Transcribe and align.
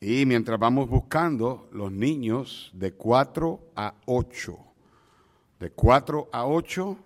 y 0.00 0.24
mientras 0.24 0.58
vamos 0.58 0.88
buscando, 0.88 1.68
los 1.72 1.92
niños 1.92 2.70
de 2.72 2.94
4 2.94 3.60
a 3.76 3.94
8, 4.06 4.58
de 5.60 5.70
4 5.70 6.30
a 6.32 6.46
8 6.46 6.96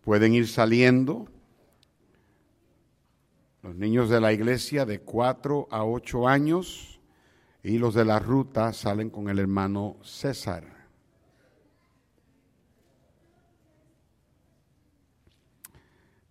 pueden 0.00 0.32
ir 0.32 0.48
saliendo. 0.48 1.28
Los 3.62 3.74
niños 3.74 4.08
de 4.08 4.20
la 4.20 4.32
iglesia 4.32 4.86
de 4.86 5.00
4 5.00 5.68
a 5.70 5.84
8 5.84 6.26
años 6.26 6.98
y 7.62 7.76
los 7.76 7.94
de 7.94 8.06
la 8.06 8.20
ruta 8.20 8.72
salen 8.72 9.10
con 9.10 9.28
el 9.28 9.38
hermano 9.38 9.96
César. 10.02 10.64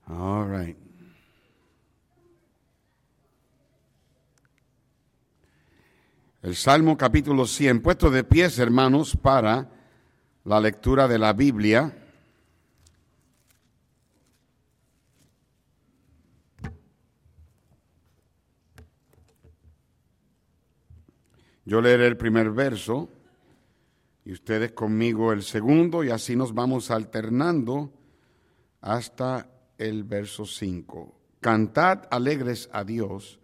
All 0.07 0.47
right. 0.47 0.84
El 6.45 6.55
Salmo 6.55 6.95
capítulo 6.95 7.47
100, 7.47 7.81
puesto 7.81 8.11
de 8.11 8.23
pies, 8.23 8.59
hermanos, 8.59 9.17
para 9.19 9.67
la 10.43 10.59
lectura 10.59 11.07
de 11.07 11.17
la 11.17 11.33
Biblia. 11.33 11.91
Yo 21.65 21.81
leeré 21.81 22.05
el 22.05 22.15
primer 22.15 22.51
verso 22.51 23.09
y 24.23 24.31
ustedes 24.31 24.73
conmigo 24.73 25.33
el 25.33 25.41
segundo 25.41 26.03
y 26.03 26.11
así 26.11 26.35
nos 26.35 26.53
vamos 26.53 26.91
alternando 26.91 27.91
hasta 28.81 29.49
el 29.79 30.03
verso 30.03 30.45
5. 30.45 31.11
Cantad 31.39 32.03
alegres 32.11 32.69
a 32.71 32.83
Dios 32.83 33.39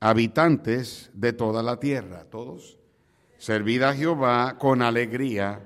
habitantes 0.00 1.10
de 1.12 1.32
toda 1.32 1.62
la 1.62 1.78
tierra, 1.78 2.24
todos, 2.24 2.78
servid 3.38 3.82
a 3.82 3.94
Jehová 3.94 4.58
con 4.58 4.82
alegría, 4.82 5.62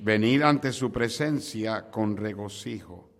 venid 0.00 0.42
ante 0.42 0.72
su 0.72 0.90
presencia 0.92 1.90
con 1.90 2.16
regocijo. 2.16 3.10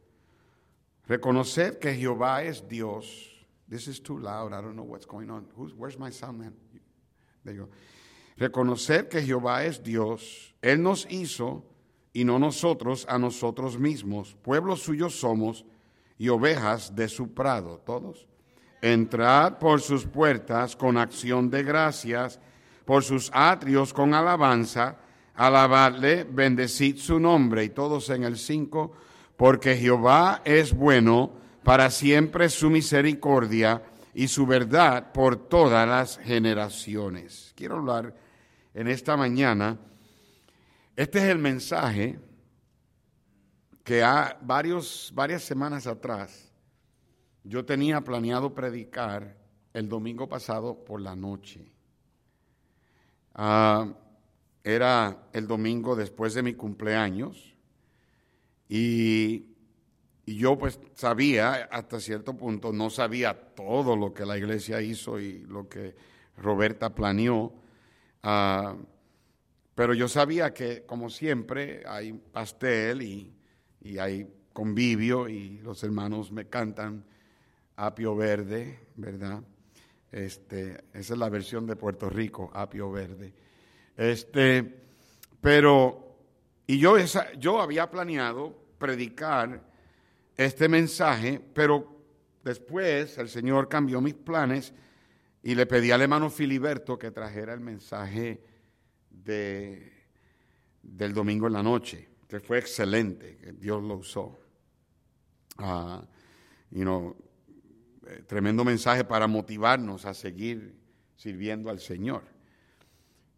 Reconoced 1.07 1.79
que 1.79 1.95
Jehová 1.95 2.45
es 2.45 2.67
Dios. 2.67 3.31
This 3.69 3.89
is 3.89 4.01
too 4.01 4.19
loud. 4.19 4.53
I 4.53 4.63
don't 4.63 4.75
know 4.75 4.85
what's 4.85 5.07
going 5.07 5.31
on. 5.31 5.47
where's 5.77 5.99
my 5.99 6.11
sound 6.11 6.39
man? 6.39 6.55
There 7.45 7.55
you 7.55 7.67
go. 7.67 7.71
Reconocer 8.37 9.09
que 9.09 9.21
Jehová 9.21 9.65
es 9.65 9.83
Dios. 9.83 10.55
Él 10.63 10.83
nos 10.83 11.07
hizo 11.11 11.65
y 12.13 12.25
no 12.25 12.39
nosotros 12.39 13.07
a 13.09 13.19
nosotros 13.19 13.79
mismos. 13.79 14.35
Pueblo 14.43 14.77
suyo 14.77 15.11
somos 15.11 15.65
y 16.19 16.29
ovejas 16.29 16.95
de 16.95 17.09
su 17.09 17.33
prado. 17.35 17.79
Todos. 17.85 18.27
Entrad 18.85 19.57
por 19.57 19.81
sus 19.81 20.05
puertas 20.05 20.77
con 20.77 20.99
acción 20.99 21.49
de 21.49 21.63
gracias, 21.63 22.39
por 22.85 23.03
sus 23.03 23.31
atrios 23.33 23.95
con 23.95 24.13
alabanza, 24.13 24.99
alabadle, 25.35 26.25
bendecid 26.25 26.99
su 26.99 27.19
nombre. 27.19 27.65
Y 27.65 27.71
todos 27.71 28.11
en 28.11 28.25
el 28.25 28.37
5, 28.37 28.93
porque 29.39 29.75
Jehová 29.75 30.43
es 30.45 30.75
bueno, 30.75 31.33
para 31.63 31.89
siempre 31.89 32.51
su 32.51 32.69
misericordia 32.69 33.83
y 34.13 34.29
su 34.29 34.45
verdad 34.45 35.13
por 35.13 35.49
todas 35.49 35.89
las 35.89 36.19
generaciones. 36.19 37.55
Quiero 37.57 37.77
hablar 37.77 38.15
en 38.75 38.89
esta 38.89 39.17
mañana, 39.17 39.79
este 40.95 41.21
es 41.21 41.25
el 41.25 41.39
mensaje 41.39 42.19
que 43.83 44.03
ha 44.03 44.37
varios, 44.43 45.11
varias 45.15 45.43
semanas 45.43 45.87
atrás 45.87 46.44
yo 47.45 47.65
tenía 47.65 48.01
planeado 48.01 48.55
predicar 48.55 49.37
el 49.75 49.89
domingo 49.89 50.29
pasado 50.29 50.83
por 50.85 51.01
la 51.01 51.15
noche. 51.15 51.71
Ah, 53.35 53.93
era 54.63 55.29
el 55.33 55.47
domingo 55.47 55.95
después 55.95 56.33
de 56.33 56.43
mi 56.43 56.55
cumpleaños 56.55 57.55
y, 58.69 59.51
yo 60.27 60.57
pues 60.57 60.81
sabía 60.95 61.69
hasta 61.71 62.01
cierto 62.01 62.35
punto, 62.35 62.73
no 62.73 62.89
sabía 62.89 63.55
todo 63.55 63.95
lo 63.95 64.15
que 64.15 64.25
la 64.25 64.39
iglesia 64.39 64.81
hizo 64.81 65.21
y 65.21 65.41
lo 65.41 65.69
que 65.69 65.95
Roberta 66.39 66.95
planeó, 66.95 67.53
ah, 68.23 68.75
pero 69.75 69.93
yo 69.93 70.09
sabía 70.09 70.55
que 70.55 70.87
como 70.87 71.11
siempre 71.11 71.83
hay 71.87 72.15
pastel 72.15 73.03
y, 73.03 73.35
y 73.83 73.99
hay 73.99 74.27
convivio 74.55 75.29
y 75.29 75.59
los 75.59 75.85
hermanos 75.85 76.33
me 76.33 76.49
cantan 76.49 77.05
apio 77.77 78.15
verde, 78.17 78.79
¿verdad? 78.97 79.43
Este, 80.11 80.85
esa 80.93 81.15
es 81.15 81.19
la 81.19 81.29
versión 81.29 81.67
de 81.67 81.77
Puerto 81.77 82.09
Rico, 82.09 82.51
apio 82.55 82.91
verde. 82.91 83.35
Este, 83.97 84.83
pero, 85.41 86.17
y 86.67 86.79
yo, 86.79 86.97
esa, 86.97 87.33
yo 87.35 87.61
había 87.61 87.91
planeado 87.91 88.57
predicar 88.79 89.61
este 90.37 90.69
mensaje, 90.69 91.41
pero 91.53 91.97
después 92.43 93.19
el 93.19 93.29
Señor 93.29 93.69
cambió 93.69 94.01
mis 94.01 94.15
planes 94.15 94.73
y 95.43 95.55
le 95.55 95.67
pedí 95.67 95.91
al 95.91 96.03
hermano 96.03 96.31
Filiberto 96.31 96.99
que 96.99 97.11
trajera 97.11 97.53
el 97.53 97.61
mensaje 97.61 98.41
de, 99.11 99.93
del 100.83 101.13
domingo 101.13 101.47
en 101.47 101.53
la 101.53 101.63
noche, 101.63 102.09
que 102.29 102.41
fue 102.41 102.59
excelente, 102.59 103.37
que 103.37 103.53
Dios 103.53 103.83
lo 103.83 103.97
usó. 103.97 104.39
Uh, 105.59 106.03
you 106.71 106.83
know, 106.83 107.17
eh, 108.07 108.23
tremendo 108.27 108.65
mensaje 108.65 109.05
para 109.05 109.27
motivarnos 109.27 110.05
a 110.05 110.15
seguir 110.15 110.75
sirviendo 111.17 111.71
al 111.71 111.81
Señor. 111.81 112.23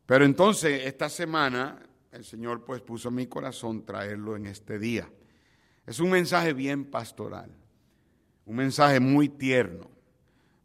Pero 0.06 0.24
entonces, 0.24 0.86
esta 0.86 1.08
semana, 1.08 1.78
el 2.12 2.24
Señor 2.24 2.64
pues 2.64 2.80
puso 2.80 3.08
en 3.08 3.16
mi 3.16 3.26
corazón 3.26 3.84
traerlo 3.84 4.36
en 4.36 4.46
este 4.46 4.78
día. 4.78 5.08
Es 5.86 6.00
un 6.00 6.10
mensaje 6.10 6.52
bien 6.52 6.84
pastoral, 6.84 7.50
un 8.44 8.56
mensaje 8.56 9.00
muy 9.00 9.28
tierno. 9.28 9.90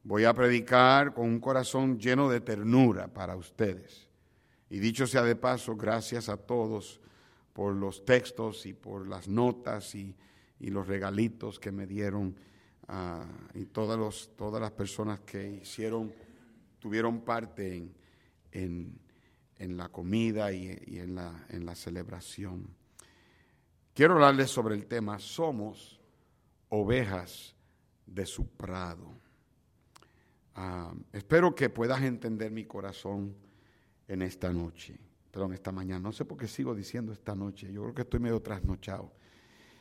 Voy 0.03 0.25
a 0.25 0.33
predicar 0.33 1.13
con 1.13 1.27
un 1.27 1.39
corazón 1.39 1.99
lleno 1.99 2.29
de 2.29 2.41
ternura 2.41 3.07
para 3.07 3.35
ustedes. 3.35 4.09
Y 4.69 4.79
dicho 4.79 5.05
sea 5.05 5.23
de 5.23 5.35
paso, 5.35 5.75
gracias 5.75 6.29
a 6.29 6.37
todos 6.37 7.01
por 7.53 7.75
los 7.75 8.05
textos 8.05 8.65
y 8.65 8.73
por 8.73 9.07
las 9.07 9.27
notas 9.27 9.93
y, 9.93 10.15
y 10.59 10.69
los 10.69 10.87
regalitos 10.87 11.59
que 11.59 11.71
me 11.71 11.85
dieron 11.85 12.35
Ah, 12.87 13.25
y 13.53 13.65
todas, 13.65 13.97
los, 13.97 14.35
todas 14.35 14.61
las 14.61 14.71
personas 14.71 15.19
que 15.21 15.61
hicieron, 15.61 16.11
tuvieron 16.79 17.21
parte 17.21 17.89
en, 18.51 18.99
en, 19.57 19.77
la 19.77 19.89
comida 19.89 20.51
y, 20.51 20.67
en, 20.97 21.15
la, 21.15 21.45
en 21.49 21.65
la 21.65 21.75
celebración. 21.75 22.67
Quiero 23.93 24.15
hablarles 24.15 24.49
sobre 24.49 24.75
el 24.75 24.87
tema, 24.87 25.19
somos 25.19 25.99
ovejas 26.69 27.55
de 28.05 28.25
su 28.25 28.47
prado. 28.47 29.13
Ah, 30.55 30.93
espero 31.13 31.55
que 31.55 31.69
puedas 31.69 32.01
entender 32.01 32.51
mi 32.51 32.65
corazón 32.65 33.35
en 34.07 34.21
esta 34.21 34.51
noche, 34.51 34.99
perdón, 35.31 35.53
esta 35.53 35.71
mañana. 35.71 35.99
No 35.99 36.11
sé 36.11 36.25
por 36.25 36.37
qué 36.37 36.47
sigo 36.47 36.75
diciendo 36.75 37.13
esta 37.13 37.35
noche, 37.35 37.71
yo 37.71 37.81
creo 37.83 37.93
que 37.93 38.01
estoy 38.01 38.19
medio 38.19 38.41
trasnochado. 38.41 39.13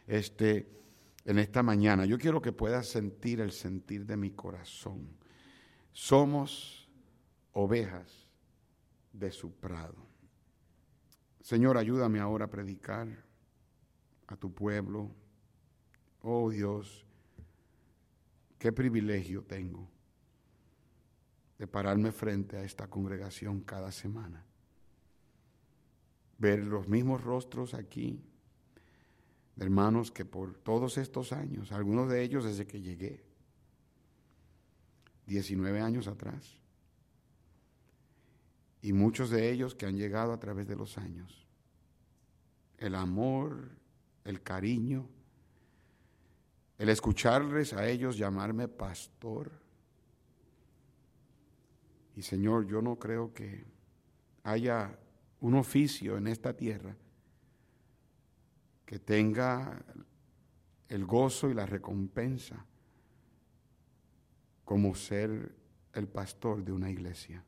Este, 0.07 0.80
en 1.25 1.39
esta 1.39 1.63
mañana. 1.63 2.05
Yo 2.05 2.19
quiero 2.19 2.41
que 2.41 2.53
puedas 2.53 2.87
sentir 2.89 3.41
el 3.41 3.53
sentir 3.53 4.07
de 4.07 4.17
mi 4.17 4.31
corazón. 4.31 5.09
Somos 5.93 6.89
ovejas 7.53 8.29
de 9.13 9.33
su 9.33 9.53
prado. 9.53 10.07
Señor, 11.41 11.79
ayúdame 11.79 12.21
ahora 12.21 12.47
a 12.47 12.51
predicar 12.51 13.09
a 14.27 14.37
tu 14.37 14.53
pueblo. 14.53 15.11
Oh 16.23 16.51
Dios, 16.51 17.05
qué 18.59 18.73
privilegio 18.73 19.43
tengo 19.43 19.89
de 21.59 21.67
pararme 21.67 22.11
frente 22.13 22.57
a 22.57 22.65
esta 22.65 22.89
congregación 22.89 23.61
cada 23.61 23.93
semana. 23.93 24.47
Ver 26.39 26.65
los 26.65 26.89
mismos 26.89 27.23
rostros 27.23 27.75
aquí, 27.75 28.25
hermanos 29.61 30.11
que 30.11 30.25
por 30.25 30.55
todos 30.55 30.97
estos 30.97 31.33
años, 31.33 31.71
algunos 31.71 32.09
de 32.09 32.23
ellos 32.23 32.45
desde 32.45 32.67
que 32.67 32.81
llegué, 32.81 33.23
19 35.27 35.81
años 35.81 36.09
atrás, 36.09 36.59
y 38.81 38.95
muchos 38.95 39.29
de 39.29 39.51
ellos 39.51 39.75
que 39.75 39.85
han 39.85 39.99
llegado 39.99 40.33
a 40.33 40.41
través 40.41 40.67
de 40.67 40.77
los 40.77 40.97
años. 40.97 41.47
El 42.79 42.95
amor, 42.95 43.69
el 44.25 44.43
cariño, 44.43 45.07
el 46.79 46.89
escucharles 46.89 47.75
a 47.75 47.87
ellos 47.87 48.17
llamarme 48.17 48.67
pastor. 48.67 49.53
Y 52.17 52.23
Señor, 52.23 52.67
yo 52.67 52.81
no 52.81 52.99
creo 52.99 53.35
que 53.35 53.67
haya 54.43 54.99
un 55.41 55.55
oficio 55.55 56.17
en 56.17 56.29
esta 56.29 56.57
tierra 56.57 56.97
que 58.91 58.99
tenga 58.99 59.85
el 60.89 61.07
gozo 61.07 61.49
y 61.49 61.55
la 61.55 61.65
recompensa 61.65 62.67
como 64.65 64.97
ser 64.97 65.55
el 65.93 66.09
pastor 66.09 66.65
de 66.65 66.73
una 66.73 66.91
iglesia. 66.91 67.45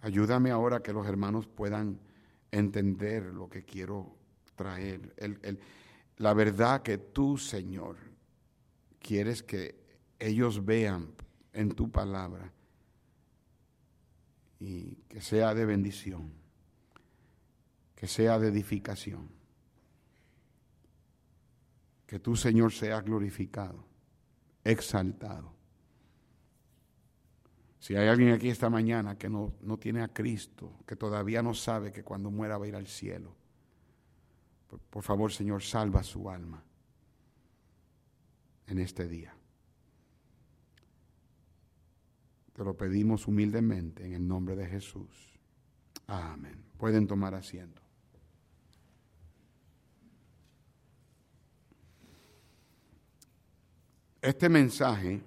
Ayúdame 0.00 0.50
ahora 0.50 0.82
que 0.82 0.92
los 0.92 1.06
hermanos 1.06 1.46
puedan 1.46 2.00
entender 2.50 3.26
lo 3.26 3.48
que 3.48 3.64
quiero 3.64 4.16
traer. 4.56 5.14
la 6.16 6.34
verdad 6.34 6.82
que 6.82 6.98
tú, 6.98 7.38
Señor, 7.38 7.98
quieres 8.98 9.44
que 9.44 9.76
ellos 10.18 10.64
vean 10.64 11.14
en 11.52 11.68
tu 11.68 11.88
palabra 11.88 12.52
y 14.58 14.96
que 15.08 15.20
sea 15.20 15.54
de 15.54 15.66
bendición, 15.66 16.47
que 17.98 18.06
sea 18.06 18.38
de 18.38 18.46
edificación. 18.46 19.28
Que 22.06 22.20
tú, 22.20 22.36
Señor, 22.36 22.72
seas 22.72 23.04
glorificado, 23.04 23.84
exaltado. 24.62 25.52
Si 27.80 27.96
hay 27.96 28.06
alguien 28.06 28.30
aquí 28.30 28.50
esta 28.50 28.70
mañana 28.70 29.18
que 29.18 29.28
no, 29.28 29.52
no, 29.62 29.78
tiene 29.78 30.02
a 30.02 30.12
Cristo, 30.12 30.78
que 30.86 30.94
todavía 30.94 31.42
no 31.42 31.54
sabe 31.54 31.90
que 31.90 32.04
cuando 32.04 32.30
muera 32.30 32.56
va 32.56 32.66
a 32.66 32.68
ir 32.68 32.76
al 32.76 32.86
cielo, 32.86 33.34
por, 34.68 34.78
por 34.78 35.02
favor, 35.02 35.32
Señor, 35.32 35.60
salva 35.64 36.04
su 36.04 36.30
alma 36.30 36.62
en 38.68 38.78
este 38.78 39.08
día. 39.08 39.34
Te 42.52 42.62
lo 42.62 42.76
pedimos 42.76 43.26
humildemente 43.26 44.06
en 44.06 44.12
el 44.12 44.28
nombre 44.28 44.54
de 44.54 44.68
Jesús. 44.68 45.36
Amén. 46.06 46.62
Pueden 46.78 47.08
tomar 47.08 47.34
asiento. 47.34 47.87
Este 54.20 54.48
mensaje 54.48 55.20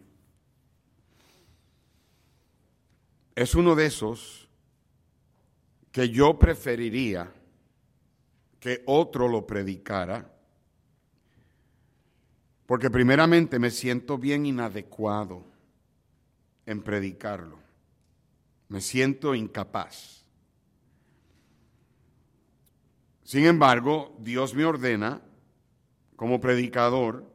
es 3.34 3.56
uno 3.56 3.74
de 3.74 3.86
esos 3.86 4.50
que 5.92 6.10
yo 6.10 6.38
preferiría 6.38 7.32
que 8.60 8.84
otro 8.86 9.28
lo 9.28 9.48
predicara, 9.48 10.30
porque 12.66 12.90
primeramente 12.90 13.60
me 13.60 13.72
siento 13.72 14.18
bien 14.18 14.46
inadecuado 14.46 15.46
en 16.66 16.82
predicarlo, 16.82 17.60
me 18.68 18.82
siento 18.82 19.34
incapaz. 19.34 20.26
Sin 23.24 23.46
embargo, 23.46 24.16
Dios 24.20 24.54
me 24.54 24.66
ordena 24.66 25.22
como 26.18 26.42
predicador 26.42 27.31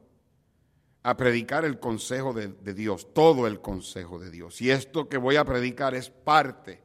a 1.06 1.16
predicar 1.16 1.64
el 1.64 1.78
consejo 1.78 2.32
de, 2.32 2.74
Dios, 2.74 3.14
todo 3.14 3.46
el 3.46 3.60
consejo 3.60 4.18
de 4.18 4.28
Dios. 4.28 4.60
Y 4.60 4.72
esto 4.72 5.08
que 5.08 5.18
voy 5.18 5.36
a 5.36 5.44
predicar 5.44 5.94
es 5.94 6.10
parte 6.10 6.82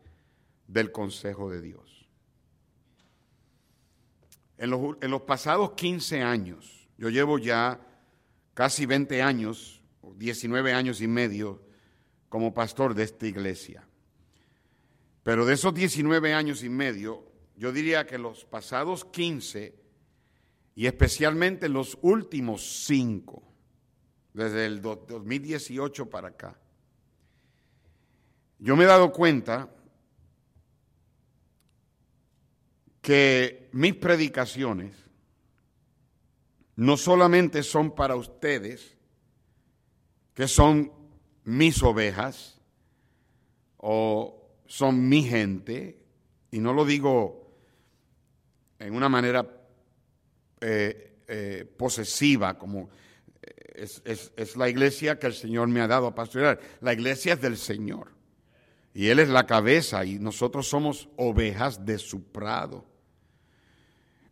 del 0.68 0.91
consejo 0.91 1.50
de 1.50 1.59
Dios. 1.59 2.07
En 4.59 4.69
los, 4.69 4.95
en 5.01 5.09
los 5.09 5.23
pasados 5.23 5.71
15 5.71 6.21
años, 6.21 6.88
yo 7.00 7.09
llevo 7.09 7.39
ya 7.39 7.81
casi 8.53 8.85
20 8.85 9.23
años, 9.23 9.81
19 10.18 10.71
años 10.71 11.01
y 11.01 11.07
medio, 11.07 11.63
como 12.29 12.53
pastor 12.53 12.94
de 12.94 13.06
esta 13.06 13.25
iglesia. 13.25 13.88
Pero 15.23 15.47
de 15.47 15.56
esos 15.56 15.73
19 15.73 16.35
años 16.35 16.63
y 16.63 16.69
medio, 16.69 17.25
yo 17.56 17.71
diría 17.71 18.06
que 18.06 18.19
los 18.19 18.45
pasados 18.45 19.03
15 19.03 19.73
y 20.75 20.85
especialmente 20.85 21.69
los 21.69 21.97
últimos 22.03 22.85
5, 22.85 23.50
desde 24.33 24.66
el 24.66 24.81
2018 24.81 26.10
para 26.10 26.30
acá. 26.30 26.57
Yo 28.60 28.75
me 28.75 28.83
he 28.83 28.88
dado 28.88 29.12
cuenta 29.12 29.69
que 33.01 33.69
mis 33.72 33.95
predicaciones 33.95 34.95
no 36.75 36.98
solamente 36.98 37.63
son 37.63 37.92
para 37.95 38.16
ustedes, 38.16 38.95
que 40.33 40.48
son 40.48 40.92
mis 41.44 41.81
ovejas, 41.83 42.60
o 43.78 44.48
son 44.68 45.10
mi 45.10 45.24
gente, 45.24 46.00
y 46.51 46.60
no 46.60 46.74
lo 46.74 46.86
digo 46.86 47.51
en 48.80 48.94
una 48.95 49.10
manera 49.10 49.45
eh, 50.62 51.18
eh, 51.28 51.66
posesiva, 51.78 52.57
como 52.57 52.89
es, 53.75 54.56
la 54.56 54.69
iglesia 54.69 55.19
que 55.19 55.27
el 55.27 55.33
Señor 55.33 55.68
me 55.68 55.81
ha 55.81 55.88
dado 55.88 56.07
a 56.07 56.15
pastorear. 56.15 56.59
La 56.81 56.94
iglesia 56.94 57.33
es 57.33 57.41
del 57.41 57.57
Señor. 57.57 58.12
Y 58.94 59.07
Él 59.07 59.19
es 59.19 59.29
la 59.29 59.45
cabeza 59.45 60.03
y 60.06 60.19
nosotros 60.19 60.68
somos 60.68 61.09
ovejas 61.15 61.85
de 61.85 61.97
su 61.97 62.23
prado. 62.23 62.85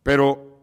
Pero 0.02 0.58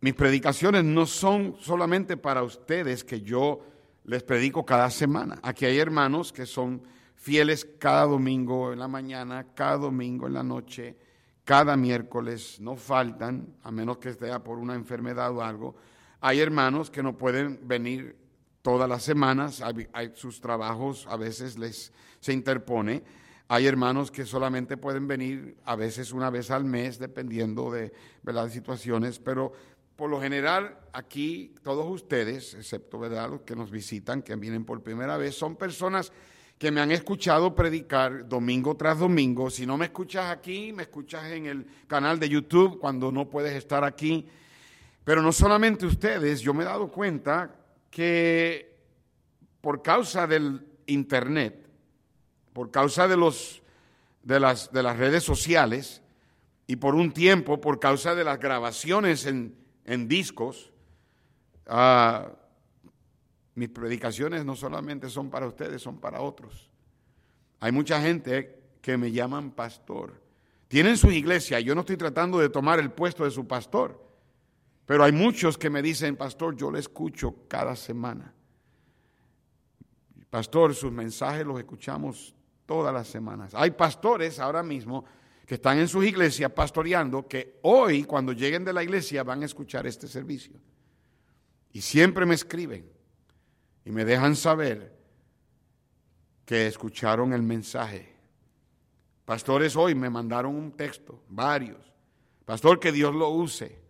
mis 0.00 0.14
predicaciones 0.14 0.84
no 0.84 1.06
son 1.06 1.56
solamente 1.60 2.16
para 2.16 2.42
ustedes 2.42 3.02
que 3.02 3.20
yo 3.22 3.60
les 4.04 4.22
predico 4.22 4.64
cada 4.64 4.90
semana. 4.90 5.38
Aquí 5.42 5.64
hay 5.64 5.78
hermanos 5.78 6.32
que 6.32 6.46
son 6.46 6.82
fieles 7.16 7.66
cada 7.78 8.04
domingo 8.04 8.72
en 8.72 8.78
la 8.78 8.88
mañana, 8.88 9.48
cada 9.54 9.76
domingo 9.78 10.28
en 10.28 10.34
la 10.34 10.44
noche, 10.44 10.96
cada 11.44 11.76
miércoles, 11.76 12.60
no 12.60 12.76
faltan, 12.76 13.56
a 13.64 13.70
menos 13.72 13.98
que 13.98 14.10
esté 14.10 14.38
por 14.40 14.58
una 14.58 14.74
enfermedad 14.74 15.36
o 15.36 15.42
algo 15.42 15.74
hay 16.20 16.40
hermanos 16.40 16.90
que 16.90 17.02
no 17.02 17.16
pueden 17.16 17.60
venir 17.66 18.16
todas 18.62 18.88
las 18.88 19.02
semanas, 19.02 19.62
hay, 19.62 20.12
sus 20.14 20.40
trabajos 20.40 21.06
a 21.08 21.16
veces 21.16 21.58
les 21.58 21.92
se 22.20 22.32
interpone. 22.32 23.02
Hay 23.50 23.66
hermanos 23.66 24.10
que 24.10 24.26
solamente 24.26 24.76
pueden 24.76 25.08
venir 25.08 25.56
a 25.64 25.74
veces 25.74 26.12
una 26.12 26.28
vez 26.28 26.50
al 26.50 26.64
mes, 26.64 26.98
dependiendo 26.98 27.70
de, 27.70 27.92
las 28.24 28.52
situaciones, 28.52 29.18
pero 29.18 29.52
por 29.96 30.10
lo 30.10 30.20
general 30.20 30.78
aquí 30.92 31.54
todos 31.62 31.86
ustedes, 31.88 32.52
excepto 32.54 32.98
¿verdad? 32.98 33.30
los 33.30 33.40
que 33.42 33.56
nos 33.56 33.70
visitan, 33.70 34.20
que 34.20 34.36
vienen 34.36 34.64
por 34.64 34.82
primera 34.82 35.16
vez, 35.16 35.34
son 35.34 35.56
personas 35.56 36.12
que 36.58 36.70
me 36.70 36.80
han 36.80 36.90
escuchado 36.90 37.54
predicar 37.54 38.28
domingo 38.28 38.76
tras 38.76 38.98
domingo. 38.98 39.48
Si 39.48 39.64
no 39.64 39.78
me 39.78 39.86
escuchas 39.86 40.30
aquí, 40.30 40.72
me 40.72 40.82
escuchas 40.82 41.30
en 41.30 41.46
el 41.46 41.66
canal 41.86 42.18
de 42.18 42.28
YouTube 42.28 42.78
cuando 42.78 43.10
no 43.12 43.30
puedes 43.30 43.54
estar 43.54 43.84
aquí. 43.84 44.26
Pero 45.08 45.22
no 45.22 45.32
solamente 45.32 45.86
ustedes, 45.86 46.42
yo 46.42 46.52
me 46.52 46.64
he 46.64 46.66
dado 46.66 46.92
cuenta 46.92 47.56
que 47.90 48.76
por 49.62 49.80
causa 49.80 50.26
del 50.26 50.66
Internet, 50.84 51.66
por 52.52 52.70
causa 52.70 53.08
de, 53.08 53.16
los, 53.16 53.62
de, 54.22 54.38
las, 54.38 54.70
de 54.70 54.82
las 54.82 54.98
redes 54.98 55.24
sociales 55.24 56.02
y 56.66 56.76
por 56.76 56.94
un 56.94 57.12
tiempo 57.12 57.58
por 57.58 57.80
causa 57.80 58.14
de 58.14 58.22
las 58.22 58.38
grabaciones 58.38 59.24
en, 59.24 59.56
discos, 60.08 60.72
ah, 61.68 62.30
mis 63.54 63.70
predicaciones 63.70 64.44
no 64.44 64.56
solamente 64.56 65.08
son 65.08 65.30
para 65.30 65.46
ustedes, 65.46 65.80
son 65.80 66.00
para 66.00 66.20
otros. 66.20 66.68
Hay 67.60 67.72
mucha 67.72 67.98
gente 68.02 68.60
que 68.82 68.98
me 68.98 69.10
llaman 69.10 69.52
pastor. 69.52 70.20
Tienen 70.68 70.98
su 70.98 71.10
iglesia, 71.10 71.60
yo 71.60 71.74
no 71.74 71.80
estoy 71.80 71.96
tratando 71.96 72.38
de 72.40 72.50
tomar 72.50 72.78
el 72.78 72.90
puesto 72.90 73.24
de 73.24 73.30
su 73.30 73.48
pastor. 73.48 74.06
Pero 74.88 75.04
hay 75.04 75.12
muchos 75.12 75.58
que 75.58 75.68
me 75.68 75.82
dicen, 75.82 76.16
pastor, 76.16 76.56
yo 76.56 76.70
le 76.70 76.78
escucho 76.78 77.46
cada 77.46 77.76
semana. 77.76 78.32
Pastor, 80.30 80.74
sus 80.74 80.90
mensajes 80.90 81.44
los 81.44 81.58
escuchamos 81.58 82.34
todas 82.64 82.94
las 82.94 83.06
semanas. 83.06 83.54
Hay 83.54 83.72
pastores 83.72 84.38
ahora 84.38 84.62
mismo 84.62 85.04
que 85.44 85.56
están 85.56 85.78
en 85.78 85.88
sus 85.88 86.06
iglesias 86.06 86.50
pastoreando 86.52 87.28
que 87.28 87.58
hoy, 87.64 88.04
cuando 88.04 88.32
lleguen 88.32 88.64
de 88.64 88.72
la 88.72 88.82
iglesia, 88.82 89.22
van 89.24 89.42
a 89.42 89.44
escuchar 89.44 89.86
este 89.86 90.08
servicio. 90.08 90.58
Y 91.70 91.82
siempre 91.82 92.24
me 92.24 92.34
escriben 92.34 92.90
y 93.84 93.90
me 93.90 94.06
dejan 94.06 94.36
saber 94.36 94.96
que 96.46 96.66
escucharon 96.66 97.34
el 97.34 97.42
mensaje. 97.42 98.16
Pastores 99.26 99.76
hoy 99.76 99.94
me 99.94 100.08
mandaron 100.08 100.56
un 100.56 100.72
texto, 100.72 101.22
varios. 101.28 101.92
Pastor, 102.46 102.80
que 102.80 102.90
Dios 102.90 103.14
lo 103.14 103.28
use. 103.28 103.86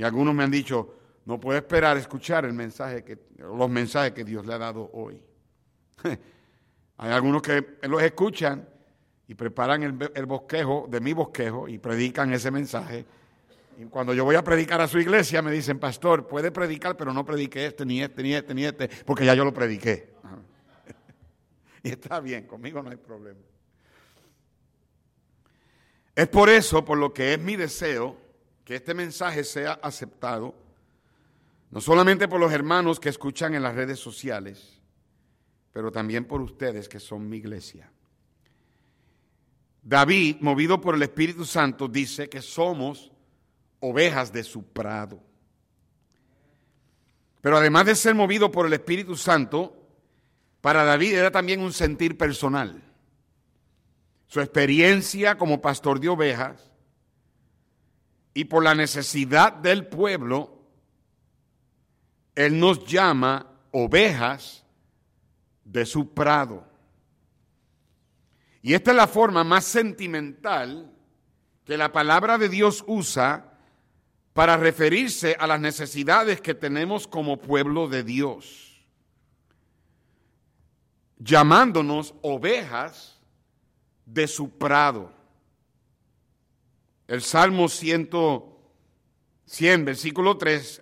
Y 0.00 0.02
algunos 0.02 0.34
me 0.34 0.44
han 0.44 0.50
dicho, 0.50 0.94
no 1.26 1.38
puedo 1.38 1.58
esperar 1.58 1.98
escuchar 1.98 2.46
el 2.46 2.54
mensaje 2.54 3.04
que, 3.04 3.18
los 3.36 3.68
mensajes 3.68 4.12
que 4.12 4.24
Dios 4.24 4.46
le 4.46 4.54
ha 4.54 4.56
dado 4.56 4.90
hoy. 4.94 5.22
Hay 6.96 7.10
algunos 7.10 7.42
que 7.42 7.76
los 7.82 8.02
escuchan 8.02 8.66
y 9.28 9.34
preparan 9.34 9.82
el, 9.82 10.24
bosquejo 10.24 10.86
de 10.88 11.02
mi 11.02 11.12
bosquejo 11.12 11.68
y 11.68 11.76
predican 11.76 12.32
ese 12.32 12.50
mensaje. 12.50 13.04
Y 13.78 13.84
cuando 13.84 14.14
yo 14.14 14.24
voy 14.24 14.36
a 14.36 14.42
predicar 14.42 14.80
a 14.80 14.88
su 14.88 14.98
iglesia 14.98 15.42
me 15.42 15.52
dicen, 15.52 15.78
pastor, 15.78 16.26
puede 16.26 16.50
predicar, 16.50 16.96
pero 16.96 17.12
no 17.12 17.22
predique 17.22 17.66
este, 17.66 17.84
ni 17.84 18.00
este, 18.00 18.22
ni 18.22 18.32
este, 18.32 18.54
ni 18.54 18.64
este, 18.64 18.88
porque 19.04 19.26
ya 19.26 19.34
yo 19.34 19.44
lo 19.44 19.52
prediqué. 19.52 20.14
y 21.82 21.90
está 21.90 22.20
bien, 22.20 22.46
conmigo 22.46 22.82
no 22.82 22.88
hay 22.88 22.96
problema. 22.96 23.40
Es 26.14 26.28
por 26.28 26.48
eso, 26.48 26.86
por 26.86 26.96
lo 26.96 27.12
que 27.12 27.34
es 27.34 27.38
mi 27.38 27.56
deseo, 27.56 28.29
que 28.70 28.76
este 28.76 28.94
mensaje 28.94 29.42
sea 29.42 29.80
aceptado, 29.82 30.54
no 31.72 31.80
solamente 31.80 32.28
por 32.28 32.38
los 32.38 32.52
hermanos 32.52 33.00
que 33.00 33.08
escuchan 33.08 33.56
en 33.56 33.64
las 33.64 33.74
redes 33.74 33.98
sociales, 33.98 34.80
pero 35.72 35.90
también 35.90 36.24
por 36.24 36.40
ustedes 36.40 36.88
que 36.88 37.00
son 37.00 37.28
mi 37.28 37.38
iglesia. 37.38 37.90
David, 39.82 40.36
movido 40.38 40.80
por 40.80 40.94
el 40.94 41.02
Espíritu 41.02 41.44
Santo, 41.44 41.88
dice 41.88 42.28
que 42.28 42.40
somos 42.40 43.10
ovejas 43.80 44.32
de 44.32 44.44
su 44.44 44.62
prado. 44.62 45.20
Pero 47.40 47.56
además 47.56 47.86
de 47.86 47.96
ser 47.96 48.14
movido 48.14 48.52
por 48.52 48.66
el 48.66 48.72
Espíritu 48.72 49.16
Santo, 49.16 49.84
para 50.60 50.84
David 50.84 51.14
era 51.14 51.32
también 51.32 51.60
un 51.60 51.72
sentir 51.72 52.16
personal. 52.16 52.80
Su 54.28 54.40
experiencia 54.40 55.36
como 55.36 55.60
pastor 55.60 55.98
de 55.98 56.08
ovejas 56.08 56.69
y 58.34 58.44
por 58.44 58.62
la 58.62 58.74
necesidad 58.74 59.52
del 59.52 59.86
pueblo, 59.86 60.58
él 62.34 62.58
nos 62.58 62.84
llama 62.86 63.46
ovejas 63.72 64.64
de 65.64 65.84
su 65.84 66.12
prado. 66.12 66.66
Y 68.62 68.74
esta 68.74 68.90
es 68.90 68.96
la 68.96 69.06
forma 69.06 69.42
más 69.42 69.64
sentimental 69.64 70.92
que 71.64 71.76
la 71.76 71.92
palabra 71.92 72.38
de 72.38 72.48
Dios 72.48 72.84
usa 72.86 73.58
para 74.32 74.56
referirse 74.56 75.36
a 75.38 75.46
las 75.46 75.60
necesidades 75.60 76.40
que 76.40 76.54
tenemos 76.54 77.06
como 77.06 77.38
pueblo 77.38 77.88
de 77.88 78.04
Dios, 78.04 78.86
llamándonos 81.18 82.14
ovejas 82.22 83.20
de 84.06 84.28
su 84.28 84.50
prado. 84.50 85.19
El 87.10 87.22
Salmo 87.22 87.68
100, 87.68 88.08
100, 89.44 89.84
versículo 89.84 90.38
3, 90.38 90.80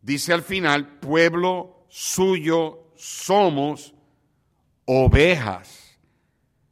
dice 0.00 0.32
al 0.32 0.42
final, 0.42 0.98
pueblo 0.98 1.84
suyo 1.90 2.86
somos 2.96 3.92
ovejas 4.86 5.98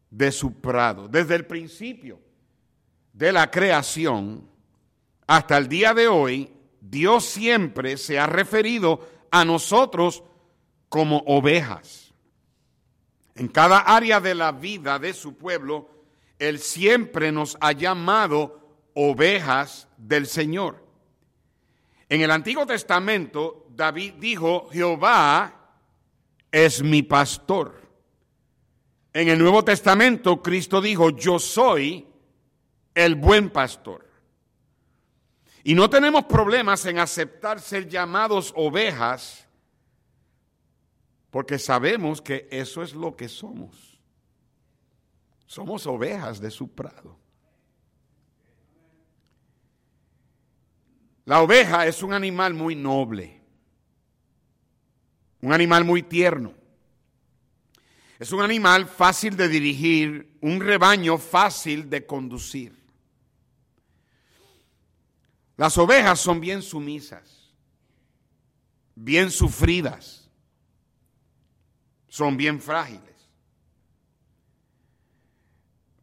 de 0.08 0.32
su 0.32 0.62
prado. 0.62 1.08
Desde 1.08 1.34
el 1.34 1.44
principio 1.44 2.22
de 3.12 3.32
la 3.32 3.50
creación 3.50 4.48
hasta 5.26 5.58
el 5.58 5.68
día 5.68 5.92
de 5.92 6.08
hoy, 6.08 6.50
Dios 6.80 7.26
siempre 7.26 7.98
se 7.98 8.18
ha 8.18 8.24
referido 8.26 9.06
a 9.30 9.44
nosotros 9.44 10.22
como 10.88 11.18
ovejas. 11.26 12.14
En 13.34 13.48
cada 13.48 13.80
área 13.80 14.20
de 14.20 14.34
la 14.34 14.52
vida 14.52 14.98
de 14.98 15.12
su 15.12 15.36
pueblo, 15.36 15.90
Él 16.38 16.58
siempre 16.58 17.30
nos 17.30 17.58
ha 17.60 17.72
llamado 17.72 18.59
ovejas 18.94 19.88
del 19.96 20.26
Señor. 20.26 20.84
En 22.08 22.20
el 22.20 22.30
Antiguo 22.30 22.66
Testamento, 22.66 23.66
David 23.70 24.14
dijo, 24.14 24.68
Jehová 24.70 25.70
es 26.50 26.82
mi 26.82 27.02
pastor. 27.02 27.80
En 29.12 29.28
el 29.28 29.38
Nuevo 29.38 29.64
Testamento, 29.64 30.42
Cristo 30.42 30.80
dijo, 30.80 31.10
yo 31.10 31.38
soy 31.38 32.06
el 32.94 33.14
buen 33.14 33.50
pastor. 33.50 34.08
Y 35.62 35.74
no 35.74 35.90
tenemos 35.90 36.24
problemas 36.24 36.84
en 36.86 36.98
aceptar 36.98 37.60
ser 37.60 37.88
llamados 37.88 38.52
ovejas, 38.56 39.46
porque 41.30 41.58
sabemos 41.58 42.20
que 42.20 42.48
eso 42.50 42.82
es 42.82 42.94
lo 42.94 43.14
que 43.14 43.28
somos. 43.28 44.00
Somos 45.46 45.86
ovejas 45.86 46.40
de 46.40 46.50
su 46.50 46.68
prado. 46.68 47.18
La 51.30 51.42
oveja 51.42 51.86
es 51.86 52.02
un 52.02 52.12
animal 52.12 52.54
muy 52.54 52.74
noble, 52.74 53.40
un 55.40 55.52
animal 55.52 55.84
muy 55.84 56.02
tierno. 56.02 56.52
Es 58.18 58.32
un 58.32 58.42
animal 58.42 58.88
fácil 58.88 59.36
de 59.36 59.46
dirigir, 59.46 60.36
un 60.40 60.60
rebaño 60.60 61.18
fácil 61.18 61.88
de 61.88 62.04
conducir. 62.04 62.76
Las 65.56 65.78
ovejas 65.78 66.18
son 66.18 66.40
bien 66.40 66.62
sumisas, 66.62 67.54
bien 68.96 69.30
sufridas, 69.30 70.28
son 72.08 72.36
bien 72.36 72.60
frágiles. 72.60 73.30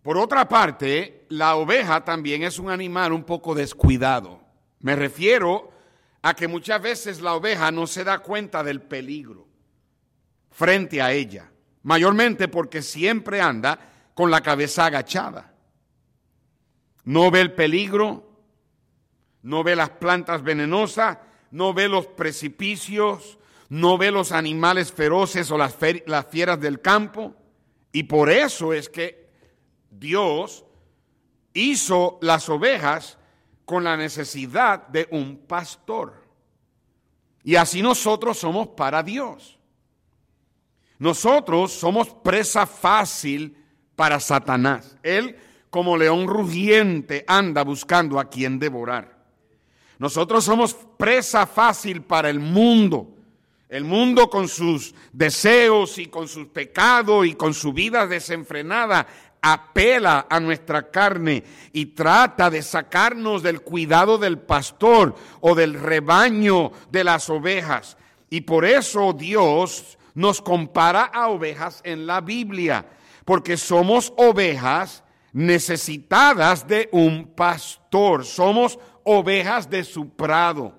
Por 0.01 0.17
otra 0.17 0.48
parte, 0.48 1.25
la 1.27 1.57
oveja 1.57 2.05
también 2.05 2.43
es 2.43 2.60
un 2.60 2.69
animal 2.69 3.12
un 3.12 3.25
poco 3.25 3.53
descuidado. 3.53 4.47
Me 4.79 4.96
refiero 4.96 5.72
a 6.22 6.34
que 6.34 6.48
muchas 6.48 6.81
veces 6.81 7.22
la 7.22 7.36
oveja 7.36 7.72
no 7.72 7.88
se 7.88 8.03
da 8.03 8.19
cuenta 8.19 8.63
del 8.63 8.81
peligro 8.81 9.48
frente 10.51 11.01
a 11.01 11.12
ella 11.12 11.51
mayormente 11.88 12.50
porque 12.50 12.81
siempre 12.81 13.39
anda 13.39 13.79
con 14.13 14.29
la 14.29 14.41
cabeza 14.41 14.88
agachada. 14.88 15.53
No 17.05 17.31
ve 17.31 17.39
el 17.39 17.53
peligro, 17.53 18.29
no 19.43 19.63
ve 19.63 19.74
las 19.74 19.91
plantas 19.91 20.43
venenosas, 20.43 21.17
no 21.51 21.74
ve 21.74 21.88
los 21.88 22.07
precipicios, 22.07 23.39
no 23.69 23.98
ve 23.98 24.12
los 24.12 24.34
animales 24.34 24.91
feroces 24.91 25.50
o 25.50 25.57
las, 25.57 25.77
las 26.07 26.27
fieras 26.27 26.60
del 26.60 26.81
campo. 26.81 27.38
Y 27.93 28.03
por 28.03 28.29
eso 28.29 28.74
es 28.74 28.89
que 28.89 29.29
Dios 29.89 30.65
hizo 31.53 32.19
las 32.22 32.50
ovejas 32.50 33.16
con 33.67 33.83
la 33.83 33.97
necesidad 33.97 34.88
de 34.88 35.09
un 35.12 35.39
pastor. 35.39 36.24
Y 37.43 37.57
así 37.57 37.81
nosotros 37.81 38.38
somos 38.38 38.69
para 38.69 39.03
Dios. 39.03 39.59
Nosotros 40.97 41.74
somos 41.74 42.07
presa 42.07 42.65
fácil 42.65 43.57
para 43.97 44.21
Satanás. 44.21 44.95
Él, 45.03 45.38
como 45.69 45.97
león 45.97 46.27
rugiente, 46.27 47.25
anda 47.27 47.65
buscando 47.65 48.21
a 48.21 48.29
quien 48.29 48.57
devorar. 48.57 49.17
Nosotros 50.00 50.45
somos 50.45 50.74
presa 50.74 51.45
fácil 51.45 52.03
para 52.03 52.29
el 52.29 52.39
mundo. 52.39 53.17
El 53.67 53.83
mundo 53.83 54.29
con 54.29 54.47
sus 54.47 54.95
deseos 55.12 55.97
y 55.97 56.05
con 56.05 56.29
sus 56.29 56.47
pecados 56.47 57.27
y 57.27 57.33
con 57.33 57.53
su 57.53 57.74
vida 57.74 58.07
desenfrenada 58.07 59.07
apela 59.41 60.27
a 60.29 60.39
nuestra 60.39 60.89
carne 60.89 61.44
y 61.74 61.88
trata 61.88 62.50
de 62.50 62.62
sacarnos 62.62 63.44
del 63.44 63.62
cuidado 63.62 64.17
del 64.17 64.39
pastor 64.39 65.15
o 65.41 65.56
del 65.56 65.74
rebaño 65.74 66.72
de 66.91 67.03
las 67.03 67.29
ovejas. 67.29 67.98
Y 68.29 68.41
por 68.41 68.65
eso 68.65 69.13
Dios 69.13 69.98
nos 70.13 70.41
compara 70.41 71.03
a 71.03 71.29
ovejas 71.29 71.82
en 71.84 72.08
la 72.08 72.22
Biblia, 72.22 72.86
porque 73.24 73.56
somos 73.56 74.13
ovejas 74.17 75.03
necesitadas 75.32 76.67
de 76.67 76.89
un 76.91 77.27
pastor, 77.36 78.25
somos 78.25 78.79
ovejas 79.03 79.70
de 79.70 79.84
su 79.84 80.10
prado, 80.10 80.74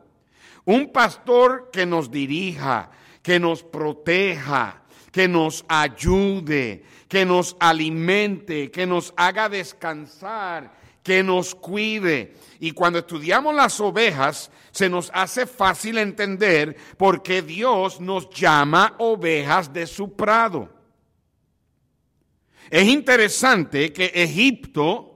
un 0.64 0.90
pastor 0.90 1.70
que 1.72 1.86
nos 1.86 2.10
dirija, 2.10 2.90
que 3.22 3.38
nos 3.38 3.62
proteja, 3.62 4.82
que 5.10 5.28
nos 5.28 5.64
ayude, 5.68 6.84
que 7.08 7.24
nos 7.24 7.56
alimente, 7.60 8.70
que 8.70 8.86
nos 8.86 9.12
haga 9.16 9.48
descansar, 9.48 10.72
que 11.02 11.22
nos 11.22 11.54
cuide. 11.54 12.34
Y 12.60 12.72
cuando 12.72 12.98
estudiamos 12.98 13.54
las 13.54 13.80
ovejas, 13.80 14.50
se 14.70 14.88
nos 14.88 15.10
hace 15.14 15.46
fácil 15.46 15.98
entender 15.98 16.76
por 16.96 17.22
qué 17.22 17.42
Dios 17.42 18.00
nos 18.00 18.28
llama 18.30 18.94
ovejas 18.98 19.72
de 19.72 19.86
su 19.86 20.14
prado. 20.14 20.68
Es 22.70 22.86
interesante 22.86 23.92
que 23.92 24.12
Egipto 24.14 25.08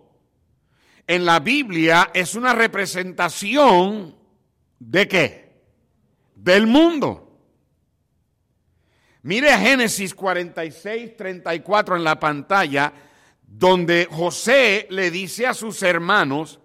en 1.07 1.27
la 1.27 1.41
Biblia 1.41 2.11
es 2.15 2.35
una 2.35 2.55
representación 2.55 4.17
de 4.79 5.09
qué? 5.09 5.63
Del 6.35 6.67
mundo. 6.67 7.32
Mire 9.23 9.57
Génesis 9.57 10.14
46, 10.14 11.17
34 11.17 11.97
en 11.97 12.05
la 12.05 12.19
pantalla 12.19 12.93
donde 13.47 14.09
José 14.11 14.87
le 14.91 15.11
dice 15.11 15.47
a 15.47 15.55
sus 15.55 15.83
hermanos, 15.83 16.59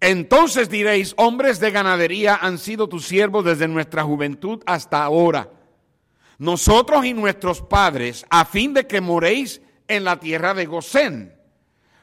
entonces 0.00 0.68
diréis, 0.68 1.14
hombres 1.16 1.60
de 1.60 1.70
ganadería 1.70 2.34
han 2.34 2.58
sido 2.58 2.88
tus 2.88 3.06
siervos 3.06 3.44
desde 3.44 3.68
nuestra 3.68 4.02
juventud 4.02 4.60
hasta 4.66 5.02
ahora. 5.02 5.48
Nosotros 6.38 7.06
y 7.06 7.14
nuestros 7.14 7.62
padres, 7.62 8.26
a 8.28 8.44
fin 8.44 8.74
de 8.74 8.86
que 8.86 9.00
moréis 9.00 9.62
en 9.86 10.02
la 10.02 10.18
tierra 10.18 10.54
de 10.54 10.66
Gosén, 10.66 11.34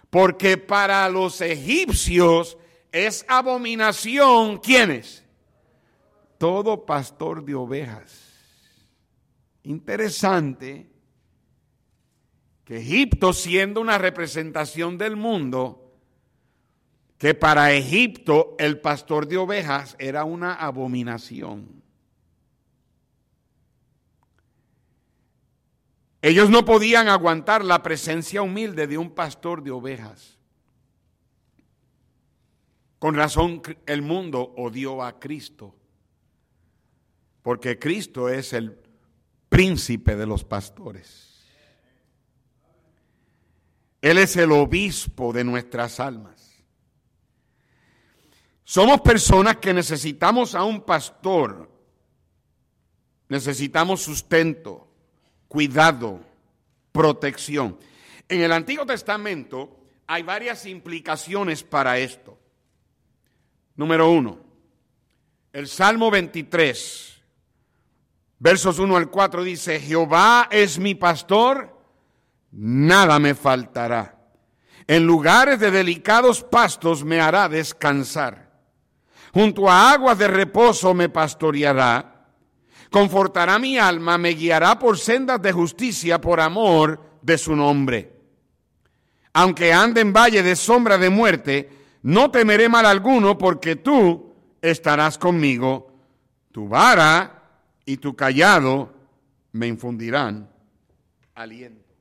porque 0.09 0.57
para 0.57 1.09
los 1.09 1.41
egipcios 1.41 2.57
es 2.91 3.25
abominación, 3.27 4.57
¿quiénes? 4.59 5.25
Todo 6.37 6.85
pastor 6.85 7.43
de 7.43 7.53
ovejas. 7.53 8.28
Interesante 9.63 10.89
que 12.65 12.77
Egipto, 12.77 13.33
siendo 13.33 13.81
una 13.81 13.97
representación 13.97 14.97
del 14.97 15.15
mundo, 15.15 15.95
que 17.17 17.33
para 17.33 17.73
Egipto 17.73 18.55
el 18.59 18.79
pastor 18.79 19.27
de 19.27 19.37
ovejas 19.37 19.95
era 19.99 20.23
una 20.23 20.53
abominación. 20.53 21.81
Ellos 26.21 26.49
no 26.49 26.63
podían 26.63 27.07
aguantar 27.07 27.63
la 27.63 27.81
presencia 27.81 28.41
humilde 28.41 28.87
de 28.87 28.97
un 28.97 29.11
pastor 29.11 29.63
de 29.63 29.71
ovejas. 29.71 30.37
Con 32.99 33.15
razón 33.15 33.61
el 33.85 34.01
mundo 34.01 34.53
odió 34.57 35.01
a 35.01 35.19
Cristo, 35.19 35.73
porque 37.41 37.79
Cristo 37.79 38.29
es 38.29 38.53
el 38.53 38.77
príncipe 39.49 40.15
de 40.15 40.25
los 40.25 40.43
pastores. 40.43 41.29
Él 44.01 44.17
es 44.17 44.37
el 44.37 44.51
obispo 44.51 45.33
de 45.33 45.43
nuestras 45.43 45.99
almas. 45.99 46.63
Somos 48.63 49.01
personas 49.01 49.57
que 49.57 49.73
necesitamos 49.73 50.53
a 50.55 50.63
un 50.63 50.81
pastor, 50.81 51.69
necesitamos 53.27 54.01
sustento, 54.01 54.87
cuidado, 55.47 56.21
protección. 56.91 57.77
En 58.27 58.41
el 58.41 58.51
Antiguo 58.51 58.85
Testamento 58.85 59.79
hay 60.05 60.21
varias 60.23 60.65
implicaciones 60.67 61.63
para 61.63 61.97
esto. 61.97 62.37
Número 63.75 64.11
uno, 64.11 64.39
el 65.51 65.67
Salmo 65.67 66.11
23, 66.11 67.08
versos 68.39 68.79
1 68.79 68.95
al 68.95 69.09
4 69.09 69.43
dice, 69.43 69.79
Jehová 69.79 70.47
es 70.49 70.79
mi 70.79 70.95
pastor, 70.95 71.77
nada 72.51 73.19
me 73.19 73.35
faltará. 73.35 74.15
En 74.87 75.05
lugares 75.05 75.59
de 75.59 75.69
delicados 75.69 76.43
pastos 76.43 77.03
me 77.03 77.21
hará 77.21 77.47
descansar. 77.47 78.49
Junto 79.33 79.69
a 79.69 79.91
aguas 79.91 80.17
de 80.17 80.27
reposo 80.27 80.95
me 80.95 81.09
pastoreará 81.09 82.19
confortará 82.89 83.59
mi 83.59 83.77
alma, 83.77 84.17
me 84.17 84.29
guiará 84.29 84.79
por 84.79 84.97
sendas 84.97 85.41
de 85.41 85.51
justicia 85.51 86.19
por 86.19 86.39
amor 86.39 87.19
de 87.21 87.37
su 87.37 87.55
nombre. 87.55 88.13
Aunque 89.33 89.71
ande 89.71 90.01
en 90.01 90.11
valle 90.11 90.41
de 90.43 90.55
sombra 90.55 90.97
de 90.97 91.09
muerte, 91.09 91.69
no 92.01 92.31
temeré 92.31 92.67
mal 92.67 92.85
alguno 92.85 93.37
porque 93.37 93.75
tú 93.75 94.33
estarás 94.61 95.17
conmigo. 95.17 95.93
Tu 96.51 96.67
vara 96.67 97.38
y 97.89 97.97
tu 97.97 98.15
callado 98.15 98.93
me 99.51 99.65
infundirán 99.65 100.47
aliento. 101.33 101.91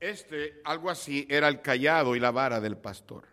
Este, 0.00 0.62
algo 0.64 0.88
así, 0.88 1.26
era 1.28 1.48
el 1.48 1.60
callado 1.60 2.16
y 2.16 2.20
la 2.20 2.30
vara 2.30 2.60
del 2.60 2.78
pastor. 2.78 3.24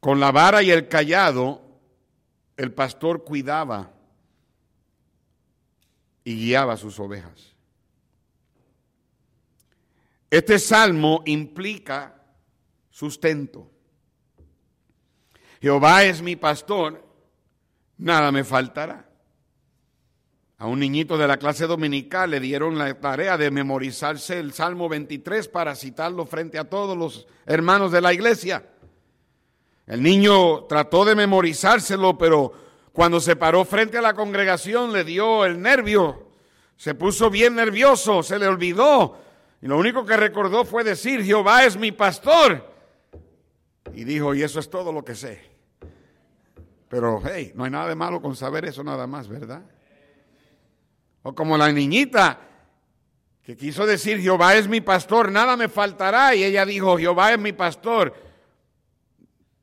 Con 0.00 0.20
la 0.20 0.32
vara 0.32 0.62
y 0.62 0.70
el 0.70 0.86
callado, 0.86 1.62
el 2.58 2.74
pastor 2.74 3.24
cuidaba 3.24 3.90
y 6.24 6.34
guiaba 6.34 6.76
sus 6.76 7.00
ovejas. 7.00 7.49
Este 10.30 10.60
salmo 10.60 11.22
implica 11.26 12.14
sustento. 12.88 13.68
Jehová 15.60 16.04
es 16.04 16.22
mi 16.22 16.36
pastor, 16.36 17.04
nada 17.98 18.30
me 18.30 18.44
faltará. 18.44 19.10
A 20.58 20.66
un 20.66 20.78
niñito 20.78 21.16
de 21.16 21.26
la 21.26 21.38
clase 21.38 21.66
dominical 21.66 22.30
le 22.30 22.38
dieron 22.38 22.78
la 22.78 22.92
tarea 23.00 23.36
de 23.38 23.50
memorizarse 23.50 24.38
el 24.38 24.52
Salmo 24.52 24.88
23 24.88 25.48
para 25.48 25.74
citarlo 25.74 26.26
frente 26.26 26.58
a 26.58 26.68
todos 26.68 26.96
los 26.96 27.26
hermanos 27.46 27.90
de 27.92 28.02
la 28.02 28.12
iglesia. 28.12 28.66
El 29.86 30.02
niño 30.02 30.64
trató 30.64 31.04
de 31.04 31.16
memorizárselo, 31.16 32.16
pero 32.18 32.52
cuando 32.92 33.20
se 33.20 33.36
paró 33.36 33.64
frente 33.64 33.98
a 33.98 34.02
la 34.02 34.14
congregación 34.14 34.92
le 34.92 35.02
dio 35.02 35.44
el 35.46 35.60
nervio, 35.60 36.28
se 36.76 36.94
puso 36.94 37.30
bien 37.30 37.54
nervioso, 37.54 38.22
se 38.22 38.38
le 38.38 38.46
olvidó. 38.46 39.29
Y 39.62 39.66
lo 39.66 39.78
único 39.78 40.04
que 40.06 40.16
recordó 40.16 40.64
fue 40.64 40.84
decir, 40.84 41.22
Jehová 41.22 41.64
es 41.64 41.76
mi 41.76 41.92
pastor. 41.92 42.66
Y 43.92 44.04
dijo, 44.04 44.34
y 44.34 44.42
eso 44.42 44.60
es 44.60 44.70
todo 44.70 44.92
lo 44.92 45.04
que 45.04 45.14
sé. 45.14 45.50
Pero, 46.88 47.22
hey, 47.24 47.52
no 47.54 47.64
hay 47.64 47.70
nada 47.70 47.88
de 47.88 47.94
malo 47.94 48.20
con 48.20 48.34
saber 48.34 48.64
eso 48.64 48.82
nada 48.82 49.06
más, 49.06 49.28
¿verdad? 49.28 49.62
O 51.22 51.34
como 51.34 51.56
la 51.58 51.70
niñita 51.70 52.40
que 53.42 53.56
quiso 53.56 53.86
decir, 53.86 54.20
Jehová 54.20 54.54
es 54.54 54.68
mi 54.68 54.80
pastor, 54.80 55.30
nada 55.30 55.56
me 55.56 55.68
faltará. 55.68 56.34
Y 56.34 56.44
ella 56.44 56.64
dijo, 56.64 56.96
Jehová 56.96 57.32
es 57.32 57.38
mi 57.38 57.52
pastor, 57.52 58.14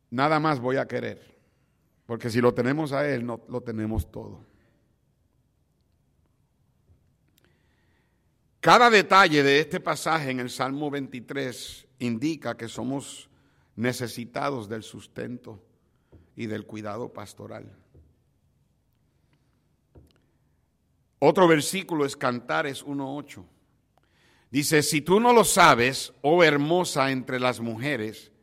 nada 0.09 0.39
más 0.39 0.59
voy 0.59 0.77
a 0.77 0.87
querer. 0.87 1.35
Porque 2.05 2.29
si 2.29 2.39
lo 2.39 2.53
tenemos 2.53 2.93
a 2.93 3.07
Él, 3.09 3.25
no, 3.25 3.41
lo 3.49 3.61
tenemos 3.61 4.11
todo. 4.11 4.45
Cada 8.67 8.89
detalle 8.89 9.43
de 9.43 9.61
este 9.61 9.79
pasaje 9.79 10.29
en 10.29 10.41
el 10.41 10.49
Salmo 10.49 10.91
23 10.91 11.87
indica 11.99 12.57
que 12.57 12.67
somos 12.67 13.29
necesitados 13.77 14.67
del 14.67 14.83
sustento 14.83 15.63
y 16.35 16.47
del 16.47 16.65
cuidado 16.65 17.13
pastoral. 17.13 17.73
Otro 21.19 21.47
versículo 21.47 22.05
es 22.05 22.17
Cantares 22.17 22.85
1.8. 22.85 23.45
Dice, 24.51 24.83
si 24.83 24.99
tú 24.99 25.21
no 25.21 25.31
lo 25.31 25.45
sabes, 25.45 26.11
oh 26.21 26.43
hermosa 26.43 27.09
entre 27.11 27.39
las 27.39 27.61
mujeres, 27.61 28.33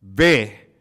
ve, 0.00 0.72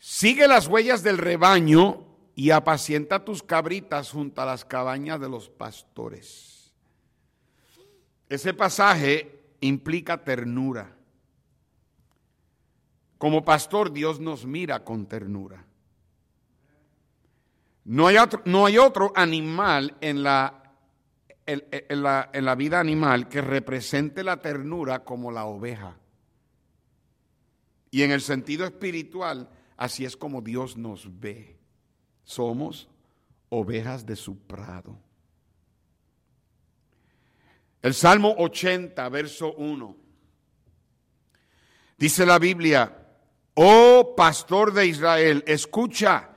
sigue 0.00 0.48
las 0.48 0.66
huellas 0.66 1.04
del 1.04 1.18
rebaño 1.18 2.04
y 2.34 2.50
apacienta 2.50 3.24
tus 3.24 3.44
cabritas 3.44 4.10
junto 4.10 4.42
a 4.42 4.46
las 4.46 4.64
cabañas 4.64 5.20
de 5.20 5.28
los 5.28 5.48
pastores. 5.48 6.53
Ese 8.28 8.54
pasaje 8.54 9.40
implica 9.60 10.22
ternura. 10.24 10.96
Como 13.18 13.44
pastor 13.44 13.92
Dios 13.92 14.20
nos 14.20 14.46
mira 14.46 14.84
con 14.84 15.06
ternura. 15.06 15.64
No 17.84 18.06
hay 18.06 18.16
otro, 18.16 18.42
no 18.44 18.66
hay 18.66 18.78
otro 18.78 19.12
animal 19.14 19.96
en 20.00 20.22
la 20.22 20.64
en, 21.46 22.02
la, 22.02 22.30
en 22.32 22.44
la 22.44 22.54
vida 22.54 22.80
animal 22.80 23.28
que 23.28 23.40
represente 23.40 24.24
la 24.24 24.40
ternura 24.40 25.04
como 25.04 25.30
la 25.30 25.44
oveja. 25.44 25.98
Y 27.90 28.02
en 28.02 28.10
el 28.10 28.22
sentido 28.22 28.64
espiritual, 28.64 29.48
así 29.76 30.04
es 30.04 30.16
como 30.16 30.40
Dios 30.40 30.76
nos 30.76 31.20
ve. 31.20 31.58
Somos 32.24 32.88
ovejas 33.50 34.06
de 34.06 34.16
su 34.16 34.38
prado. 34.38 34.98
El 37.84 37.92
Salmo 37.92 38.34
80, 38.38 39.06
verso 39.10 39.52
1. 39.52 39.96
Dice 41.98 42.24
la 42.24 42.38
Biblia, 42.38 42.96
oh 43.52 44.14
pastor 44.16 44.72
de 44.72 44.86
Israel, 44.86 45.44
escucha, 45.46 46.30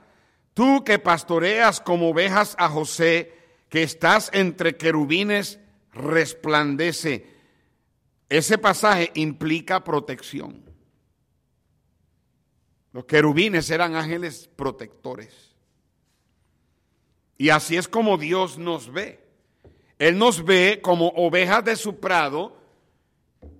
tú 0.52 0.84
que 0.84 0.98
pastoreas 0.98 1.80
como 1.80 2.10
ovejas 2.10 2.54
a 2.58 2.68
José, 2.68 3.32
que 3.70 3.82
estás 3.82 4.28
entre 4.34 4.76
querubines 4.76 5.58
resplandece. 5.94 7.26
Ese 8.28 8.58
pasaje 8.58 9.10
implica 9.14 9.82
protección. 9.84 10.62
Los 12.92 13.06
querubines 13.06 13.70
eran 13.70 13.96
ángeles 13.96 14.50
protectores. 14.54 15.56
Y 17.38 17.48
así 17.48 17.78
es 17.78 17.88
como 17.88 18.18
Dios 18.18 18.58
nos 18.58 18.92
ve. 18.92 19.27
Él 19.98 20.16
nos 20.16 20.44
ve 20.44 20.80
como 20.82 21.08
ovejas 21.08 21.64
de 21.64 21.76
su 21.76 21.98
prado 21.98 22.56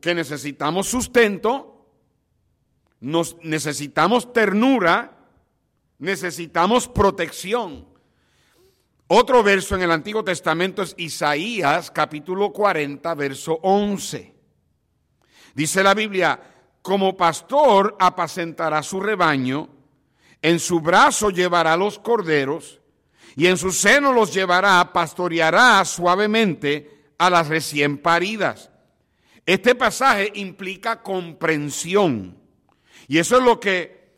que 0.00 0.14
necesitamos 0.14 0.86
sustento, 0.86 1.86
nos 3.00 3.36
necesitamos 3.42 4.32
ternura, 4.32 5.18
necesitamos 5.98 6.88
protección. 6.88 7.86
Otro 9.08 9.42
verso 9.42 9.74
en 9.74 9.82
el 9.82 9.90
Antiguo 9.90 10.22
Testamento 10.22 10.82
es 10.82 10.94
Isaías 10.98 11.90
capítulo 11.90 12.52
40, 12.52 13.14
verso 13.14 13.58
11. 13.62 14.34
Dice 15.54 15.82
la 15.82 15.94
Biblia, 15.94 16.40
como 16.82 17.16
pastor 17.16 17.96
apacentará 17.98 18.82
su 18.82 19.00
rebaño, 19.00 19.70
En 20.40 20.60
su 20.60 20.80
brazo 20.80 21.30
llevará 21.30 21.76
los 21.76 21.98
corderos 21.98 22.77
y 23.38 23.46
en 23.46 23.56
su 23.56 23.70
seno 23.70 24.12
los 24.12 24.34
llevará, 24.34 24.92
pastoreará 24.92 25.84
suavemente 25.84 27.12
a 27.18 27.30
las 27.30 27.46
recién 27.46 27.98
paridas. 27.98 28.68
Este 29.46 29.76
pasaje 29.76 30.32
implica 30.34 31.04
comprensión. 31.04 32.36
Y 33.06 33.18
eso 33.18 33.38
es 33.38 33.44
lo 33.44 33.60
que 33.60 34.10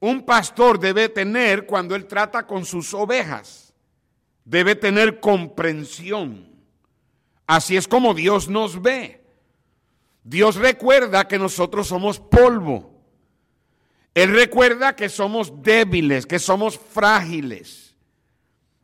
un 0.00 0.26
pastor 0.26 0.78
debe 0.78 1.08
tener 1.08 1.64
cuando 1.64 1.94
él 1.94 2.04
trata 2.04 2.46
con 2.46 2.66
sus 2.66 2.92
ovejas. 2.92 3.72
Debe 4.44 4.74
tener 4.74 5.20
comprensión. 5.20 6.46
Así 7.46 7.78
es 7.78 7.88
como 7.88 8.12
Dios 8.12 8.50
nos 8.50 8.82
ve. 8.82 9.24
Dios 10.22 10.56
recuerda 10.56 11.26
que 11.26 11.38
nosotros 11.38 11.86
somos 11.86 12.20
polvo. 12.20 13.02
Él 14.12 14.34
recuerda 14.34 14.94
que 14.96 15.08
somos 15.08 15.62
débiles, 15.62 16.26
que 16.26 16.38
somos 16.38 16.78
frágiles. 16.78 17.89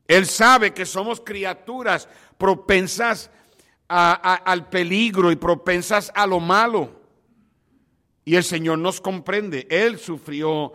Él 0.09 0.27
sabe 0.27 0.73
que 0.73 0.87
somos 0.87 1.21
criaturas 1.21 2.09
propensas 2.39 3.31
al 3.89 4.69
peligro 4.69 5.31
y 5.31 5.37
propensas 5.37 6.13
a 6.15 6.27
lo 6.27 6.41
malo. 6.41 7.01
Y 8.25 8.35
el 8.35 8.45
Señor 8.45 8.79
nos 8.79 9.01
comprende. 9.01 9.67
Él 9.71 9.99
sufrió 9.99 10.73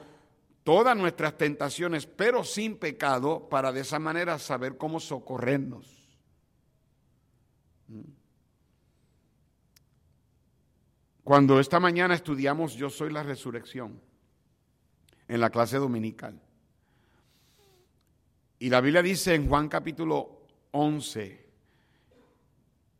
todas 0.63 0.95
nuestras 0.95 1.37
tentaciones, 1.37 2.05
pero 2.05 2.43
sin 2.43 2.77
pecado, 2.77 3.49
para 3.49 3.71
de 3.71 3.81
esa 3.81 3.99
manera 3.99 4.39
saber 4.39 4.77
cómo 4.77 4.99
socorrernos. 4.99 6.01
Cuando 11.23 11.59
esta 11.59 11.79
mañana 11.79 12.15
estudiamos 12.15 12.73
Yo 12.73 12.89
soy 12.89 13.11
la 13.11 13.23
resurrección 13.23 14.01
en 15.27 15.39
la 15.39 15.49
clase 15.49 15.77
dominical. 15.77 16.41
Y 18.61 18.69
la 18.69 18.79
Biblia 18.79 19.01
dice 19.01 19.33
en 19.33 19.49
Juan 19.49 19.67
capítulo 19.67 20.43
11, 20.69 21.45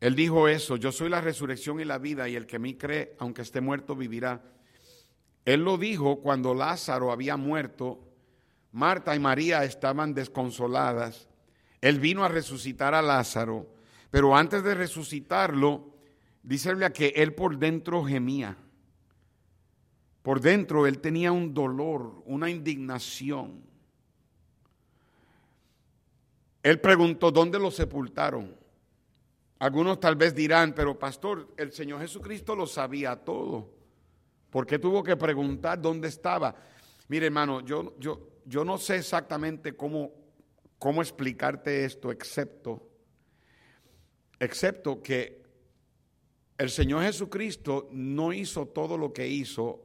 Él 0.00 0.16
dijo 0.16 0.48
eso, 0.48 0.74
yo 0.74 0.90
soy 0.90 1.08
la 1.08 1.20
resurrección 1.20 1.78
y 1.78 1.84
la 1.84 1.98
vida 1.98 2.28
y 2.28 2.34
el 2.34 2.48
que 2.48 2.58
me 2.58 2.76
cree, 2.76 3.14
aunque 3.20 3.42
esté 3.42 3.60
muerto, 3.60 3.94
vivirá. 3.94 4.42
Él 5.44 5.62
lo 5.62 5.78
dijo 5.78 6.18
cuando 6.18 6.52
Lázaro 6.52 7.12
había 7.12 7.36
muerto, 7.36 8.00
Marta 8.72 9.14
y 9.14 9.20
María 9.20 9.62
estaban 9.62 10.14
desconsoladas, 10.14 11.28
Él 11.80 12.00
vino 12.00 12.24
a 12.24 12.28
resucitar 12.28 12.92
a 12.96 13.00
Lázaro, 13.00 13.72
pero 14.10 14.36
antes 14.36 14.64
de 14.64 14.74
resucitarlo, 14.74 15.94
dice 16.42 16.72
que 16.92 17.12
él 17.14 17.34
por 17.34 17.56
dentro 17.56 18.02
gemía. 18.02 18.56
Por 20.22 20.40
dentro 20.40 20.88
él 20.88 20.98
tenía 20.98 21.30
un 21.30 21.54
dolor, 21.54 22.20
una 22.26 22.50
indignación. 22.50 23.70
Él 26.62 26.80
preguntó, 26.80 27.30
¿dónde 27.30 27.58
lo 27.58 27.70
sepultaron? 27.70 28.56
Algunos 29.58 30.00
tal 30.00 30.16
vez 30.16 30.34
dirán, 30.34 30.74
pero 30.74 30.98
pastor, 30.98 31.48
el 31.56 31.72
Señor 31.72 32.00
Jesucristo 32.00 32.54
lo 32.54 32.66
sabía 32.66 33.16
todo. 33.16 33.70
¿Por 34.50 34.66
qué 34.66 34.78
tuvo 34.78 35.02
que 35.02 35.16
preguntar 35.16 35.80
dónde 35.80 36.08
estaba? 36.08 36.54
Mire, 37.08 37.26
hermano, 37.26 37.60
yo, 37.60 37.94
yo, 37.98 38.28
yo 38.44 38.64
no 38.64 38.78
sé 38.78 38.96
exactamente 38.96 39.74
cómo, 39.74 40.12
cómo 40.78 41.00
explicarte 41.00 41.84
esto, 41.84 42.10
excepto, 42.10 42.88
excepto 44.38 45.02
que 45.02 45.42
el 46.58 46.70
Señor 46.70 47.02
Jesucristo 47.02 47.88
no 47.92 48.32
hizo 48.32 48.66
todo 48.66 48.98
lo 48.98 49.12
que 49.12 49.26
hizo 49.26 49.80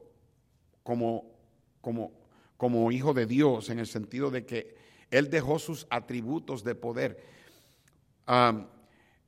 como, 0.82 1.34
como, 1.80 2.12
como 2.56 2.92
hijo 2.92 3.14
de 3.14 3.26
Dios, 3.26 3.70
en 3.70 3.78
el 3.78 3.86
sentido 3.86 4.30
de 4.30 4.44
que 4.44 4.77
Él 5.10 5.30
dejó 5.30 5.58
sus 5.58 5.86
atributos 5.90 6.64
de 6.64 6.74
poder. 6.74 7.22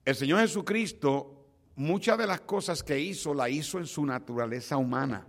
el 0.05 0.15
Señor 0.15 0.41
Jesucristo, 0.41 1.47
muchas 1.77 2.19
de 2.19 2.27
las 2.27 2.43
cosas 2.43 2.83
que 2.83 2.99
hizo, 2.99 3.33
la 3.35 3.49
hizo 3.49 3.79
en 3.79 3.87
su 3.87 4.05
naturaleza 4.05 4.77
humana. 4.77 5.27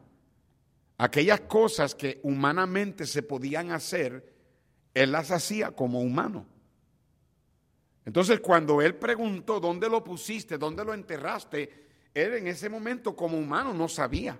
Aquellas 0.97 1.41
cosas 1.41 1.95
que 1.95 2.19
humanamente 2.23 3.05
se 3.05 3.23
podían 3.23 3.71
hacer, 3.71 4.33
Él 4.93 5.11
las 5.11 5.31
hacía 5.31 5.71
como 5.71 6.01
humano. 6.01 6.45
Entonces, 8.05 8.39
cuando 8.39 8.81
Él 8.81 8.95
preguntó, 8.95 9.59
¿dónde 9.59 9.89
lo 9.89 10.03
pusiste? 10.03 10.57
¿Dónde 10.57 10.83
lo 10.83 10.93
enterraste? 10.93 11.87
Él 12.13 12.33
en 12.33 12.47
ese 12.47 12.69
momento 12.69 13.15
como 13.15 13.37
humano 13.37 13.73
no 13.73 13.87
sabía. 13.87 14.39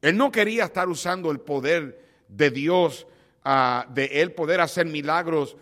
Él 0.00 0.16
no 0.16 0.30
quería 0.30 0.64
estar 0.64 0.88
usando 0.88 1.30
el 1.30 1.40
poder 1.40 2.24
de 2.28 2.50
Dios, 2.50 3.06
ah, 3.44 3.86
de 3.90 4.06
él 4.06 4.32
poder 4.32 4.60
hacer 4.60 4.86
milagros 4.86 5.56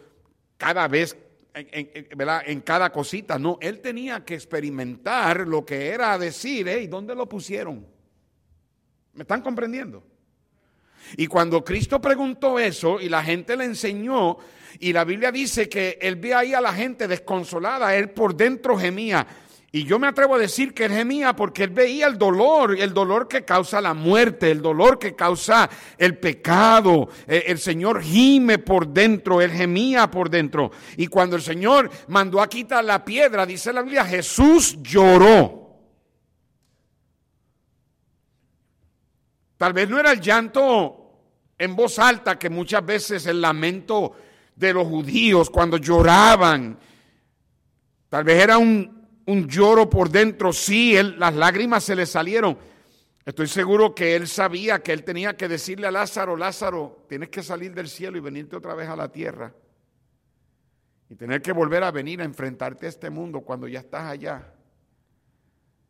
cada 0.56 0.88
vez, 0.88 1.16
en, 1.54 2.60
cada 2.60 2.90
cosita. 2.90 3.38
No, 3.38 3.58
él 3.60 3.80
tenía 3.80 4.24
que 4.24 4.34
experimentar 4.34 5.46
lo 5.46 5.64
que 5.64 5.88
era 5.88 6.16
decir, 6.18 6.68
¿y 6.68 6.86
¿dónde 6.86 7.14
lo 7.14 7.28
pusieron? 7.28 7.86
¿Me 9.14 9.22
están 9.22 9.42
comprendiendo? 9.42 10.02
Y 11.16 11.26
cuando 11.26 11.64
Cristo 11.64 12.00
preguntó 12.00 12.58
eso 12.58 13.00
y 13.00 13.08
la 13.08 13.22
gente 13.22 13.56
le 13.56 13.64
enseñó, 13.64 14.38
y 14.78 14.92
la 14.92 15.04
Biblia 15.04 15.30
dice 15.30 15.68
que 15.68 15.98
él 16.00 16.16
ve 16.16 16.34
ahí 16.34 16.54
a 16.54 16.60
la 16.60 16.72
gente 16.72 17.06
desconsolada, 17.06 17.94
él 17.94 18.10
por 18.10 18.34
dentro 18.34 18.76
gemía. 18.78 19.26
Y 19.74 19.84
yo 19.84 19.98
me 19.98 20.06
atrevo 20.06 20.34
a 20.34 20.38
decir 20.38 20.74
que 20.74 20.84
él 20.84 20.92
gemía 20.92 21.34
porque 21.34 21.64
él 21.64 21.70
veía 21.70 22.06
el 22.06 22.18
dolor, 22.18 22.78
el 22.78 22.92
dolor 22.92 23.26
que 23.26 23.42
causa 23.42 23.80
la 23.80 23.94
muerte, 23.94 24.50
el 24.50 24.60
dolor 24.60 24.98
que 24.98 25.16
causa 25.16 25.70
el 25.96 26.18
pecado. 26.18 27.08
Eh, 27.26 27.44
el 27.46 27.58
Señor 27.58 28.02
gime 28.02 28.58
por 28.58 28.86
dentro, 28.86 29.40
él 29.40 29.50
gemía 29.50 30.10
por 30.10 30.28
dentro. 30.28 30.70
Y 30.98 31.06
cuando 31.06 31.36
el 31.36 31.42
Señor 31.42 31.90
mandó 32.08 32.42
a 32.42 32.50
quitar 32.50 32.84
la 32.84 33.02
piedra, 33.02 33.46
dice 33.46 33.72
la 33.72 33.80
Biblia, 33.80 34.04
Jesús 34.04 34.76
lloró. 34.82 35.62
Tal 39.56 39.72
vez 39.72 39.88
no 39.88 39.98
era 39.98 40.12
el 40.12 40.20
llanto 40.20 41.02
en 41.56 41.74
voz 41.74 41.98
alta, 41.98 42.38
que 42.38 42.50
muchas 42.50 42.84
veces 42.84 43.24
el 43.24 43.40
lamento 43.40 44.12
de 44.54 44.74
los 44.74 44.86
judíos 44.86 45.48
cuando 45.48 45.78
lloraban. 45.78 46.78
Tal 48.10 48.24
vez 48.24 48.42
era 48.42 48.58
un 48.58 49.01
un 49.26 49.48
lloro 49.48 49.88
por 49.88 50.10
dentro, 50.10 50.52
sí, 50.52 50.96
él, 50.96 51.18
las 51.18 51.34
lágrimas 51.34 51.84
se 51.84 51.94
le 51.94 52.06
salieron. 52.06 52.58
Estoy 53.24 53.46
seguro 53.46 53.94
que 53.94 54.16
él 54.16 54.26
sabía 54.26 54.82
que 54.82 54.92
él 54.92 55.04
tenía 55.04 55.36
que 55.36 55.48
decirle 55.48 55.86
a 55.86 55.92
Lázaro, 55.92 56.36
Lázaro, 56.36 57.04
tienes 57.08 57.28
que 57.28 57.42
salir 57.42 57.72
del 57.72 57.88
cielo 57.88 58.18
y 58.18 58.20
venirte 58.20 58.56
otra 58.56 58.74
vez 58.74 58.88
a 58.88 58.96
la 58.96 59.10
tierra. 59.10 59.54
Y 61.08 61.14
tener 61.14 61.40
que 61.40 61.52
volver 61.52 61.84
a 61.84 61.90
venir 61.90 62.20
a 62.20 62.24
enfrentarte 62.24 62.86
a 62.86 62.88
este 62.88 63.10
mundo 63.10 63.42
cuando 63.42 63.68
ya 63.68 63.80
estás 63.80 64.04
allá. 64.04 64.52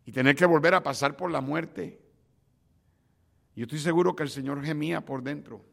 Y 0.05 0.12
tener 0.12 0.37
que 0.37 0.45
volver 0.45 0.75
a 0.75 0.83
pasar 0.83 1.16
por 1.16 1.31
la 1.31 1.40
muerte. 1.40 2.01
Yo 3.55 3.64
estoy 3.64 3.79
seguro 3.79 4.16
que 4.16 4.25
el 4.25 4.31
Señor 4.31 4.62
gemía 4.64 5.01
por 5.01 5.23
dentro. 5.23 5.64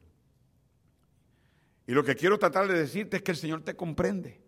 Y 1.88 1.93
lo 1.93 2.04
que 2.04 2.15
quiero 2.15 2.38
tratar 2.38 2.67
de 2.67 2.78
decirte 2.78 3.17
es 3.17 3.24
que 3.24 3.32
el 3.32 3.38
Señor 3.38 3.63
te 3.63 3.76
comprende. 3.76 4.39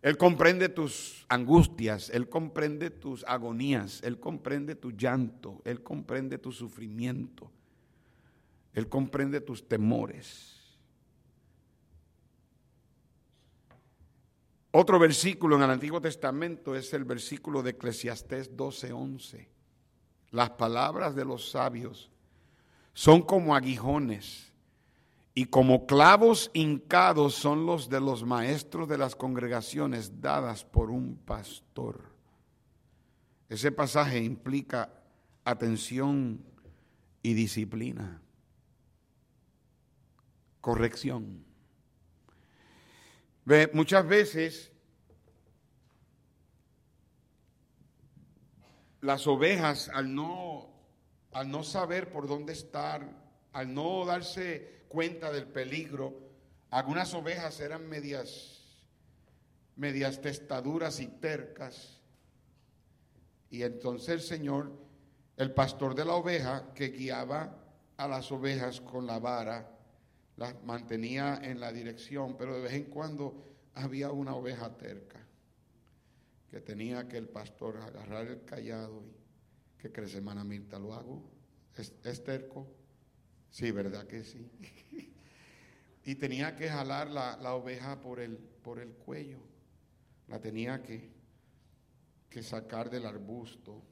Él 0.00 0.16
comprende 0.16 0.68
tus 0.68 1.26
angustias, 1.28 2.10
Él 2.10 2.28
comprende 2.28 2.90
tus 2.90 3.24
agonías, 3.24 4.00
Él 4.02 4.20
comprende 4.20 4.76
tu 4.76 4.92
llanto, 4.92 5.60
Él 5.64 5.82
comprende 5.82 6.38
tu 6.38 6.52
sufrimiento, 6.52 7.50
Él 8.74 8.88
comprende 8.88 9.40
tus 9.40 9.66
temores. 9.66 10.54
Otro 14.70 14.98
versículo 14.98 15.56
en 15.56 15.62
el 15.62 15.70
Antiguo 15.70 16.00
Testamento 16.00 16.76
es 16.76 16.92
el 16.92 17.04
versículo 17.04 17.62
de 17.62 17.70
Eclesiastés 17.70 18.56
12:11. 18.56 19.48
Las 20.30 20.50
palabras 20.50 21.16
de 21.16 21.24
los 21.24 21.50
sabios 21.50 22.10
son 22.92 23.22
como 23.22 23.56
aguijones 23.56 24.47
y 25.38 25.44
como 25.44 25.86
clavos 25.86 26.50
hincados 26.52 27.36
son 27.36 27.64
los 27.64 27.88
de 27.88 28.00
los 28.00 28.24
maestros 28.24 28.88
de 28.88 28.98
las 28.98 29.14
congregaciones 29.14 30.20
dadas 30.20 30.64
por 30.64 30.90
un 30.90 31.16
pastor. 31.16 32.10
Ese 33.48 33.70
pasaje 33.70 34.18
implica 34.18 34.92
atención 35.44 36.44
y 37.22 37.34
disciplina, 37.34 38.20
corrección. 40.60 41.44
Ve, 43.44 43.70
muchas 43.72 44.08
veces 44.08 44.72
las 49.02 49.24
ovejas 49.28 49.88
al 49.94 50.12
no, 50.12 50.68
al 51.30 51.48
no 51.48 51.62
saber 51.62 52.10
por 52.10 52.26
dónde 52.26 52.54
estar, 52.54 53.08
al 53.52 53.72
no 53.72 54.04
darse 54.04 54.77
cuenta 54.88 55.30
del 55.30 55.46
peligro. 55.46 56.18
Algunas 56.70 57.14
ovejas 57.14 57.60
eran 57.60 57.88
medias, 57.88 58.60
medias 59.76 60.20
testaduras 60.20 61.00
y 61.00 61.06
tercas. 61.06 62.00
Y 63.50 63.62
entonces 63.62 64.08
el 64.08 64.20
Señor, 64.20 64.72
el 65.36 65.52
pastor 65.52 65.94
de 65.94 66.04
la 66.04 66.14
oveja 66.14 66.72
que 66.74 66.88
guiaba 66.88 67.56
a 67.96 68.08
las 68.08 68.30
ovejas 68.32 68.80
con 68.80 69.06
la 69.06 69.18
vara, 69.18 69.78
las 70.36 70.62
mantenía 70.64 71.40
en 71.42 71.60
la 71.60 71.72
dirección, 71.72 72.36
pero 72.36 72.54
de 72.54 72.62
vez 72.62 72.72
en 72.74 72.84
cuando 72.84 73.44
había 73.74 74.10
una 74.10 74.34
oveja 74.34 74.76
terca 74.76 75.20
que 76.50 76.60
tenía 76.60 77.08
que 77.08 77.18
el 77.18 77.28
pastor 77.28 77.76
agarrar 77.76 78.26
el 78.26 78.44
callado 78.44 79.02
y 79.02 79.18
¿qué 79.78 79.92
crees, 79.92 80.14
hermana? 80.14 80.44
¿Lo 80.78 80.94
hago? 80.94 81.22
¿Es, 81.76 82.24
terco? 82.24 82.66
Sí, 83.50 83.70
¿verdad 83.70 84.06
que 84.06 84.24
sí? 84.24 84.50
y 86.04 86.14
tenía 86.14 86.56
que 86.56 86.68
jalar 86.68 87.10
la, 87.10 87.36
la, 87.36 87.54
oveja 87.54 88.00
por 88.00 88.20
el, 88.20 88.36
por 88.36 88.78
el 88.78 88.90
cuello. 88.90 89.40
La 90.28 90.40
tenía 90.40 90.82
que, 90.82 91.10
que 92.28 92.42
sacar 92.42 92.90
del 92.90 93.06
arbusto 93.06 93.82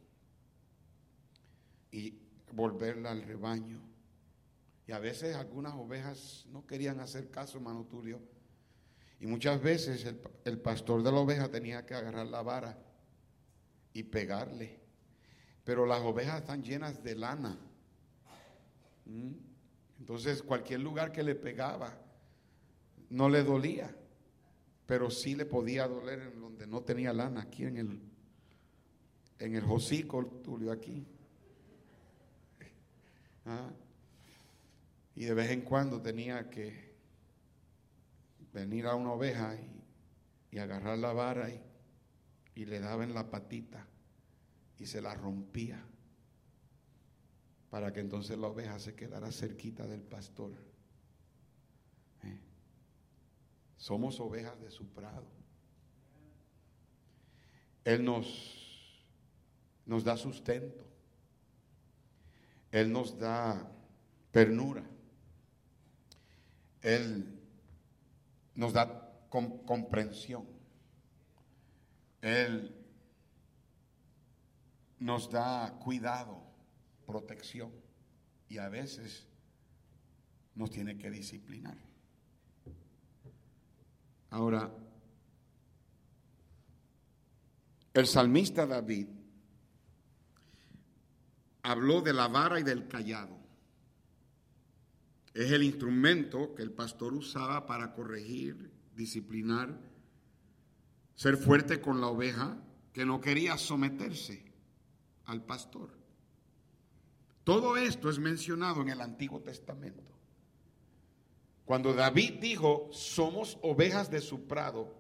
y 1.90 2.18
volverla 2.52 3.10
al 3.10 3.22
rebaño. 3.22 3.80
Y 4.86 4.92
a 4.92 4.98
veces 4.98 5.34
algunas 5.34 5.74
ovejas 5.74 6.46
no 6.50 6.66
querían 6.66 7.00
hacer 7.00 7.30
caso, 7.30 7.58
hermano 7.58 7.84
Tulio 7.86 8.20
y 9.18 9.26
muchas 9.26 9.62
veces 9.62 10.14
el, 10.44 10.58
pastor 10.58 11.02
de 11.02 11.10
la 11.10 11.18
oveja 11.18 11.48
tenía 11.48 11.86
que 11.86 11.94
agarrar 11.94 12.26
la 12.26 12.42
vara 12.42 12.78
y 13.92 14.02
pegarle. 14.02 14.78
Pero 15.64 15.86
las 15.86 16.02
ovejas 16.02 16.42
están 16.42 16.62
llenas 16.62 17.02
de 17.02 17.14
lana. 17.14 17.58
¿Mm? 19.06 19.32
Entonces 19.98 20.42
cualquier 20.42 20.80
lugar 20.80 21.12
que 21.12 21.22
le 21.22 21.35
pegaba 21.35 21.98
no 23.11 23.28
le 23.28 23.42
dolía, 23.42 23.94
pero 24.87 25.11
sí 25.11 25.35
le 25.35 25.46
podía 25.46 25.88
doler 25.88 26.20
en 26.20 26.40
donde 26.40 26.66
no 26.66 26.82
tenía 26.82 27.12
lana, 27.12 27.42
aquí 27.42 27.64
en 27.64 27.76
el, 27.78 28.00
en 29.38 29.54
el 29.54 29.64
Tulio, 30.42 30.72
aquí. 30.72 31.06
¿Ah? 33.46 33.70
Y 35.14 35.24
de 35.24 35.35
vez 35.35 35.50
en 35.50 35.62
cuando 35.62 36.00
tenía 36.02 36.50
que 36.50 36.94
venir 38.52 38.87
a 38.87 38.94
una 38.94 39.12
oveja 39.12 39.56
y, 39.56 40.59
agarrar 40.59 40.96
la 40.96 41.12
vara 41.12 41.50
y, 41.50 41.61
y, 42.54 42.64
le 42.64 42.80
daba 42.80 43.04
en 43.04 43.12
la 43.12 43.30
patita 43.30 43.87
y 44.78 44.87
se 44.87 45.02
la 45.02 45.14
rompía 45.14 45.85
para 47.76 47.92
que 47.92 48.00
entonces 48.00 48.38
la 48.38 48.46
oveja 48.46 48.78
se 48.78 48.94
quedara 48.94 49.30
cerquita 49.30 49.86
del 49.86 50.00
pastor. 50.00 50.50
¿Eh? 52.22 52.40
Somos 53.76 54.18
ovejas 54.18 54.58
de 54.62 54.70
su 54.70 54.86
prado. 54.86 55.26
Él 57.84 58.02
nos, 58.02 59.04
nos 59.84 60.04
da 60.04 60.16
sustento. 60.16 60.86
Él 62.72 62.90
nos 62.90 63.18
da 63.18 63.70
ternura. 64.30 64.82
Él 66.80 67.26
nos 68.54 68.72
da 68.72 69.12
comprensión. 69.28 70.46
Él 72.22 72.74
nos 74.98 75.30
da 75.30 75.78
cuidado, 75.84 76.45
protección 77.06 77.70
y 78.48 78.58
a 78.58 78.68
veces 78.68 79.26
nos 80.54 80.70
tiene 80.70 80.96
que 80.98 81.10
disciplinar. 81.10 81.76
Ahora, 84.30 84.70
el 87.94 88.06
salmista 88.06 88.66
David 88.66 89.08
habló 91.62 92.00
de 92.00 92.12
la 92.12 92.28
vara 92.28 92.60
y 92.60 92.62
del 92.62 92.88
callado. 92.88 93.36
Es 95.34 95.50
el 95.50 95.62
instrumento 95.62 96.54
que 96.54 96.62
el 96.62 96.72
pastor 96.72 97.12
usaba 97.14 97.66
para 97.66 97.92
corregir, 97.92 98.72
disciplinar, 98.94 99.78
ser 101.14 101.36
fuerte 101.36 101.80
con 101.80 102.00
la 102.00 102.08
oveja 102.08 102.56
que 102.92 103.04
no 103.04 103.20
quería 103.20 103.58
someterse 103.58 104.44
al 105.24 105.44
pastor. 105.44 106.05
Todo 107.46 107.76
esto 107.76 108.11
es 108.11 108.18
mencionado 108.18 108.82
en 108.82 108.88
el 108.88 109.00
Antiguo 109.00 109.40
Testamento. 109.40 110.12
Cuando 111.64 111.94
David 111.94 112.40
dijo, 112.40 112.88
somos 112.90 113.56
ovejas 113.62 114.11
de 114.11 114.20
su 114.20 114.48
prado, 114.48 114.92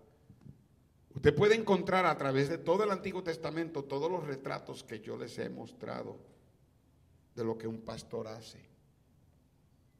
usted 1.12 1.34
puede 1.34 1.56
encontrar 1.56 2.06
a 2.06 2.16
través 2.16 2.48
de 2.48 2.58
todo 2.58 2.84
el 2.84 2.92
Antiguo 2.92 3.24
Testamento 3.24 3.82
todos 3.82 4.08
los 4.08 4.24
retratos 4.24 4.84
que 4.84 5.00
yo 5.00 5.16
les 5.16 5.36
he 5.38 5.50
mostrado 5.50 6.20
de 7.34 7.42
lo 7.42 7.58
que 7.58 7.66
un 7.66 7.80
pastor 7.80 8.28
hace. 8.28 8.64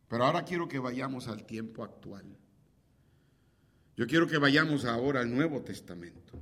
Pero 0.06 0.24
ahora 0.24 0.44
quiero 0.44 0.68
que 0.68 0.78
vayamos 0.78 1.26
al 1.26 1.44
tiempo 1.46 1.82
actual. 1.82 2.26
Yo 3.96 4.06
quiero 4.06 4.28
que 4.28 4.38
vayamos 4.38 4.85
ahora 4.85 5.18
al 5.18 5.35
Nuevo 5.35 5.62
Testamento. 5.62 6.38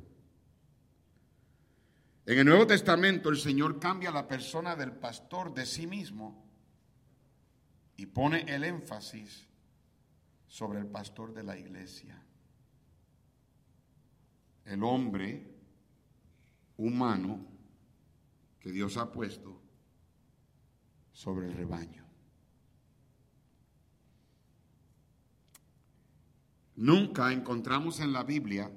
En 2.27 2.39
el 2.39 2.47
Nuevo 2.47 2.67
Testamento 2.67 3.29
el 3.29 3.37
Señor 3.37 3.79
cambia 3.79 4.11
la 4.11 4.27
persona 4.27 4.75
del 4.77 4.93
pastor 4.93 5.53
de 5.53 5.67
sí 5.67 5.87
mismo 5.87 6.43
y 7.97 8.07
pone 8.07 8.41
el 8.49 8.65
énfasis 8.65 9.47
sobre 10.47 10.79
el 10.79 10.87
pastor 10.87 11.35
de 11.35 11.43
la 11.43 11.59
iglesia. 11.59 12.23
El 14.65 14.83
hombre 14.83 15.55
humano 16.79 17.45
que 18.59 18.73
Dios 18.73 18.97
ha 18.97 19.13
puesto 19.13 19.61
sobre 21.13 21.49
el 21.49 21.55
rebaño. 21.55 22.05
Nunca 26.77 27.33
encontramos 27.33 28.01
en 28.01 28.13
la 28.13 28.25
Biblia 28.25 28.73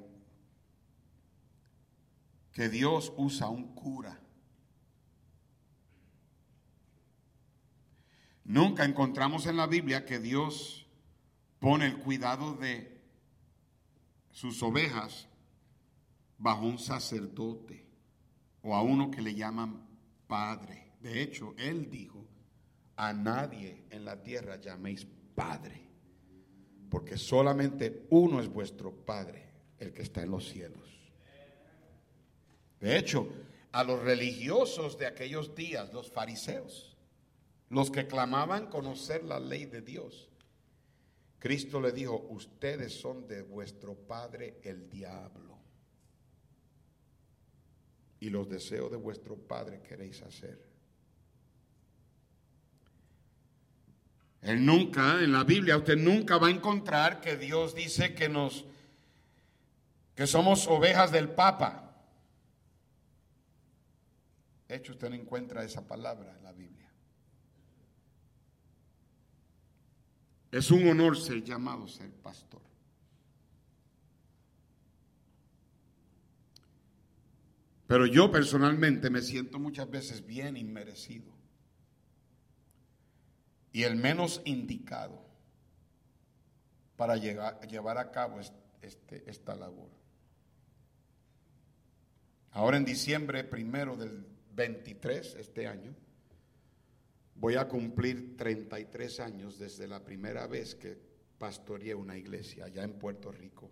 que 2.58 2.70
Dios 2.70 3.14
usa 3.18 3.50
un 3.50 3.76
cura. 3.76 4.20
Nunca 8.46 8.84
encontramos 8.84 9.46
en 9.46 9.58
la 9.58 9.68
Biblia 9.68 10.06
que 10.06 10.18
Dios 10.18 10.88
pone 11.60 11.86
el 11.86 12.00
cuidado 12.00 12.56
de 12.56 13.00
sus 14.32 14.64
ovejas 14.64 15.28
bajo 16.40 16.66
un 16.66 16.80
sacerdote 16.80 17.86
o 18.64 18.74
a 18.74 18.82
uno 18.82 19.12
que 19.12 19.22
le 19.22 19.36
llaman 19.36 19.88
padre. 20.26 20.94
De 21.00 21.22
hecho, 21.22 21.54
Él 21.60 21.92
dijo, 21.92 22.26
a 22.96 23.14
nadie 23.14 23.86
en 23.92 24.04
la 24.04 24.24
tierra 24.24 24.60
llaméis 24.60 25.06
padre 25.36 25.88
porque 26.90 27.18
solamente 27.18 28.08
uno 28.10 28.40
es 28.40 28.48
vuestro 28.48 28.92
Padre, 29.06 29.44
el 29.78 29.94
que 29.94 30.02
está 30.02 30.24
en 30.24 30.32
los 30.32 30.48
cielos. 30.50 30.97
De 32.80 32.98
hecho, 32.98 33.28
a 33.72 33.84
los 33.84 34.02
religiosos 34.02 34.98
de 34.98 35.08
aquellos 35.08 35.56
días, 35.56 35.94
los 35.94 36.12
fariseos, 36.12 36.96
los 37.70 37.92
que 37.92 38.08
clamaban 38.08 38.68
conocer 38.68 39.24
la 39.24 39.40
ley 39.40 39.66
de 39.66 39.82
Dios, 39.82 40.30
Cristo 41.40 41.80
le 41.80 41.92
dijo, 41.92 42.28
ustedes 42.30 43.00
son 43.00 43.28
de 43.28 43.42
vuestro 43.44 43.96
Padre 43.96 44.60
el 44.64 44.90
diablo. 44.90 45.58
Y 48.20 48.30
los 48.30 48.50
deseos 48.50 48.90
de 48.90 48.98
vuestro 48.98 49.36
Padre 49.36 49.82
queréis 49.82 50.22
hacer. 50.24 50.68
Él 54.42 54.66
nunca, 54.66 55.24
en 55.24 55.32
la 55.32 55.44
Biblia, 55.44 55.78
usted 55.78 55.98
nunca 55.98 56.38
va 56.38 56.48
a 56.48 56.52
encontrar 56.52 57.22
que 57.22 57.38
Dios 57.38 57.76
dice 57.76 58.16
que 58.16 58.30
nos, 58.30 58.66
que 60.16 60.26
somos 60.26 60.68
ovejas 60.68 61.12
del 61.12 61.30
Papa. 61.30 61.87
Hecho, 64.70 64.92
usted 64.92 65.10
no 65.10 65.16
encuentra 65.16 65.64
esa 65.64 65.88
palabra 65.88 66.36
en 66.36 66.44
la 66.44 66.52
Biblia. 66.52 66.92
Es 70.52 70.72
un 70.72 70.88
honor 70.88 71.18
ser 71.18 71.44
llamado 71.44 71.88
ser 71.88 72.12
pastor. 72.12 72.62
Pero 77.88 78.06
yo 78.06 78.30
personalmente 78.30 79.10
me 79.10 79.22
siento 79.22 79.60
muchas 79.60 79.90
veces 79.90 80.26
bien 80.26 80.58
inmerecido 80.58 81.32
y 83.72 83.84
el 83.84 83.96
menos 83.96 84.42
indicado 84.44 85.26
para 86.98 87.16
llevar 87.16 87.98
a 87.98 88.12
cabo 88.12 88.40
este, 88.82 89.30
esta 89.30 89.56
labor. 89.56 89.90
Ahora 92.52 92.78
en 92.78 92.86
diciembre 92.86 93.44
primero 93.44 93.96
del 93.96 94.37
23, 94.58 95.36
este 95.36 95.68
año, 95.68 95.96
voy 97.36 97.56
a 97.56 97.70
cumplir 97.70 98.36
33 98.36 99.22
años 99.22 99.58
desde 99.58 99.88
la 99.88 100.04
primera 100.04 100.48
vez 100.48 100.76
que 100.76 100.98
pastoreé 101.38 101.96
una 101.96 102.18
iglesia 102.18 102.66
allá 102.66 102.84
en 102.84 103.00
Puerto 103.00 103.32
Rico. 103.32 103.72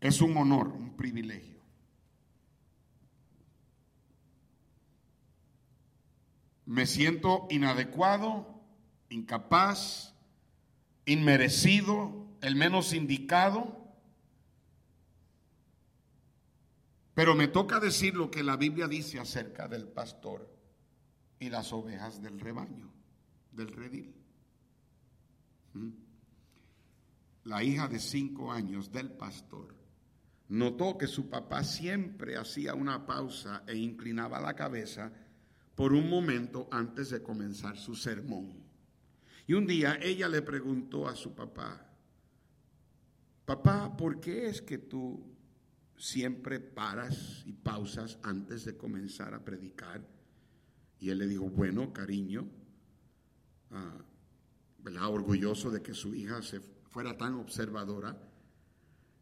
Es 0.00 0.22
un 0.22 0.34
honor, 0.38 0.68
un 0.68 0.96
privilegio. 0.96 1.54
me 6.66 6.86
siento 6.86 7.46
inadecuado, 7.50 8.62
incapaz, 9.08 10.14
inmerecido, 11.06 12.26
el 12.40 12.56
menos 12.56 12.92
indicado. 12.92 13.83
Pero 17.14 17.34
me 17.36 17.48
toca 17.48 17.78
decir 17.78 18.14
lo 18.14 18.30
que 18.30 18.42
la 18.42 18.56
Biblia 18.56 18.88
dice 18.88 19.20
acerca 19.20 19.68
del 19.68 19.86
pastor 19.86 20.50
y 21.38 21.48
las 21.48 21.72
ovejas 21.72 22.20
del 22.20 22.40
rebaño, 22.40 22.92
del 23.52 23.68
redil. 23.68 24.14
¿Mm? 25.74 25.90
La 27.44 27.62
hija 27.62 27.86
de 27.86 28.00
cinco 28.00 28.50
años 28.50 28.90
del 28.90 29.12
pastor 29.12 29.76
notó 30.48 30.98
que 30.98 31.06
su 31.06 31.28
papá 31.28 31.62
siempre 31.62 32.36
hacía 32.36 32.74
una 32.74 33.06
pausa 33.06 33.62
e 33.66 33.76
inclinaba 33.76 34.40
la 34.40 34.54
cabeza 34.54 35.12
por 35.74 35.92
un 35.92 36.08
momento 36.08 36.68
antes 36.70 37.10
de 37.10 37.22
comenzar 37.22 37.76
su 37.76 37.94
sermón. 37.94 38.64
Y 39.46 39.54
un 39.54 39.66
día 39.66 39.98
ella 40.00 40.28
le 40.28 40.42
preguntó 40.42 41.06
a 41.06 41.14
su 41.14 41.34
papá, 41.34 41.86
papá, 43.44 43.94
¿por 43.96 44.20
qué 44.20 44.46
es 44.46 44.62
que 44.62 44.78
tú 44.78 45.33
siempre 46.04 46.60
paras 46.60 47.42
y 47.46 47.54
pausas 47.54 48.18
antes 48.22 48.66
de 48.66 48.76
comenzar 48.76 49.32
a 49.32 49.42
predicar? 49.42 50.06
Y 51.00 51.08
él 51.08 51.18
le 51.18 51.26
dijo, 51.26 51.48
bueno, 51.48 51.94
cariño, 51.94 52.46
ah, 53.70 55.08
orgulloso 55.08 55.70
de 55.70 55.80
que 55.80 55.94
su 55.94 56.14
hija 56.14 56.42
se 56.42 56.60
fuera 56.60 57.16
tan 57.16 57.34
observadora, 57.34 58.20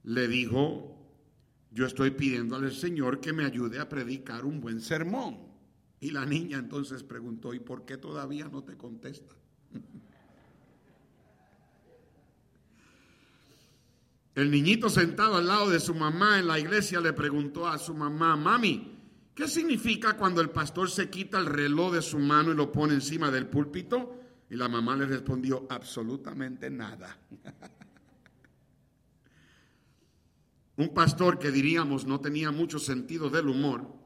le 0.02 0.26
dijo, 0.26 0.98
yo 1.70 1.86
estoy 1.86 2.10
pidiendo 2.10 2.56
al 2.56 2.72
Señor 2.72 3.20
que 3.20 3.32
me 3.32 3.44
ayude 3.44 3.78
a 3.78 3.88
predicar 3.88 4.44
un 4.44 4.60
buen 4.60 4.80
sermón. 4.80 5.38
Y 6.00 6.10
la 6.10 6.26
niña 6.26 6.58
entonces 6.58 7.04
preguntó, 7.04 7.54
¿y 7.54 7.60
por 7.60 7.84
qué 7.84 7.96
todavía 7.96 8.48
no 8.48 8.64
te 8.64 8.76
contesta? 8.76 9.32
El 14.34 14.50
niñito 14.50 14.88
sentado 14.88 15.36
al 15.36 15.46
lado 15.46 15.68
de 15.68 15.78
su 15.78 15.94
mamá 15.94 16.38
en 16.38 16.46
la 16.46 16.58
iglesia 16.58 17.00
le 17.00 17.12
preguntó 17.12 17.68
a 17.68 17.78
su 17.78 17.94
mamá, 17.94 18.34
mami, 18.36 18.98
¿qué 19.34 19.46
significa 19.46 20.16
cuando 20.16 20.40
el 20.40 20.50
pastor 20.50 20.90
se 20.90 21.10
quita 21.10 21.38
el 21.38 21.46
reloj 21.46 21.92
de 21.92 22.02
su 22.02 22.18
mano 22.18 22.52
y 22.52 22.54
lo 22.54 22.72
pone 22.72 22.94
encima 22.94 23.30
del 23.30 23.46
púlpito? 23.46 24.18
Y 24.48 24.56
la 24.56 24.68
mamá 24.68 24.96
le 24.96 25.06
respondió, 25.06 25.66
absolutamente 25.68 26.70
nada. 26.70 27.18
Un 30.76 30.94
pastor 30.94 31.38
que 31.38 31.50
diríamos 31.50 32.06
no 32.06 32.20
tenía 32.20 32.50
mucho 32.50 32.78
sentido 32.78 33.28
del 33.28 33.48
humor, 33.48 34.02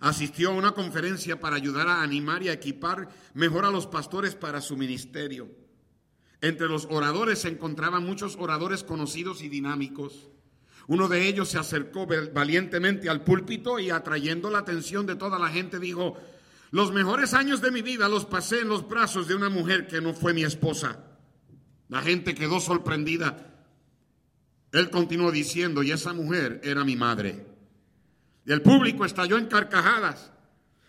Asistió 0.00 0.50
a 0.50 0.54
una 0.54 0.72
conferencia 0.72 1.40
para 1.40 1.56
ayudar 1.56 1.88
a 1.88 2.02
animar 2.02 2.42
y 2.42 2.48
a 2.48 2.52
equipar 2.52 3.08
mejor 3.34 3.64
a 3.64 3.70
los 3.70 3.86
pastores 3.86 4.34
para 4.34 4.60
su 4.60 4.76
ministerio. 4.76 5.48
Entre 6.40 6.68
los 6.68 6.86
oradores 6.90 7.40
se 7.40 7.48
encontraban 7.48 8.04
muchos 8.04 8.36
oradores 8.38 8.84
conocidos 8.84 9.42
y 9.42 9.48
dinámicos. 9.48 10.28
Uno 10.86 11.08
de 11.08 11.26
ellos 11.26 11.48
se 11.48 11.58
acercó 11.58 12.06
valientemente 12.32 13.08
al 13.08 13.24
púlpito 13.24 13.78
y 13.78 13.90
atrayendo 13.90 14.50
la 14.50 14.58
atención 14.58 15.06
de 15.06 15.16
toda 15.16 15.38
la 15.38 15.48
gente 15.48 15.78
dijo, 15.80 16.16
los 16.70 16.92
mejores 16.92 17.34
años 17.34 17.60
de 17.60 17.70
mi 17.70 17.82
vida 17.82 18.08
los 18.08 18.24
pasé 18.24 18.60
en 18.60 18.68
los 18.68 18.86
brazos 18.88 19.26
de 19.28 19.34
una 19.34 19.48
mujer 19.48 19.86
que 19.86 20.00
no 20.00 20.14
fue 20.14 20.34
mi 20.34 20.44
esposa. 20.44 21.04
La 21.88 22.02
gente 22.02 22.34
quedó 22.34 22.60
sorprendida. 22.60 23.54
Él 24.72 24.90
continuó 24.90 25.32
diciendo, 25.32 25.82
y 25.82 25.92
esa 25.92 26.12
mujer 26.12 26.60
era 26.62 26.84
mi 26.84 26.96
madre. 26.96 27.46
Y 28.44 28.52
el 28.52 28.62
público 28.62 29.04
estalló 29.04 29.38
en 29.38 29.46
carcajadas. 29.46 30.32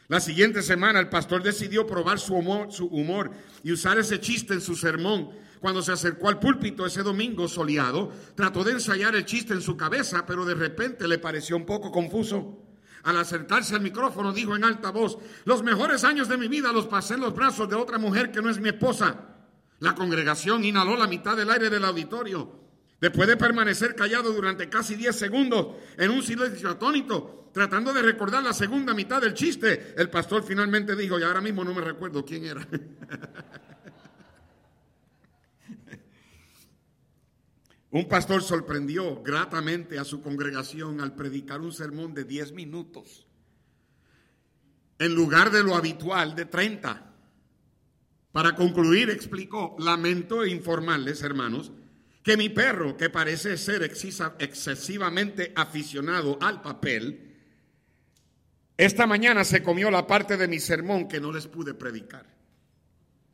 La 0.10 0.22
siguiente 0.22 0.62
semana 0.62 1.00
el 1.00 1.10
pastor 1.10 1.43
decidió 1.43 1.86
probar 1.86 2.17
su 2.17 2.34
humor, 2.36 2.72
su 2.72 2.86
humor 2.86 3.32
y 3.62 3.74
usar 3.74 3.98
ese 3.98 4.22
chiste 4.22 4.54
en 4.54 4.62
su 4.62 4.76
sermón. 4.76 5.32
Cuando 5.60 5.82
se 5.82 5.91
acercó 5.91 6.30
al 6.30 6.39
púlpito 6.39 6.86
ese 6.86 7.04
domingo 7.04 7.48
soleado, 7.50 8.13
trató 8.36 8.63
de 8.63 8.72
ensayar 8.74 9.15
el 9.15 9.26
chiste 9.26 9.54
en 9.54 9.62
su 9.62 9.76
cabeza, 9.76 10.26
pero 10.26 10.46
de 10.46 10.56
repente 10.56 11.08
le 11.08 11.17
pareció 11.17 11.58
un 11.58 11.65
poco 11.65 11.91
confuso. 11.91 12.63
Al 13.04 13.17
acercarse 13.17 13.76
al 13.76 13.82
micrófono 13.82 14.32
dijo 14.32 14.56
en 14.56 14.63
alta 14.63 14.91
voz, 14.91 15.17
los 15.43 15.62
mejores 15.62 16.04
años 16.06 16.30
de 16.30 16.38
mi 16.38 16.48
vida 16.48 16.72
los 16.72 16.88
pasé 16.88 17.15
en 17.15 17.22
los 17.22 17.36
brazos 17.36 17.67
de 17.67 17.76
otra 17.76 17.98
mujer 17.98 18.32
que 18.32 18.41
no 18.41 18.50
es 18.50 18.60
mi 18.60 18.70
esposa. 18.70 19.36
La 19.80 19.93
congregación 19.93 20.63
inhaló 20.63 20.96
la 20.96 21.08
mitad 21.08 21.36
del 21.36 21.50
aire 21.50 21.70
del 21.70 21.84
auditorio. 21.84 22.66
Después 23.00 23.28
de 23.28 23.38
permanecer 23.38 23.96
callado 23.96 24.34
durante 24.34 24.70
casi 24.70 24.96
10 24.96 25.16
segundos 25.16 25.76
en 25.98 26.10
un 26.10 26.24
silencio 26.24 26.70
atónito, 26.70 27.52
tratando 27.54 27.94
de 27.94 28.02
recordar 28.02 28.42
la 28.44 28.54
segunda 28.54 28.96
mitad 28.96 29.22
del 29.22 29.36
chiste, 29.36 29.94
el 29.96 30.10
pastor 30.10 30.44
finalmente 30.44 30.96
dijo, 30.96 31.20
y 31.20 31.24
ahora 31.24 31.42
mismo 31.42 31.64
no 31.64 31.76
me 31.76 31.82
recuerdo 31.82 32.26
quién 32.26 32.46
era. 32.46 32.68
un 37.92 38.08
pastor 38.08 38.42
sorprendió 38.42 39.22
gratamente 39.22 40.00
a 40.00 40.04
su 40.04 40.24
congregación 40.24 41.00
al 41.00 41.14
predicar 41.16 41.62
un 41.62 41.72
sermón 41.72 42.16
de 42.16 42.24
10 42.24 42.54
minutos, 42.54 43.28
en 44.98 45.14
lugar 45.14 45.52
de 45.52 45.62
lo 45.64 45.76
habitual 45.76 46.34
de 46.34 46.46
30. 46.46 47.14
Para 48.32 48.56
concluir, 48.56 49.12
explicó, 49.12 49.76
lamento 49.78 50.44
informarles, 50.48 51.22
hermanos, 51.22 51.72
que 52.28 52.36
mi 52.36 52.50
perro, 52.50 52.98
que 52.98 53.10
parece 53.10 53.56
ser 53.56 53.84
excesivamente 53.84 55.54
aficionado 55.56 56.38
al 56.42 56.62
papel, 56.62 57.38
esta 58.76 59.08
mañana 59.08 59.46
se 59.46 59.63
comió 59.63 59.90
la 59.90 60.06
parte 60.06 60.36
de 60.36 60.50
mi 60.50 60.60
sermón 60.60 61.08
que 61.08 61.22
no 61.22 61.32
les 61.32 61.48
pude 61.48 61.74
predicar. 61.74 62.26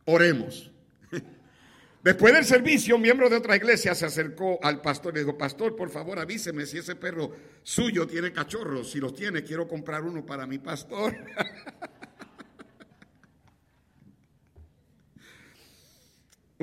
Oremos. 0.06 0.69
Después 2.03 2.36
del 2.36 2.45
servicio, 2.45 2.97
un 2.97 3.01
miembro 3.01 3.32
de 3.32 3.38
otra 3.38 3.56
iglesia 3.56 3.95
se 3.95 4.06
acercó 4.06 4.60
al 4.62 4.79
pastor 4.79 5.17
y 5.17 5.21
dijo, 5.21 5.39
pastor, 5.39 5.75
por 5.75 5.89
favor 5.89 6.19
avíseme 6.19 6.67
si 6.67 6.77
ese 6.77 6.95
perro 6.95 7.32
suyo 7.63 8.06
tiene 8.06 8.32
cachorros. 8.32 8.91
Si 8.91 8.99
los 8.99 9.15
tiene, 9.15 9.43
quiero 9.43 9.67
comprar 9.67 10.03
uno 10.03 10.23
para 10.23 10.45
mi 10.45 10.60
pastor. 10.60 11.15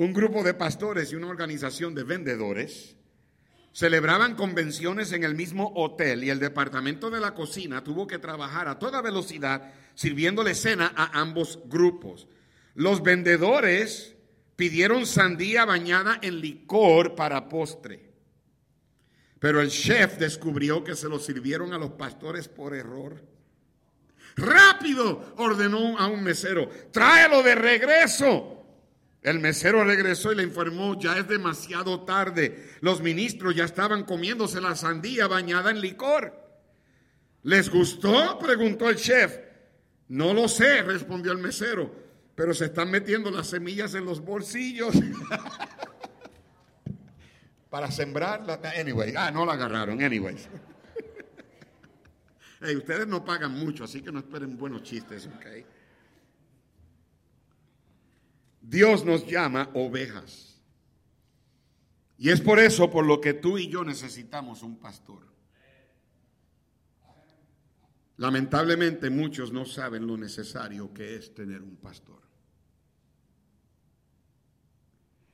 un 0.03 0.13
grupo 0.13 0.43
de 0.43 0.55
pastores 0.55 1.11
y 1.11 1.15
una 1.15 1.27
organización 1.27 1.93
de 1.93 2.03
vendedores 2.03 2.95
celebraban 3.71 4.35
convenciones 4.35 5.11
en 5.11 5.23
el 5.23 5.35
mismo 5.35 5.71
hotel 5.75 6.23
y 6.23 6.31
el 6.31 6.39
departamento 6.39 7.11
de 7.11 7.19
la 7.19 7.35
cocina 7.35 7.83
tuvo 7.83 8.07
que 8.07 8.17
trabajar 8.17 8.67
a 8.67 8.79
toda 8.79 9.03
velocidad 9.03 9.71
sirviéndole 9.93 10.55
cena 10.55 10.91
a 10.95 11.19
ambos 11.21 11.59
grupos. 11.65 12.27
Los 12.73 13.03
vendedores 13.03 14.15
pidieron 14.55 15.05
sandía 15.05 15.65
bañada 15.65 16.17
en 16.23 16.41
licor 16.41 17.13
para 17.13 17.47
postre. 17.47 18.09
Pero 19.39 19.61
el 19.61 19.69
chef 19.69 20.17
descubrió 20.17 20.83
que 20.83 20.95
se 20.95 21.09
lo 21.09 21.19
sirvieron 21.19 21.73
a 21.73 21.77
los 21.77 21.91
pastores 21.91 22.47
por 22.47 22.73
error. 22.73 23.23
Rápido, 24.35 25.35
ordenó 25.37 25.99
a 25.99 26.07
un 26.07 26.23
mesero, 26.23 26.67
tráelo 26.91 27.43
de 27.43 27.53
regreso. 27.53 28.60
El 29.21 29.39
mesero 29.39 29.83
regresó 29.83 30.31
y 30.31 30.35
le 30.35 30.43
informó, 30.43 30.99
ya 30.99 31.17
es 31.17 31.27
demasiado 31.27 32.01
tarde. 32.01 32.69
Los 32.81 33.01
ministros 33.01 33.55
ya 33.55 33.65
estaban 33.65 34.03
comiéndose 34.03 34.59
la 34.59 34.75
sandía 34.75 35.27
bañada 35.27 35.69
en 35.69 35.79
licor. 35.79 36.33
¿Les 37.43 37.69
gustó? 37.69 38.39
preguntó 38.39 38.89
el 38.89 38.95
chef. 38.95 39.37
No 40.07 40.33
lo 40.33 40.47
sé, 40.47 40.81
respondió 40.81 41.31
el 41.31 41.37
mesero, 41.37 41.93
pero 42.35 42.53
se 42.53 42.65
están 42.65 42.89
metiendo 42.89 43.29
las 43.29 43.47
semillas 43.47 43.93
en 43.93 44.05
los 44.05 44.21
bolsillos. 44.21 44.95
Para 47.69 47.91
sembrarla. 47.91 48.59
Anyway, 48.77 49.13
ah, 49.15 49.31
no 49.31 49.45
la 49.45 49.53
agarraron, 49.53 50.03
anyways. 50.03 50.49
hey, 52.61 52.75
ustedes 52.75 53.07
no 53.07 53.23
pagan 53.23 53.53
mucho, 53.53 53.83
así 53.83 54.01
que 54.01 54.11
no 54.11 54.19
esperen 54.19 54.57
buenos 54.57 54.81
chistes, 54.81 55.27
¿ok? 55.27 55.45
Dios 58.71 59.03
nos 59.03 59.27
llama 59.27 59.69
ovejas. 59.73 60.57
Y 62.17 62.29
es 62.29 62.39
por 62.39 62.57
eso 62.57 62.89
por 62.89 63.05
lo 63.05 63.19
que 63.19 63.33
tú 63.33 63.57
y 63.57 63.67
yo 63.67 63.83
necesitamos 63.83 64.63
un 64.63 64.79
pastor. 64.79 65.27
Lamentablemente 68.15 69.09
muchos 69.09 69.51
no 69.51 69.65
saben 69.65 70.07
lo 70.07 70.15
necesario 70.15 70.93
que 70.93 71.17
es 71.17 71.33
tener 71.33 71.61
un 71.61 71.75
pastor. 71.75 72.21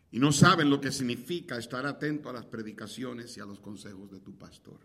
Y 0.10 0.18
no 0.18 0.32
saben 0.32 0.72
lo 0.72 0.82
que 0.82 0.92
significa 0.92 1.60
estar 1.60 1.86
atento 1.86 2.32
a 2.32 2.34
las 2.34 2.46
predicaciones 2.48 3.38
y 3.38 3.40
a 3.40 3.46
los 3.46 3.60
consejos 3.60 4.10
de 4.10 4.20
tu 4.20 4.36
pastor. 4.36 4.80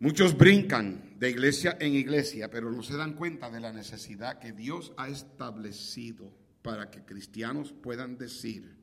Muchos 0.00 0.36
brincan 0.36 1.18
de 1.18 1.30
iglesia 1.30 1.76
en 1.78 1.94
iglesia, 1.94 2.50
pero 2.50 2.72
no 2.72 2.82
se 2.82 2.96
dan 2.96 3.12
cuenta 3.12 3.50
de 3.50 3.60
la 3.60 3.72
necesidad 3.72 4.38
que 4.38 4.52
Dios 4.52 4.92
ha 4.96 5.08
establecido 5.08 6.32
para 6.62 6.90
que 6.90 7.04
cristianos 7.04 7.72
puedan 7.72 8.16
decir, 8.16 8.76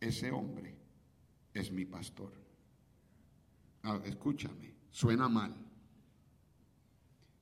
ese 0.00 0.30
hombre 0.30 0.74
es 1.52 1.70
mi 1.70 1.84
pastor. 1.84 2.32
Ah, 3.82 4.00
escúchame, 4.04 4.74
suena 4.90 5.28
mal, 5.28 5.54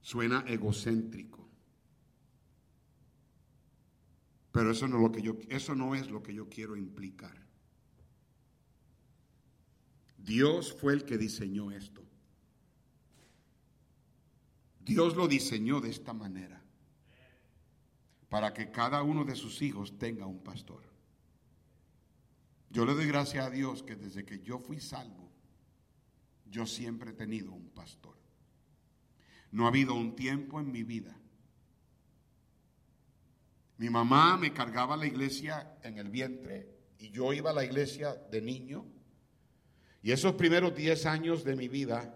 Suena 0.03 0.45
egocéntrico. 0.49 1.47
Pero 4.51 4.73
eso 4.73 4.89
no, 4.89 4.97
es 4.97 5.03
lo 5.03 5.13
que 5.13 5.23
yo, 5.23 5.37
eso 5.49 5.75
no 5.75 5.95
es 5.95 6.11
lo 6.11 6.23
que 6.23 6.35
yo 6.35 6.49
quiero 6.49 6.77
implicar. 6.77 7.37
Dios 10.19 10.73
fue 10.73 10.95
el 10.95 11.05
que 11.05 11.19
diseñó 11.19 11.71
esto. 11.71 12.10
Dios 14.91 15.15
lo 15.15 15.29
diseñó 15.29 15.81
de 15.81 15.89
esta 15.89 16.13
manera, 16.13 16.61
para 18.29 18.53
que 18.53 18.73
cada 18.73 19.05
uno 19.05 19.25
de 19.25 19.37
sus 19.37 19.63
hijos 19.63 19.97
tenga 19.99 20.27
un 20.27 20.43
pastor. 20.43 20.83
Yo 22.71 22.85
le 22.85 22.95
doy 22.95 23.07
gracias 23.07 23.47
a 23.47 23.51
Dios 23.51 23.85
que 23.85 23.95
desde 23.95 24.25
que 24.25 24.41
yo 24.41 24.59
fui 24.59 24.81
salvo, 24.81 25.31
yo 26.47 26.67
siempre 26.67 27.11
he 27.11 27.13
tenido 27.13 27.53
un 27.53 27.69
pastor. 27.71 28.17
No 29.53 29.67
ha 29.67 29.69
habido 29.69 29.95
un 29.95 30.17
tiempo 30.17 30.59
en 30.59 30.73
mi 30.73 30.83
vida. 30.83 31.17
Mi 33.79 33.91
mamá 33.91 34.37
me 34.39 34.53
cargaba 34.53 34.97
la 34.97 35.07
iglesia 35.07 35.79
en 35.85 35.99
el 35.99 36.09
vientre 36.09 36.69
y 36.99 37.11
yo 37.11 37.33
iba 37.33 37.51
a 37.51 37.55
la 37.55 37.65
iglesia 37.65 38.15
de 38.15 38.43
niño. 38.43 38.85
Y 40.03 40.11
esos 40.11 40.35
primeros 40.35 40.75
10 40.75 41.07
años 41.07 41.45
de 41.45 41.55
mi 41.55 41.69
vida, 41.69 42.13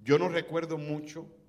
yo 0.00 0.16
no 0.16 0.28
recuerdo 0.28 0.78
mucho 0.78 1.41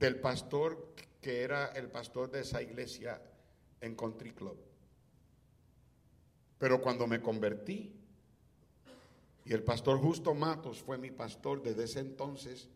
del 0.00 0.18
pastor 0.18 0.94
que 1.20 1.42
era 1.42 1.66
el 1.66 1.90
pastor 1.90 2.30
de 2.30 2.40
esa 2.40 2.62
iglesia 2.62 3.22
en 3.82 3.94
Country 3.94 4.32
Club. 4.32 4.56
Pero 6.58 6.80
cuando 6.80 7.06
me 7.06 7.20
convertí, 7.20 7.94
y 9.44 9.52
el 9.52 9.62
pastor 9.62 9.98
Justo 9.98 10.34
Matos 10.34 10.82
fue 10.82 10.96
mi 10.96 11.10
pastor 11.10 11.62
desde 11.62 11.84
ese 11.84 12.00
entonces, 12.00 12.68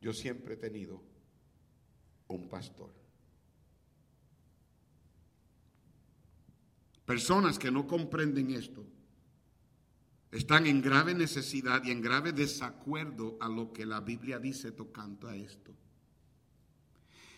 yo 0.00 0.14
siempre 0.14 0.54
he 0.54 0.56
tenido 0.56 1.02
un 2.28 2.48
pastor. 2.48 2.90
Personas 7.04 7.58
que 7.58 7.70
no 7.70 7.86
comprenden 7.86 8.50
esto 8.50 8.84
están 10.32 10.66
en 10.66 10.80
grave 10.80 11.14
necesidad 11.14 11.84
y 11.84 11.90
en 11.90 12.00
grave 12.00 12.32
desacuerdo 12.32 13.36
a 13.40 13.48
lo 13.48 13.72
que 13.72 13.86
la 13.86 14.00
Biblia 14.00 14.38
dice 14.38 14.72
tocando 14.72 15.28
a 15.28 15.36
esto. 15.36 15.74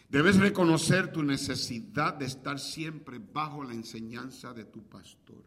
Debes 0.09 0.39
reconocer 0.39 1.13
tu 1.13 1.23
necesidad 1.23 2.15
de 2.15 2.25
estar 2.25 2.59
siempre 2.59 3.19
bajo 3.19 3.63
la 3.63 3.75
enseñanza 3.75 4.55
de 4.55 4.65
tu 4.65 4.83
pastor. 4.89 5.45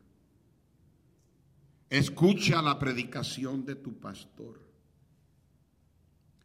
Escucha 1.90 2.62
la 2.62 2.78
predicación 2.78 3.66
de 3.66 3.76
tu 3.76 4.00
pastor. 4.00 4.62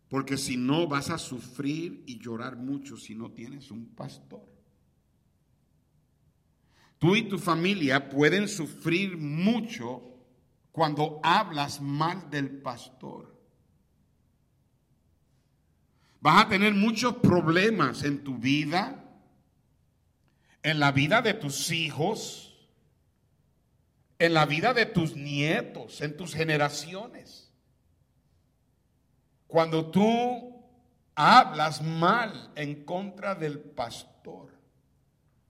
Porque 0.09 0.39
si 0.39 0.57
no 0.57 0.87
vas 0.89 1.11
a 1.11 1.19
sufrir 1.19 2.05
y 2.07 2.19
llorar 2.19 2.57
mucho 2.57 2.97
si 2.97 3.15
no 3.15 3.33
tienes 3.33 3.71
un 3.71 3.87
pastor. 3.87 4.49
Tú 6.99 7.17
y 7.17 7.29
tu 7.29 7.39
familia 7.39 8.09
pueden 8.09 8.49
sufrir 8.49 9.19
mucho 9.19 10.03
cuando 10.73 11.21
hablas 11.23 11.83
mal 11.83 12.31
del 12.31 12.63
pastor. 12.63 13.36
Vas 16.21 16.45
a 16.45 16.49
tener 16.49 16.75
muchos 16.75 17.17
problemas 17.17 18.03
en 18.03 18.25
tu 18.25 18.37
vida, 18.39 19.05
en 20.63 20.81
la 20.81 20.93
vida 20.93 21.23
de 21.23 21.35
tus 21.35 21.71
hijos, 21.71 22.69
en 24.19 24.35
la 24.35 24.47
vida 24.47 24.75
de 24.75 24.87
tus 24.87 25.15
nietos, 25.15 26.01
en 26.01 26.17
tus 26.17 26.35
generaciones. 26.35 27.53
Cuando 29.47 29.91
tú 29.91 30.57
hablas 31.17 31.83
mal 31.83 32.53
en 32.55 32.85
contra 32.85 33.35
del 33.35 33.59
pastor. 33.59 34.55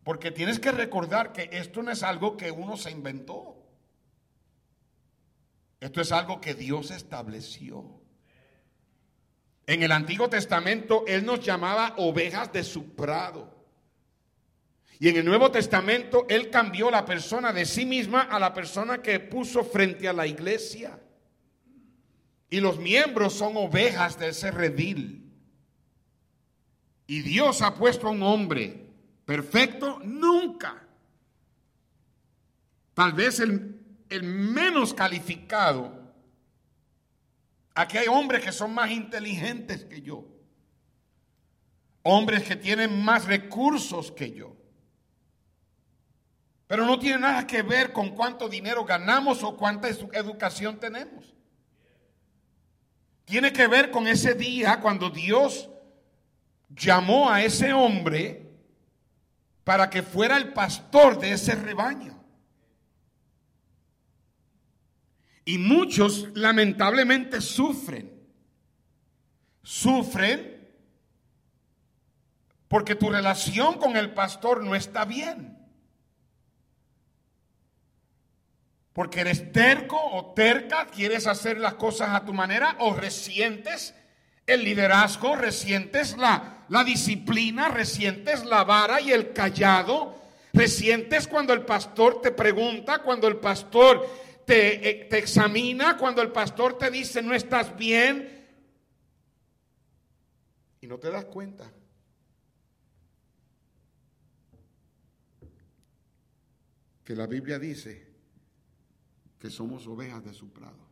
Porque 0.04 0.30
tienes 0.30 0.60
que 0.60 0.70
recordar 0.70 1.32
que 1.32 1.50
esto 1.52 1.82
no 1.82 1.90
es 1.90 2.02
algo 2.04 2.36
que 2.36 2.52
uno 2.52 2.76
se 2.76 2.92
inventó. 2.92 3.56
Esto 5.80 6.00
es 6.00 6.12
algo 6.12 6.40
que 6.40 6.54
Dios 6.54 6.92
estableció. 6.92 8.00
En 9.66 9.82
el 9.82 9.90
Antiguo 9.90 10.28
Testamento 10.28 11.04
Él 11.06 11.24
nos 11.24 11.40
llamaba 11.44 11.94
ovejas 11.96 12.52
de 12.52 12.62
su 12.62 12.94
prado. 12.94 13.52
Y 14.98 15.08
en 15.08 15.16
el 15.16 15.24
Nuevo 15.24 15.50
Testamento 15.50 16.24
Él 16.28 16.50
cambió 16.50 16.90
la 16.90 17.04
persona 17.04 17.52
de 17.52 17.66
sí 17.66 17.84
misma 17.84 18.22
a 18.22 18.38
la 18.38 18.54
persona 18.54 19.02
que 19.02 19.18
puso 19.18 19.64
frente 19.64 20.08
a 20.08 20.12
la 20.12 20.26
iglesia. 20.26 20.98
Y 22.48 22.60
los 22.60 22.78
miembros 22.78 23.34
son 23.34 23.56
ovejas 23.56 24.18
de 24.18 24.28
ese 24.28 24.52
redil. 24.52 25.32
Y 27.08 27.22
Dios 27.22 27.60
ha 27.62 27.74
puesto 27.74 28.06
a 28.06 28.10
un 28.10 28.22
hombre 28.22 28.86
perfecto 29.24 29.98
nunca. 30.04 30.82
Tal 32.94 33.12
vez 33.12 33.40
el, 33.40 33.80
el 34.08 34.22
menos 34.22 34.94
calificado 34.94 35.95
Aquí 37.76 37.98
hay 37.98 38.08
hombres 38.08 38.42
que 38.42 38.52
son 38.52 38.72
más 38.72 38.90
inteligentes 38.90 39.84
que 39.84 40.00
yo. 40.00 40.24
Hombres 42.02 42.42
que 42.42 42.56
tienen 42.56 43.04
más 43.04 43.26
recursos 43.26 44.10
que 44.10 44.32
yo. 44.32 44.56
Pero 46.66 46.86
no 46.86 46.98
tiene 46.98 47.18
nada 47.18 47.46
que 47.46 47.60
ver 47.60 47.92
con 47.92 48.14
cuánto 48.14 48.48
dinero 48.48 48.86
ganamos 48.86 49.42
o 49.42 49.58
cuánta 49.58 49.88
educación 49.88 50.80
tenemos. 50.80 51.34
Tiene 53.26 53.52
que 53.52 53.66
ver 53.66 53.90
con 53.90 54.08
ese 54.08 54.32
día 54.32 54.80
cuando 54.80 55.10
Dios 55.10 55.68
llamó 56.70 57.30
a 57.30 57.42
ese 57.42 57.74
hombre 57.74 58.50
para 59.64 59.90
que 59.90 60.02
fuera 60.02 60.38
el 60.38 60.54
pastor 60.54 61.18
de 61.18 61.32
ese 61.32 61.54
rebaño. 61.54 62.15
Y 65.46 65.58
muchos 65.58 66.28
lamentablemente 66.34 67.40
sufren. 67.40 68.12
Sufren 69.62 70.56
porque 72.68 72.96
tu 72.96 73.08
relación 73.08 73.78
con 73.78 73.96
el 73.96 74.12
pastor 74.12 74.64
no 74.64 74.74
está 74.74 75.04
bien. 75.04 75.56
Porque 78.92 79.20
eres 79.20 79.52
terco 79.52 79.96
o 79.98 80.34
terca, 80.34 80.86
quieres 80.86 81.28
hacer 81.28 81.58
las 81.58 81.74
cosas 81.74 82.10
a 82.10 82.24
tu 82.24 82.32
manera 82.32 82.76
o 82.80 82.94
resientes 82.94 83.94
el 84.46 84.64
liderazgo, 84.64 85.36
resientes 85.36 86.16
la, 86.16 86.64
la 86.68 86.82
disciplina, 86.82 87.68
resientes 87.68 88.44
la 88.44 88.64
vara 88.64 89.00
y 89.00 89.12
el 89.12 89.32
callado, 89.32 90.20
resientes 90.52 91.28
cuando 91.28 91.52
el 91.52 91.62
pastor 91.62 92.20
te 92.20 92.32
pregunta, 92.32 92.98
cuando 92.98 93.28
el 93.28 93.36
pastor 93.36 94.08
eh, 94.48 95.06
te, 95.10 95.18
examina, 95.18 95.96
cuando 95.96 96.22
el 96.22 96.30
pastor 96.30 96.78
te 96.78 96.90
dice 96.90 97.20
no 97.22 97.34
estás 97.34 97.76
bien 97.76 98.46
y 100.80 100.86
no 100.86 100.98
te 100.98 101.10
das 101.10 101.24
cuenta. 101.24 101.72
Que 107.04 107.14
la 107.14 107.26
Biblia 107.26 107.58
dice 107.58 108.06
que 109.38 109.50
somos 109.50 109.86
ovejas 109.86 110.24
de 110.24 110.34
su 110.34 110.52
prado. 110.52 110.86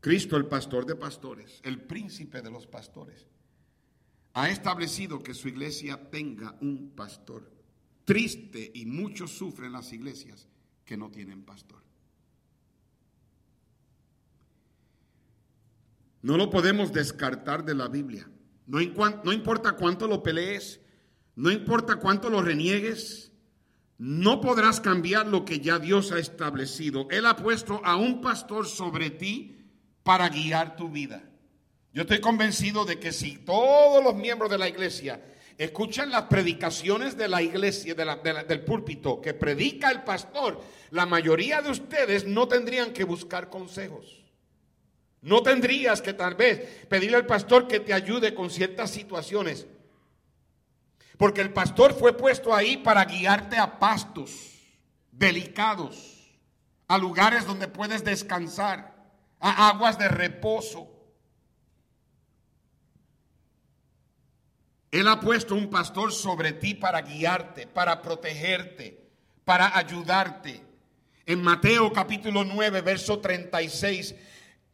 Cristo, 0.00 0.36
el 0.36 0.46
pastor 0.46 0.86
de 0.86 0.94
pastores, 0.94 1.60
el 1.64 1.82
príncipe 1.82 2.40
de 2.40 2.50
los 2.50 2.66
pastores, 2.66 3.26
ha 4.34 4.48
establecido 4.48 5.22
que 5.22 5.34
su 5.34 5.48
iglesia 5.48 6.10
tenga 6.10 6.56
un 6.60 6.92
pastor 6.94 7.57
triste 8.08 8.70
y 8.72 8.86
muchos 8.86 9.32
sufren 9.32 9.72
las 9.72 9.92
iglesias 9.92 10.48
que 10.86 10.96
no 10.96 11.10
tienen 11.10 11.44
pastor. 11.44 11.82
No 16.22 16.38
lo 16.38 16.48
podemos 16.48 16.90
descartar 16.90 17.66
de 17.66 17.74
la 17.74 17.88
Biblia. 17.88 18.26
No, 18.66 18.78
no, 19.24 19.30
importa 19.30 19.72
cuánto 19.72 20.08
lo 20.08 20.22
pelees, 20.22 20.80
no 21.36 21.50
importa 21.50 21.96
cuánto 21.96 22.30
lo 22.30 22.40
reniegues, 22.40 23.30
no 23.98 24.40
podrás 24.40 24.80
cambiar 24.80 25.26
lo 25.26 25.44
que 25.44 25.60
ya 25.60 25.78
Dios 25.78 26.10
ha 26.10 26.18
establecido. 26.18 27.08
Él 27.10 27.26
ha 27.26 27.36
puesto 27.36 27.84
a 27.84 27.96
un 27.96 28.22
pastor 28.22 28.66
sobre 28.66 29.10
ti 29.10 29.70
para 30.02 30.30
guiar 30.30 30.76
tu 30.76 30.88
vida. 30.88 31.28
Yo 31.92 32.02
estoy 32.02 32.22
convencido 32.22 32.86
de 32.86 32.98
que 32.98 33.12
si 33.12 33.36
todos 33.36 34.02
los 34.02 34.14
miembros 34.14 34.50
de 34.50 34.56
la 34.56 34.68
iglesia 34.70 35.22
escuchan 35.58 36.10
las 36.10 36.22
predicaciones 36.24 37.16
de 37.16 37.28
la 37.28 37.42
iglesia, 37.42 37.94
del 37.94 38.64
púlpito 38.64 39.20
que 39.20 39.34
predica 39.34 39.90
el 39.90 40.04
pastor, 40.04 40.62
la 40.90 41.04
mayoría 41.04 41.60
de 41.60 41.70
ustedes 41.70 42.24
no 42.26 42.46
tendrían 42.48 42.92
que 42.92 43.04
buscar 43.04 43.50
consejos. 43.50 44.24
No 45.20 45.42
tendrías 45.42 46.00
que 46.00 46.12
tal 46.12 46.36
vez 46.36 46.86
pedirle 46.86 47.16
al 47.16 47.26
pastor 47.26 47.66
que 47.66 47.80
te 47.80 47.92
ayude 47.92 48.34
con 48.34 48.50
ciertas 48.50 48.90
situaciones. 48.90 49.66
Porque 51.16 51.40
el 51.40 51.52
pastor 51.52 51.92
fue 51.92 52.16
puesto 52.16 52.54
ahí 52.54 52.76
para 52.76 53.04
guiarte 53.04 53.58
a 53.58 53.80
pastos 53.80 54.30
delicados, 55.10 56.38
a 56.86 56.96
lugares 56.96 57.44
donde 57.44 57.66
puedes 57.66 58.04
descansar, 58.04 58.94
a 59.40 59.68
aguas 59.68 59.98
de 59.98 60.08
reposo. 60.08 60.88
Él 64.90 65.06
ha 65.08 65.20
puesto 65.20 65.54
un 65.54 65.68
pastor 65.68 66.12
sobre 66.12 66.52
ti 66.52 66.74
para 66.74 67.02
guiarte, 67.02 67.66
para 67.66 68.00
protegerte, 68.00 68.98
para 69.44 69.76
ayudarte. 69.76 70.62
En 71.26 71.42
Mateo 71.42 71.92
capítulo 71.92 72.44
9, 72.44 72.80
verso 72.80 73.18
36, 73.18 74.14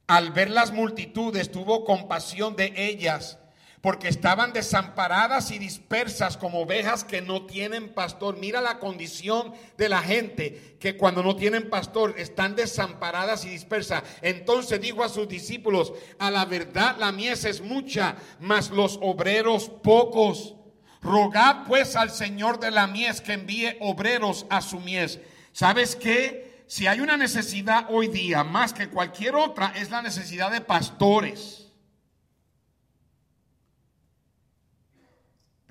al 0.06 0.30
ver 0.30 0.50
las 0.50 0.72
multitudes, 0.72 1.50
tuvo 1.50 1.84
compasión 1.84 2.54
de 2.54 2.72
ellas 2.76 3.38
porque 3.84 4.08
estaban 4.08 4.54
desamparadas 4.54 5.50
y 5.50 5.58
dispersas 5.58 6.38
como 6.38 6.62
ovejas 6.62 7.04
que 7.04 7.20
no 7.20 7.44
tienen 7.44 7.92
pastor. 7.92 8.38
Mira 8.38 8.62
la 8.62 8.78
condición 8.78 9.52
de 9.76 9.90
la 9.90 10.00
gente 10.00 10.78
que 10.80 10.96
cuando 10.96 11.22
no 11.22 11.36
tienen 11.36 11.68
pastor 11.68 12.14
están 12.16 12.56
desamparadas 12.56 13.44
y 13.44 13.50
dispersas. 13.50 14.02
Entonces 14.22 14.80
dijo 14.80 15.04
a 15.04 15.10
sus 15.10 15.28
discípulos, 15.28 15.92
a 16.18 16.30
la 16.30 16.46
verdad 16.46 16.96
la 16.98 17.12
mies 17.12 17.44
es 17.44 17.60
mucha, 17.60 18.16
mas 18.40 18.70
los 18.70 18.98
obreros 19.02 19.68
pocos. 19.68 20.54
Rogad 21.02 21.66
pues 21.66 21.94
al 21.94 22.08
Señor 22.08 22.60
de 22.60 22.70
la 22.70 22.86
mies 22.86 23.20
que 23.20 23.34
envíe 23.34 23.76
obreros 23.80 24.46
a 24.48 24.62
su 24.62 24.80
mies. 24.80 25.20
¿Sabes 25.52 25.94
qué? 25.94 26.64
Si 26.66 26.86
hay 26.86 27.00
una 27.00 27.18
necesidad 27.18 27.88
hoy 27.90 28.08
día 28.08 28.44
más 28.44 28.72
que 28.72 28.88
cualquier 28.88 29.34
otra 29.34 29.74
es 29.76 29.90
la 29.90 30.00
necesidad 30.00 30.50
de 30.50 30.62
pastores. 30.62 31.63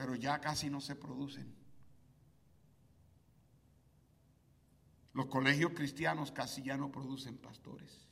Pero 0.03 0.15
ya 0.15 0.41
casi 0.41 0.69
no 0.69 0.81
se 0.81 0.97
producen. 0.97 1.55
Los 5.13 5.27
colegios 5.27 5.71
cristianos 5.73 6.33
casi 6.33 6.61
ya 6.61 6.75
no 6.75 6.91
producen 6.91 7.37
pastores. 7.37 8.05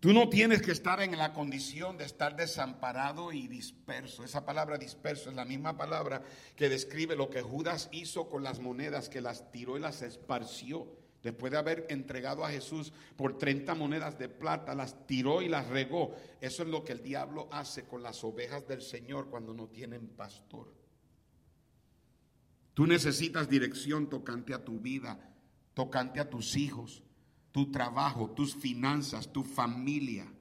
Tú 0.00 0.12
no 0.12 0.28
tienes 0.28 0.60
que 0.60 0.72
estar 0.72 1.00
en 1.00 1.16
la 1.16 1.32
condición 1.32 1.98
de 1.98 2.04
estar 2.04 2.34
desamparado 2.34 3.30
y 3.30 3.46
disperso. 3.46 4.24
Esa 4.24 4.44
palabra 4.44 4.76
disperso 4.76 5.30
es 5.30 5.36
la 5.36 5.44
misma 5.44 5.76
palabra 5.76 6.24
que 6.56 6.68
describe 6.68 7.14
lo 7.14 7.30
que 7.30 7.42
Judas 7.42 7.88
hizo 7.92 8.28
con 8.28 8.42
las 8.42 8.58
monedas, 8.58 9.08
que 9.08 9.20
las 9.20 9.52
tiró 9.52 9.76
y 9.76 9.80
las 9.80 10.02
esparció. 10.02 11.07
Después 11.22 11.50
de 11.50 11.58
haber 11.58 11.86
entregado 11.88 12.44
a 12.44 12.50
Jesús 12.50 12.92
por 13.16 13.38
30 13.38 13.74
monedas 13.74 14.18
de 14.18 14.28
plata, 14.28 14.74
las 14.74 15.06
tiró 15.06 15.42
y 15.42 15.48
las 15.48 15.66
regó. 15.66 16.14
Eso 16.40 16.62
es 16.62 16.68
lo 16.68 16.84
que 16.84 16.92
el 16.92 17.02
diablo 17.02 17.48
hace 17.50 17.84
con 17.84 18.02
las 18.02 18.22
ovejas 18.22 18.66
del 18.68 18.82
Señor 18.82 19.28
cuando 19.28 19.52
no 19.52 19.66
tienen 19.66 20.08
pastor. 20.08 20.72
Tú 22.74 22.86
necesitas 22.86 23.48
dirección 23.48 24.08
tocante 24.08 24.54
a 24.54 24.64
tu 24.64 24.78
vida, 24.78 25.18
tocante 25.74 26.20
a 26.20 26.30
tus 26.30 26.56
hijos, 26.56 27.02
tu 27.50 27.72
trabajo, 27.72 28.30
tus 28.30 28.54
finanzas, 28.54 29.32
tu 29.32 29.42
familia. 29.42 30.32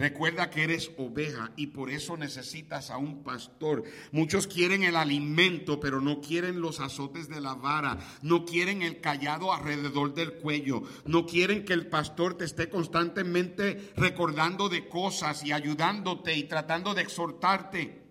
Recuerda 0.00 0.48
que 0.48 0.62
eres 0.62 0.92
oveja 0.96 1.52
y 1.56 1.66
por 1.66 1.90
eso 1.90 2.16
necesitas 2.16 2.88
a 2.88 2.96
un 2.96 3.22
pastor. 3.22 3.84
Muchos 4.12 4.46
quieren 4.46 4.82
el 4.82 4.96
alimento, 4.96 5.78
pero 5.78 6.00
no 6.00 6.22
quieren 6.22 6.62
los 6.62 6.80
azotes 6.80 7.28
de 7.28 7.42
la 7.42 7.52
vara, 7.52 7.98
no 8.22 8.46
quieren 8.46 8.80
el 8.80 9.02
callado 9.02 9.52
alrededor 9.52 10.14
del 10.14 10.32
cuello, 10.32 10.84
no 11.04 11.26
quieren 11.26 11.66
que 11.66 11.74
el 11.74 11.88
pastor 11.88 12.38
te 12.38 12.46
esté 12.46 12.70
constantemente 12.70 13.92
recordando 13.94 14.70
de 14.70 14.88
cosas 14.88 15.44
y 15.44 15.52
ayudándote 15.52 16.34
y 16.34 16.44
tratando 16.44 16.94
de 16.94 17.02
exhortarte. 17.02 18.02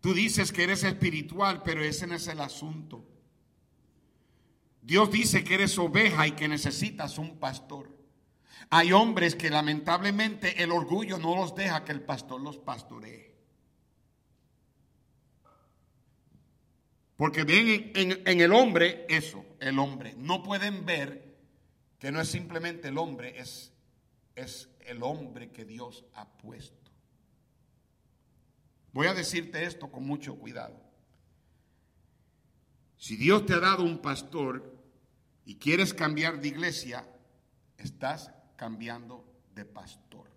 Tú 0.00 0.14
dices 0.14 0.52
que 0.52 0.62
eres 0.62 0.84
espiritual, 0.84 1.62
pero 1.62 1.84
ese 1.84 2.06
no 2.06 2.14
es 2.14 2.26
el 2.28 2.40
asunto. 2.40 3.04
Dios 4.80 5.10
dice 5.10 5.44
que 5.44 5.52
eres 5.52 5.78
oveja 5.78 6.26
y 6.26 6.32
que 6.32 6.48
necesitas 6.48 7.18
un 7.18 7.38
pastor. 7.38 7.91
Hay 8.74 8.90
hombres 8.90 9.34
que 9.34 9.50
lamentablemente 9.50 10.62
el 10.62 10.72
orgullo 10.72 11.18
no 11.18 11.36
los 11.36 11.54
deja 11.54 11.84
que 11.84 11.92
el 11.92 12.00
pastor 12.00 12.40
los 12.40 12.56
pastoree. 12.56 13.36
Porque 17.18 17.44
ven 17.44 17.92
en, 17.94 18.40
el 18.40 18.50
hombre 18.50 19.04
eso, 19.10 19.44
el 19.60 19.78
hombre. 19.78 20.14
No 20.16 20.42
pueden 20.42 20.86
ver 20.86 21.36
que 21.98 22.10
no 22.10 22.18
es 22.18 22.28
simplemente 22.28 22.88
el 22.88 22.96
hombre, 22.96 23.38
es, 23.38 23.74
es 24.36 24.70
el 24.86 25.02
hombre 25.02 25.50
que 25.50 25.66
Dios 25.66 26.06
ha 26.14 26.26
puesto. 26.38 26.90
Voy 28.94 29.06
a 29.06 29.12
decirte 29.12 29.64
esto 29.64 29.92
con 29.92 30.06
mucho 30.06 30.36
cuidado. 30.36 30.80
Si 32.96 33.16
Dios 33.16 33.44
te 33.44 33.52
ha 33.52 33.60
dado 33.60 33.82
un 33.82 33.98
pastor 33.98 34.82
y 35.44 35.56
quieres 35.56 35.92
cambiar 35.92 36.40
de 36.40 36.48
iglesia, 36.48 37.06
estás 37.76 38.32
cambiando 38.62 39.24
de 39.56 39.64
pastor, 39.64 40.30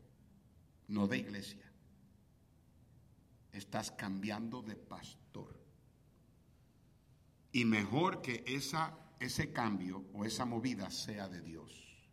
no 0.88 1.08
de 1.08 1.20
iglesia. 1.20 1.72
Estás 3.52 3.92
cambiando 3.92 4.64
de 4.64 4.76
pastor. 4.76 5.56
Y 7.52 7.66
mejor 7.66 8.24
que 8.24 8.44
esa, 8.48 8.98
ese 9.20 9.54
cambio 9.54 10.06
o 10.16 10.26
esa 10.26 10.44
movida 10.44 10.90
sea 10.90 11.30
de 11.30 11.40
Dios. 11.42 12.04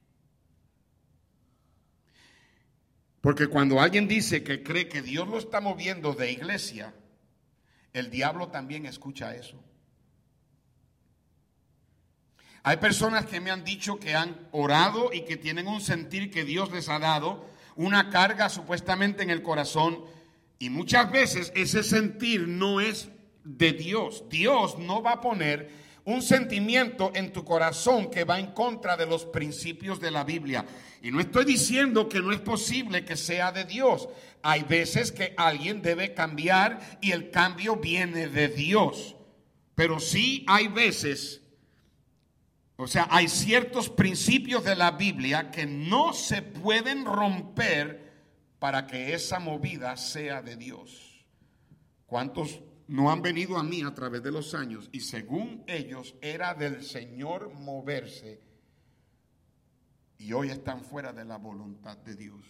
Porque 3.23 3.47
cuando 3.47 3.81
alguien 3.81 4.07
dice 4.07 4.45
que 4.45 4.63
cree 4.63 4.91
que 4.91 5.01
Dios 5.01 5.27
lo 5.27 5.39
está 5.39 5.63
moviendo 5.63 6.13
de 6.13 6.31
iglesia, 6.31 6.95
el 7.95 8.11
diablo 8.11 8.49
también 8.49 8.85
escucha 8.85 9.35
eso. 9.35 9.65
Hay 12.65 12.77
personas 12.77 13.27
que 13.27 13.41
me 13.41 13.51
han 13.51 13.65
dicho 13.65 13.99
que 13.99 14.15
han 14.15 14.49
orado 14.53 15.13
y 15.13 15.23
que 15.23 15.37
tienen 15.37 15.67
un 15.67 15.81
sentir 15.81 16.31
que 16.31 16.45
Dios 16.45 16.71
les 16.71 16.89
ha 16.89 16.99
dado, 16.99 17.45
una 17.75 18.11
carga 18.11 18.49
supuestamente 18.49 19.23
en 19.23 19.31
el 19.31 19.43
corazón, 19.43 20.05
y 20.59 20.71
muchas 20.71 21.11
veces 21.11 21.53
ese 21.57 21.83
sentir 21.83 22.47
no 22.47 22.81
es 22.81 23.09
de 23.43 23.73
Dios. 23.73 24.25
Dios 24.29 24.79
no 24.79 25.03
va 25.03 25.15
a 25.15 25.21
poner 25.21 25.71
un 26.05 26.23
sentimiento 26.23 27.11
en 27.15 27.33
tu 27.33 27.45
corazón 27.45 28.11
que 28.11 28.23
va 28.23 28.39
en 28.39 28.53
contra 28.53 28.97
de 28.97 29.07
los 29.07 29.25
principios 29.25 29.99
de 29.99 30.13
la 30.13 30.23
Biblia. 30.23 30.65
Y 31.03 31.11
no 31.11 31.21
estoy 31.21 31.45
diciendo 31.45 32.09
que 32.09 32.21
no 32.21 32.33
es 32.33 32.41
posible 32.41 33.05
que 33.05 33.17
sea 33.17 33.51
de 33.51 33.65
Dios. 33.65 34.09
Hay 34.43 34.63
veces 34.63 35.11
que 35.11 35.35
alguien 35.37 35.83
debe 35.83 36.15
cambiar 36.15 36.99
y 37.01 37.11
el 37.11 37.31
cambio 37.31 37.77
viene 37.77 38.29
de 38.29 38.47
Dios. 38.47 39.17
Pero 39.75 39.99
sí 39.99 40.45
hay 40.47 40.69
veces 40.69 41.42
o 42.77 42.87
sea, 42.87 43.07
hay 43.11 43.29
ciertos 43.29 43.91
principios 43.91 44.65
de 44.65 44.75
la 44.75 44.93
Biblia 44.93 45.51
que 45.51 45.67
no 45.67 46.13
se 46.13 46.43
pueden 46.43 47.05
romper 47.05 48.13
para 48.59 48.87
que 48.87 49.15
esa 49.15 49.39
movida 49.39 49.97
sea 49.97 50.43
de 50.43 50.57
Dios. 50.57 51.27
¿Cuántos 52.07 52.63
no 52.89 53.11
han 53.11 53.23
venido 53.23 53.59
a 53.59 53.63
mí 53.63 53.83
a 53.83 53.95
través 53.95 54.23
de 54.23 54.33
los 54.33 54.55
años 54.55 54.89
y 54.93 55.01
según 55.01 55.65
ellos 55.67 56.15
era 56.21 56.55
del 56.55 56.83
Señor 56.83 57.53
moverse 57.55 58.41
y 60.19 60.33
hoy 60.33 60.51
están 60.51 60.83
fuera 60.83 61.13
de 61.13 61.25
la 61.25 61.37
voluntad 61.37 61.99
de 61.99 62.17
Dios? 62.17 62.45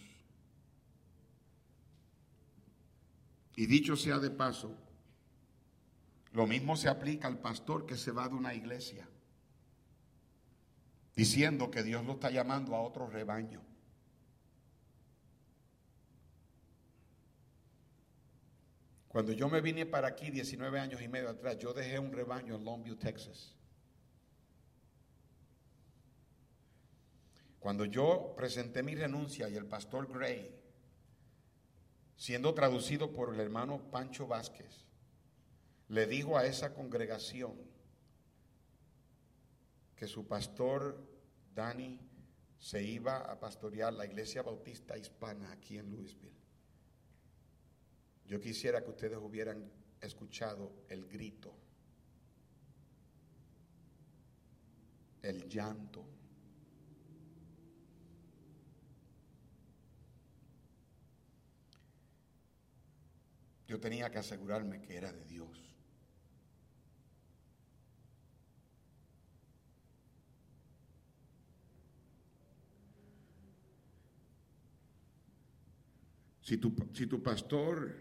Y 3.55 3.65
dicho 3.67 3.95
sea 3.95 4.17
de 4.19 4.31
paso, 4.31 4.75
lo 6.31 6.47
mismo 6.47 6.75
se 6.75 6.89
aplica 6.89 7.27
al 7.27 7.39
pastor 7.39 7.85
que 7.85 7.97
se 7.97 8.11
va 8.11 8.27
de 8.27 8.35
una 8.35 8.55
iglesia 8.55 9.07
diciendo 11.15 11.69
que 11.69 11.83
Dios 11.83 12.05
lo 12.05 12.13
está 12.13 12.29
llamando 12.29 12.75
a 12.75 12.81
otro 12.81 13.07
rebaño. 13.07 13.61
Cuando 19.07 19.31
yo 19.31 19.47
me 19.47 19.61
vine 19.61 19.85
para 19.85 20.07
aquí 20.07 20.31
19 20.31 20.79
años 20.79 20.99
y 21.01 21.07
medio 21.07 21.29
atrás, 21.29 21.59
yo 21.59 21.71
dejé 21.71 21.99
un 21.99 22.11
rebaño 22.11 22.55
en 22.55 22.65
Longview, 22.65 22.95
Texas. 22.95 23.55
Cuando 27.59 27.85
yo 27.85 28.33
presenté 28.35 28.81
mi 28.81 28.95
renuncia 28.95 29.47
y 29.49 29.55
el 29.55 29.67
pastor 29.67 30.11
Gray, 30.11 30.53
siendo 32.17 32.53
traducido 32.55 33.13
por 33.13 33.33
el 33.33 33.39
hermano 33.39 33.79
Pancho 33.91 34.27
Vázquez, 34.27 34.83
le 35.89 36.07
dijo 36.07 36.35
a 36.35 36.45
esa 36.47 36.73
congregación, 36.73 37.53
que 40.03 40.09
su 40.09 40.27
pastor 40.27 41.01
Dani 41.55 41.97
se 42.59 42.83
iba 42.83 43.19
a 43.19 43.39
pastorear 43.39 43.93
la 43.93 44.05
iglesia 44.05 44.41
bautista 44.41 44.97
hispana 44.97 45.49
aquí 45.53 45.77
en 45.77 45.89
Louisville. 45.89 46.41
Yo 48.25 48.37
quisiera 48.41 48.83
que 48.83 48.89
ustedes 48.89 49.17
hubieran 49.17 49.71
escuchado 50.01 50.73
el 50.89 51.05
grito, 51.05 51.55
el 55.21 55.47
llanto. 55.47 56.05
Yo 63.67 63.79
tenía 63.79 64.09
que 64.09 64.17
asegurarme 64.17 64.81
que 64.81 64.97
era 64.97 65.13
de 65.13 65.23
Dios. 65.23 65.72
Si 76.43 76.57
tu, 76.57 76.75
si 76.93 77.07
tu 77.07 77.23
pastor 77.23 77.95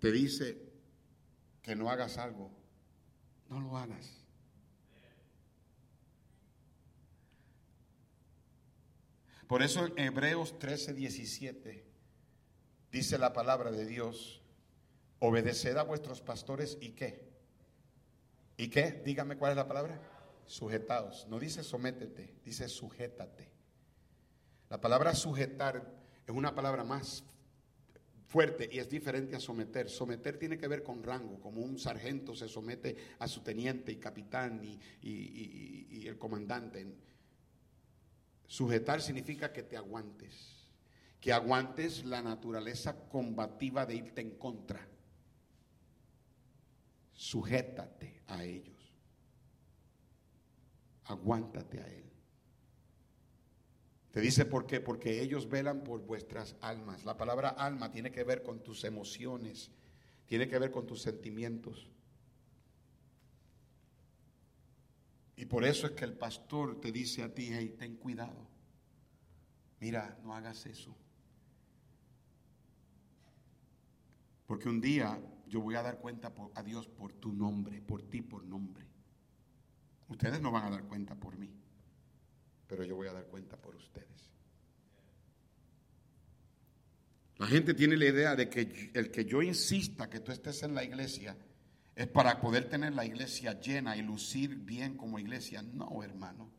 te 0.00 0.10
dice 0.10 0.60
que 1.62 1.76
no 1.76 1.90
hagas 1.90 2.18
algo, 2.18 2.50
no 3.48 3.60
lo 3.60 3.78
hagas. 3.78 4.24
Por 9.46 9.62
eso 9.62 9.86
en 9.86 9.98
Hebreos 9.98 10.58
13, 10.58 10.92
17 10.92 11.84
dice 12.90 13.16
la 13.16 13.32
palabra 13.32 13.70
de 13.70 13.86
Dios, 13.86 14.42
obedeced 15.20 15.76
a 15.76 15.84
vuestros 15.84 16.20
pastores 16.20 16.76
y 16.80 16.90
qué. 16.90 17.28
¿Y 18.56 18.68
qué? 18.70 19.02
Dígame 19.04 19.36
cuál 19.38 19.52
es 19.52 19.56
la 19.56 19.68
palabra. 19.68 20.00
Sujetados. 20.46 21.28
No 21.28 21.38
dice 21.38 21.62
sométete, 21.62 22.34
dice 22.44 22.68
sujétate. 22.68 23.52
La 24.68 24.80
palabra 24.80 25.14
sujetar 25.14 25.97
es 26.28 26.34
una 26.34 26.54
palabra 26.54 26.84
más 26.84 27.24
fuerte 28.26 28.68
y 28.70 28.78
es 28.78 28.90
diferente 28.90 29.34
a 29.34 29.40
someter. 29.40 29.88
Someter 29.88 30.38
tiene 30.38 30.58
que 30.58 30.68
ver 30.68 30.82
con 30.82 31.02
rango, 31.02 31.40
como 31.40 31.62
un 31.62 31.78
sargento 31.78 32.34
se 32.34 32.48
somete 32.48 32.94
a 33.18 33.26
su 33.26 33.40
teniente 33.40 33.92
y 33.92 33.96
capitán 33.96 34.62
y, 34.62 36.06
el 36.06 36.18
comandante. 36.18 36.86
Sujetar 38.46 39.00
significa 39.00 39.52
que 39.52 39.62
te 39.62 39.78
aguantes, 39.78 40.70
que 41.18 41.32
aguantes 41.32 42.04
la 42.04 42.20
naturaleza 42.20 43.08
combativa 43.08 43.86
de 43.86 43.94
irte 43.94 44.20
en 44.20 44.32
contra. 44.32 44.86
Sujétate 47.14 48.20
a 48.26 48.44
ellos. 48.44 48.76
Aguántate 51.04 51.80
a 51.80 51.88
él. 51.88 52.07
Te 54.18 54.22
dice 54.22 54.46
por 54.46 54.66
qué, 54.66 54.80
porque 54.80 55.22
ellos 55.22 55.48
velan 55.48 55.84
por 55.84 56.04
vuestras 56.04 56.56
almas. 56.60 57.04
La 57.04 57.16
palabra 57.16 57.50
alma 57.50 57.92
tiene 57.92 58.10
que 58.10 58.24
ver 58.24 58.42
con 58.42 58.64
tus 58.64 58.82
emociones, 58.82 59.70
tiene 60.26 60.48
que 60.48 60.58
ver 60.58 60.72
con 60.72 60.88
tus 60.88 61.02
sentimientos. 61.02 61.88
Y 65.36 65.44
por 65.44 65.64
eso 65.64 65.86
es 65.86 65.92
que 65.92 66.04
el 66.04 66.14
pastor 66.14 66.80
te 66.80 66.90
dice 66.90 67.22
a 67.22 67.32
ti, 67.32 67.50
hey, 67.52 67.76
ten 67.78 67.94
cuidado. 67.94 68.44
Mira, 69.78 70.18
no 70.24 70.34
hagas 70.34 70.66
eso. 70.66 70.96
Porque 74.48 74.68
un 74.68 74.80
día 74.80 75.22
yo 75.46 75.60
voy 75.60 75.76
a 75.76 75.82
dar 75.82 76.00
cuenta 76.00 76.34
a 76.56 76.62
Dios 76.64 76.88
por 76.88 77.12
tu 77.12 77.32
nombre, 77.32 77.80
por 77.82 78.02
ti 78.02 78.22
por 78.22 78.42
nombre. 78.42 78.84
Ustedes 80.08 80.40
no 80.40 80.50
van 80.50 80.64
a 80.64 80.70
dar 80.70 80.82
cuenta 80.88 81.14
por 81.14 81.38
mí 81.38 81.67
pero 82.68 82.84
yo 82.84 82.94
voy 82.94 83.08
a 83.08 83.12
dar 83.12 83.24
cuenta 83.24 83.56
por 83.56 83.74
ustedes. 83.74 84.30
La 87.38 87.46
gente 87.46 87.72
tiene 87.72 87.96
la 87.96 88.06
idea 88.06 88.36
de 88.36 88.48
que 88.48 88.90
el 88.94 89.10
que 89.10 89.24
yo 89.24 89.42
insista 89.42 90.10
que 90.10 90.20
tú 90.20 90.32
estés 90.32 90.62
en 90.64 90.74
la 90.74 90.84
iglesia 90.84 91.36
es 91.94 92.06
para 92.06 92.40
poder 92.40 92.68
tener 92.68 92.92
la 92.94 93.04
iglesia 93.04 93.58
llena 93.60 93.96
y 93.96 94.02
lucir 94.02 94.56
bien 94.56 94.96
como 94.96 95.18
iglesia. 95.18 95.62
No, 95.62 96.02
hermano. 96.02 96.50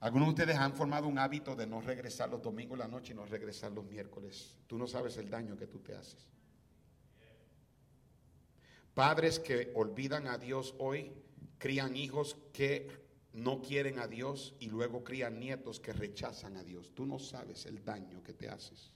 Algunos 0.00 0.28
de 0.28 0.30
ustedes 0.30 0.56
han 0.56 0.74
formado 0.74 1.08
un 1.08 1.18
hábito 1.18 1.56
de 1.56 1.66
no 1.66 1.80
regresar 1.80 2.30
los 2.30 2.42
domingos 2.42 2.78
la 2.78 2.88
noche 2.88 3.12
y 3.12 3.16
no 3.16 3.26
regresar 3.26 3.72
los 3.72 3.84
miércoles. 3.84 4.56
Tú 4.66 4.78
no 4.78 4.86
sabes 4.86 5.16
el 5.18 5.28
daño 5.28 5.56
que 5.56 5.66
tú 5.66 5.80
te 5.80 5.94
haces. 5.94 6.26
Padres 8.94 9.38
que 9.38 9.72
olvidan 9.74 10.26
a 10.26 10.38
Dios 10.38 10.74
hoy 10.78 11.12
crían 11.58 11.96
hijos 11.96 12.36
que 12.52 13.07
no 13.32 13.60
quieren 13.60 13.98
a 13.98 14.06
Dios 14.06 14.54
y 14.58 14.66
luego 14.66 15.04
crían 15.04 15.38
nietos 15.38 15.80
que 15.80 15.92
rechazan 15.92 16.56
a 16.56 16.64
Dios. 16.64 16.92
Tú 16.94 17.06
no 17.06 17.18
sabes 17.18 17.66
el 17.66 17.84
daño 17.84 18.22
que 18.22 18.34
te 18.34 18.48
haces 18.48 18.90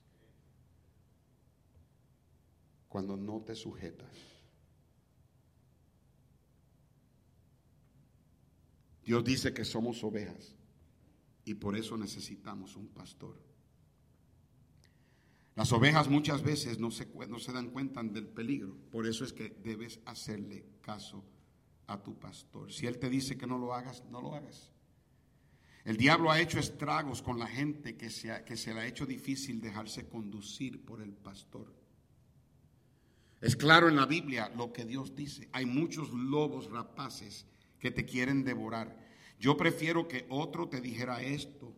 cuando 2.89 3.16
no 3.16 3.41
te 3.41 3.55
sujetas. 3.55 4.14
Dios 9.05 9.24
dice 9.24 9.53
que 9.53 9.64
somos 9.64 10.05
ovejas 10.05 10.55
y 11.45 11.55
por 11.55 11.76
eso 11.76 11.97
necesitamos 11.97 12.76
un 12.76 12.89
pastor. 12.89 13.37
Las 15.55 15.72
ovejas 15.72 16.09
muchas 16.09 16.43
veces 16.43 16.78
no 16.78 16.91
se, 16.91 17.07
dan 17.53 17.70
cuenta 17.70 18.03
del 18.03 18.26
peligro, 18.26 18.74
por 18.91 19.07
eso 19.07 19.24
es 19.24 19.33
que 19.33 19.51
debes 19.62 20.01
hacerle 20.07 20.64
caso 20.80 21.24
a 21.93 22.03
tu 22.03 22.18
pastor. 22.18 22.72
Si 22.72 22.86
él 22.86 22.99
te 22.99 23.09
dice 23.09 23.36
que 23.36 23.47
no 23.47 23.59
lo 23.59 23.74
hagas, 23.74 24.05
no 24.11 24.20
lo 24.20 24.34
hagas. 24.34 24.72
El 25.84 25.97
diablo 25.97 26.30
ha 26.30 26.40
hecho 26.40 26.59
estragos 26.59 27.22
con 27.22 27.38
la 27.38 27.47
gente 27.47 27.97
que 27.97 28.09
se, 28.09 28.45
que 28.45 28.57
se 28.57 28.72
le 28.72 28.80
ha 28.80 28.86
hecho 28.86 29.05
difícil 29.05 29.61
dejarse 29.61 30.09
conducir 30.09 30.84
por 30.84 31.03
el 31.03 31.12
pastor. 31.12 31.72
Es 33.40 33.57
claro 33.57 33.88
en 33.88 33.97
la 33.97 34.07
Biblia 34.07 34.53
lo 34.57 34.72
que 34.72 34.84
Dios 34.84 35.16
dice. 35.16 35.49
Hay 35.53 35.66
muchos 35.66 36.11
lobos 36.12 36.70
rapaces 36.70 37.47
que 37.80 37.90
te 37.90 38.05
quieren 38.05 38.45
devorar. 38.45 38.97
Yo 39.40 39.57
prefiero 39.57 40.07
que 40.07 40.24
otro 40.28 40.68
te 40.68 40.80
dijera 40.80 41.20
esto, 41.20 41.74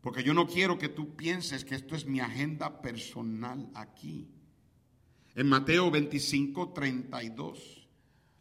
porque 0.00 0.24
yo 0.24 0.32
no 0.32 0.46
quiero 0.46 0.78
que 0.78 0.88
tú 0.88 1.14
pienses 1.14 1.66
que 1.66 1.74
esto 1.74 1.94
es 1.94 2.06
mi 2.06 2.20
agenda 2.20 2.80
personal 2.80 3.68
aquí. 3.74 4.30
En 5.34 5.46
Mateo 5.48 5.90
25, 5.90 6.72
32. 6.72 7.77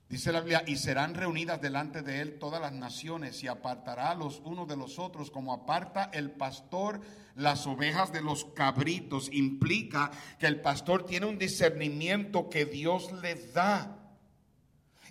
Dice 0.10 0.32
la 0.32 0.40
Biblia, 0.40 0.64
y 0.66 0.78
serán 0.78 1.16
reunidas 1.16 1.62
delante 1.62 2.02
de 2.02 2.22
él 2.22 2.40
todas 2.40 2.62
las 2.62 2.72
naciones 2.72 3.44
y 3.44 3.48
apartará 3.48 4.16
los 4.16 4.42
unos 4.46 4.66
de 4.66 4.78
los 4.78 5.00
otros 5.00 5.32
como 5.32 5.52
aparta 5.52 6.10
el 6.14 6.32
pastor 6.32 7.02
las 7.36 7.68
ovejas 7.68 8.14
de 8.14 8.22
los 8.22 8.46
cabritos. 8.46 9.30
Implica 9.34 10.10
que 10.40 10.48
el 10.48 10.62
pastor 10.62 11.06
tiene 11.06 11.26
un 11.26 11.38
discernimiento 11.38 12.50
que 12.50 12.66
Dios 12.66 13.12
le 13.22 13.36
da. 13.52 13.98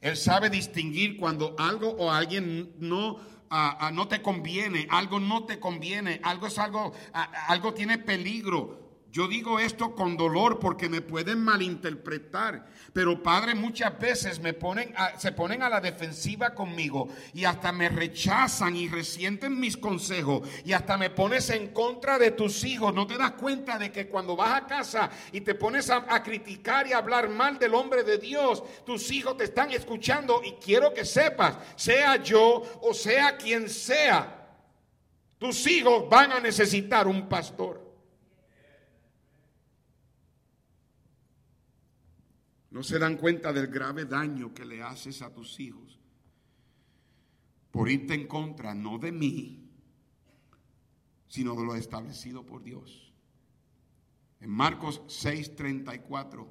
Él 0.00 0.16
sabe 0.16 0.48
distinguir 0.48 1.18
cuando 1.18 1.54
algo 1.58 1.90
o 1.90 2.10
alguien 2.10 2.72
no, 2.78 3.18
no 3.92 4.08
te 4.08 4.22
conviene, 4.22 4.88
algo 4.90 5.20
no 5.20 5.44
te 5.44 5.60
conviene, 5.60 6.20
algo 6.24 6.46
es 6.46 6.58
algo, 6.58 6.94
algo 7.48 7.74
tiene 7.74 7.98
peligro. 7.98 8.85
Yo 9.16 9.26
digo 9.26 9.58
esto 9.58 9.94
con 9.94 10.14
dolor 10.14 10.58
porque 10.58 10.90
me 10.90 11.00
pueden 11.00 11.42
malinterpretar, 11.42 12.66
pero 12.92 13.22
Padre 13.22 13.54
muchas 13.54 13.98
veces 13.98 14.40
me 14.40 14.52
ponen 14.52 14.92
se 15.16 15.32
ponen 15.32 15.62
a 15.62 15.70
la 15.70 15.80
defensiva 15.80 16.54
conmigo 16.54 17.08
y 17.32 17.46
hasta 17.46 17.72
me 17.72 17.88
rechazan 17.88 18.76
y 18.76 18.88
resienten 18.88 19.58
mis 19.58 19.78
consejos 19.78 20.46
y 20.66 20.74
hasta 20.74 20.98
me 20.98 21.08
pones 21.08 21.48
en 21.48 21.68
contra 21.68 22.18
de 22.18 22.32
tus 22.32 22.62
hijos. 22.64 22.92
¿No 22.92 23.06
te 23.06 23.16
das 23.16 23.30
cuenta 23.32 23.78
de 23.78 23.90
que 23.90 24.06
cuando 24.06 24.36
vas 24.36 24.52
a 24.52 24.66
casa 24.66 25.08
y 25.32 25.40
te 25.40 25.54
pones 25.54 25.88
a, 25.88 26.04
a 26.14 26.22
criticar 26.22 26.86
y 26.86 26.92
a 26.92 26.98
hablar 26.98 27.30
mal 27.30 27.58
del 27.58 27.72
hombre 27.72 28.02
de 28.02 28.18
Dios, 28.18 28.62
tus 28.84 29.10
hijos 29.10 29.38
te 29.38 29.44
están 29.44 29.70
escuchando 29.70 30.42
y 30.44 30.52
quiero 30.62 30.92
que 30.92 31.06
sepas, 31.06 31.56
sea 31.74 32.16
yo 32.16 32.62
o 32.82 32.92
sea 32.92 33.38
quien 33.38 33.70
sea, 33.70 34.46
tus 35.38 35.66
hijos 35.68 36.06
van 36.10 36.32
a 36.32 36.38
necesitar 36.38 37.06
un 37.06 37.30
pastor. 37.30 37.85
No 42.76 42.82
se 42.82 42.98
dan 42.98 43.16
cuenta 43.16 43.54
del 43.54 43.68
grave 43.68 44.04
daño 44.04 44.52
que 44.52 44.66
le 44.66 44.82
haces 44.82 45.22
a 45.22 45.32
tus 45.32 45.58
hijos 45.60 45.98
por 47.70 47.90
irte 47.90 48.12
en 48.12 48.26
contra, 48.26 48.74
no 48.74 48.98
de 48.98 49.12
mí, 49.12 49.66
sino 51.26 51.54
de 51.54 51.64
lo 51.64 51.74
establecido 51.74 52.44
por 52.44 52.62
Dios. 52.62 53.14
En 54.40 54.50
Marcos 54.50 55.00
6:34, 55.06 56.46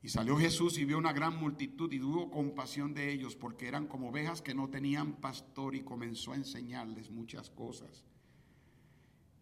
y 0.00 0.08
salió 0.08 0.38
Jesús 0.38 0.78
y 0.78 0.86
vio 0.86 0.96
una 0.96 1.12
gran 1.12 1.36
multitud 1.36 1.92
y 1.92 1.98
tuvo 1.98 2.30
compasión 2.30 2.94
de 2.94 3.12
ellos 3.12 3.36
porque 3.36 3.68
eran 3.68 3.88
como 3.88 4.08
ovejas 4.08 4.40
que 4.40 4.54
no 4.54 4.70
tenían 4.70 5.20
pastor 5.20 5.74
y 5.74 5.82
comenzó 5.82 6.32
a 6.32 6.36
enseñarles 6.36 7.10
muchas 7.10 7.50
cosas. 7.50 8.06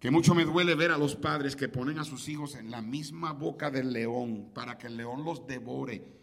Que 0.01 0.11
mucho 0.11 0.35
me 0.35 0.45
duele 0.45 0.75
ver 0.75 0.91
a 0.91 0.99
los 0.99 1.17
padres 1.17 1.57
que 1.57 1.69
ponen 1.69 1.99
a 1.99 2.05
sus 2.05 2.29
hijos 2.29 2.55
en 2.55 2.71
la 2.71 2.83
misma 2.83 3.33
boca 3.33 3.71
del 3.71 3.93
león 3.93 4.51
para 4.55 4.77
que 4.77 4.89
el 4.89 4.97
león 4.97 5.25
los 5.25 5.47
devore 5.47 6.17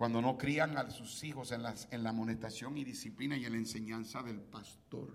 cuando 0.00 0.22
no 0.22 0.38
crían 0.38 0.78
a 0.78 0.88
sus 0.88 1.22
hijos 1.24 1.52
en, 1.52 1.62
la 1.62 2.08
amonestación 2.08 2.78
y 2.78 2.84
disciplina 2.84 3.36
y 3.36 3.44
en 3.44 3.52
la 3.52 3.58
enseñanza 3.58 4.22
del 4.22 4.40
pastor. 4.40 5.14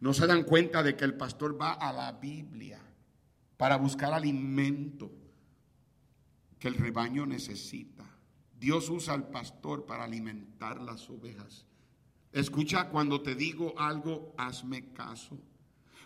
No 0.00 0.14
se 0.14 0.26
dan 0.26 0.44
cuenta 0.44 0.82
de 0.82 0.96
que 0.96 1.04
el 1.04 1.12
pastor 1.12 1.60
va 1.60 1.72
a 1.72 1.92
la 1.92 2.12
Biblia 2.12 2.80
para 3.58 3.76
buscar 3.76 4.14
alimento 4.14 5.12
que 6.58 6.68
el 6.68 6.76
rebaño 6.76 7.26
necesita. 7.26 8.06
Dios 8.58 8.88
usa 8.88 9.12
al 9.12 9.28
pastor 9.28 9.84
para 9.84 10.04
alimentar 10.04 10.80
las 10.80 11.10
ovejas. 11.10 11.66
Escucha 12.32 12.88
cuando 12.88 13.20
te 13.20 13.34
digo 13.34 13.74
algo, 13.78 14.34
hazme 14.38 14.90
caso. 14.94 15.38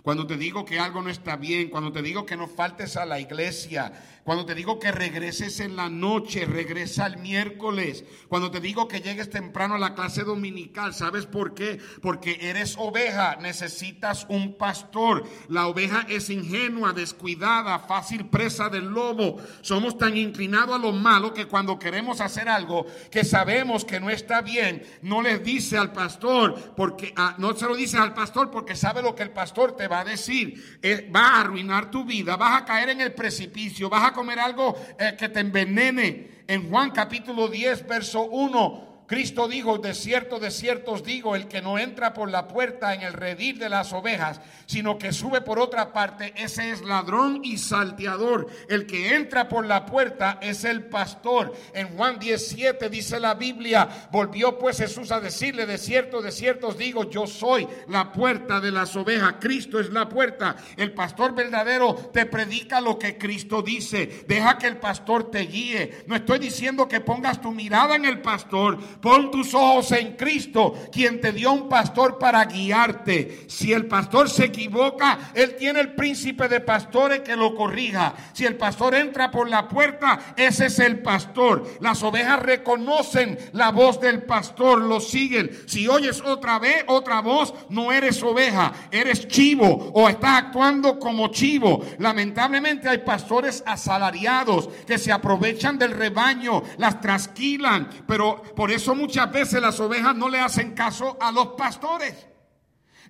Cuando 0.03 0.27
te 0.27 0.37
digo 0.37 0.65
que 0.65 0.81
algo 0.81 1.01
no 1.01 1.11
está 1.11 1.37
bien, 1.37 1.71
cuando 1.71 1.93
te 1.93 2.03
digo 2.03 2.27
que 2.27 2.37
no 2.37 2.49
faltes 2.49 2.97
a 2.97 3.07
la 3.07 3.21
iglesia, 3.21 3.93
cuando 4.25 4.47
te 4.47 4.55
digo 4.55 4.79
que 4.79 4.93
regreses 4.93 5.59
en 5.59 5.75
la 5.75 5.89
noche, 5.89 6.45
regresa 6.45 7.07
el 7.07 7.17
miércoles. 7.17 8.05
Cuando 8.29 8.53
te 8.53 8.61
digo 8.61 8.87
que 8.87 9.01
llegues 9.01 9.31
temprano 9.31 9.75
a 9.75 9.79
la 9.79 9.95
clase 9.95 10.23
dominical, 10.23 10.95
¿sabes 10.95 11.27
por 11.27 11.55
qué? 11.55 11.81
Porque 12.01 12.39
eres 12.41 12.77
oveja, 12.79 13.37
necesitas 13.41 14.27
un 14.29 14.57
pastor. 14.57 15.25
La 15.49 15.67
oveja 15.67 16.07
es 16.09 16.31
ingenua, 16.31 16.93
descuidada, 16.93 17.81
fácil 17.81 18.27
presa 18.27 18.69
del 18.69 18.87
lobo. 18.87 19.39
Somos 19.61 19.99
tan 19.99 20.17
inclinados 20.17 20.77
a 20.77 20.79
lo 20.79 20.93
malo 20.93 21.35
que 21.35 21.47
cuando 21.47 21.79
queremos 21.79 22.21
hacer 22.21 22.49
algo 22.49 22.87
que 23.11 23.25
sabemos 23.25 23.85
que 23.85 23.99
no 23.99 24.09
está 24.09 24.41
bien, 24.41 24.85
no 25.03 25.21
le 25.21 25.41
dice 25.41 25.77
al 25.77 25.93
pastor, 25.93 26.75
porque 26.77 27.13
ah, 27.17 27.35
no 27.39 27.57
se 27.57 27.67
lo 27.67 27.75
dice 27.75 27.99
al 27.99 28.15
pastor 28.15 28.51
porque 28.51 28.77
sabe 28.77 29.03
lo 29.03 29.17
que 29.17 29.25
el 29.25 29.31
pastor 29.31 29.77
te 29.77 29.89
va 29.89 30.01
a 30.01 30.05
decir. 30.05 30.79
Eh, 30.81 31.11
va 31.15 31.27
a 31.27 31.41
arruinar 31.41 31.91
tu 31.91 32.05
vida, 32.05 32.37
vas 32.37 32.63
a 32.63 32.65
caer 32.65 32.91
en 32.91 33.01
el 33.01 33.15
precipicio, 33.15 33.91
vas 33.91 34.05
a 34.05 34.12
comer 34.13 34.39
algo 34.39 34.77
eh, 34.99 35.17
que 35.19 35.29
te 35.29 35.41
envenene. 35.41 36.43
En 36.47 36.69
Juan 36.69 36.91
capítulo 36.91 37.49
10, 37.49 37.87
verso 37.87 38.23
1 38.23 38.92
Cristo 39.07 39.49
dijo, 39.49 39.79
de 39.79 39.95
cierto, 39.95 40.39
de 40.39 40.51
cierto 40.51 40.93
os 40.93 41.03
digo, 41.03 41.35
el 41.37 41.49
que 41.49 41.61
no 41.61 41.79
entra 41.79 42.15
por 42.15 42.31
la 42.31 42.49
puerta 42.49 42.95
en 42.95 43.03
el 43.03 43.13
redil 43.13 43.59
de 43.59 43.69
las 43.69 43.93
ovejas, 43.93 44.41
sino 44.67 44.97
que 44.97 45.13
sube 45.13 45.41
por 45.41 45.59
otra 45.59 45.93
parte, 45.93 46.33
ese 46.37 46.71
es 46.71 46.83
ladrón 46.83 47.41
y 47.45 47.59
salteador. 47.59 48.47
El 48.69 48.87
que 48.87 49.15
entra 49.15 49.49
por 49.49 49.67
la 49.67 49.85
puerta 49.85 50.39
es 50.41 50.65
el 50.65 50.85
pastor. 50.85 51.53
En 51.75 51.89
Juan 51.97 52.19
17 52.19 52.89
dice 52.89 53.21
la 53.21 53.35
Biblia, 53.35 54.09
volvió 54.11 54.59
pues 54.59 54.79
Jesús 54.79 55.11
a 55.13 55.21
decirle, 55.21 55.67
de 55.67 55.79
cierto, 55.79 56.23
de 56.23 56.33
cierto 56.33 56.69
os 56.69 56.79
digo, 56.79 57.11
yo 57.11 57.27
soy 57.27 57.69
la 57.89 58.13
puerta 58.13 58.61
de 58.61 58.71
las 58.71 58.97
ovejas. 58.97 59.35
Cristo 59.41 59.79
es 59.79 59.91
la 59.91 60.09
puerta. 60.09 60.57
El 60.77 60.93
pastor 60.93 61.35
verdadero 61.35 61.95
te 62.13 62.27
predica 62.27 62.81
lo 62.81 62.99
que 62.99 63.19
Cristo 63.19 63.63
dice. 63.63 64.25
Deja 64.27 64.59
que 64.59 64.69
el 64.69 64.79
pastor 64.79 65.31
te 65.31 65.41
guíe. 65.41 66.05
No 66.07 66.17
estoy 66.17 66.39
diciendo 66.39 66.89
que 66.89 67.01
pongas 67.01 67.41
tu 67.41 67.53
mirada 67.53 67.97
en 67.97 68.05
el 68.05 68.23
pastor 68.23 68.79
Pon 69.03 69.33
tus 69.33 69.53
ojos 69.53 69.91
en 69.91 70.13
Cristo, 70.13 70.75
quien 70.93 71.21
te 71.21 71.33
dio 71.33 71.53
un 71.53 71.69
pastor 71.69 72.19
para 72.19 72.45
guiarte. 72.45 73.47
Si 73.49 73.73
el 73.73 73.87
pastor 73.87 74.31
se 74.31 74.45
equivoca, 74.45 75.33
él 75.35 75.57
tiene 75.57 75.81
el 75.81 75.95
príncipe 75.95 76.47
de 76.47 76.61
pastores 76.61 77.21
que 77.21 77.35
lo 77.35 77.53
corrija. 77.57 78.15
Si 78.33 78.47
el 78.47 78.57
pastor 78.57 78.95
entra 78.95 79.29
por 79.29 79.51
la 79.51 79.67
puerta, 79.67 80.35
ese 80.37 80.67
es 80.67 80.79
el 80.79 81.01
pastor. 81.01 81.65
Las 81.81 82.01
ovejas 82.05 82.41
reconocen 82.43 83.37
la 83.55 83.73
voz 83.73 84.01
del 84.01 84.23
pastor, 84.23 84.81
lo 84.81 85.01
siguen. 85.01 85.51
Si 85.67 85.89
oyes 85.89 86.21
otra 86.21 86.61
vez 86.61 86.85
otra 86.87 87.21
voz, 87.21 87.53
no 87.71 87.91
eres 87.91 88.23
oveja, 88.23 88.73
eres 88.93 89.27
chivo 89.27 89.91
o 89.95 90.09
estás 90.09 90.45
actuando 90.45 91.01
como 91.01 91.27
chivo. 91.29 91.85
Lamentablemente 91.99 92.89
hay 92.89 92.99
pastores 92.99 93.65
asalariados 93.67 94.69
que 94.87 94.99
se 94.99 95.11
aprovechan 95.11 95.77
del 95.77 95.91
rebaño, 95.91 96.63
las 96.79 97.01
trasquilan, 97.01 97.89
pero 98.07 98.41
por 98.55 98.71
eso 98.71 98.82
muchas 98.89 99.31
veces 99.31 99.61
las 99.61 99.79
ovejas 99.81 100.15
no 100.15 100.29
le 100.29 100.41
hacen 100.41 100.75
caso 100.75 101.17
a 101.21 101.31
los 101.31 101.49
pastores. 101.49 102.27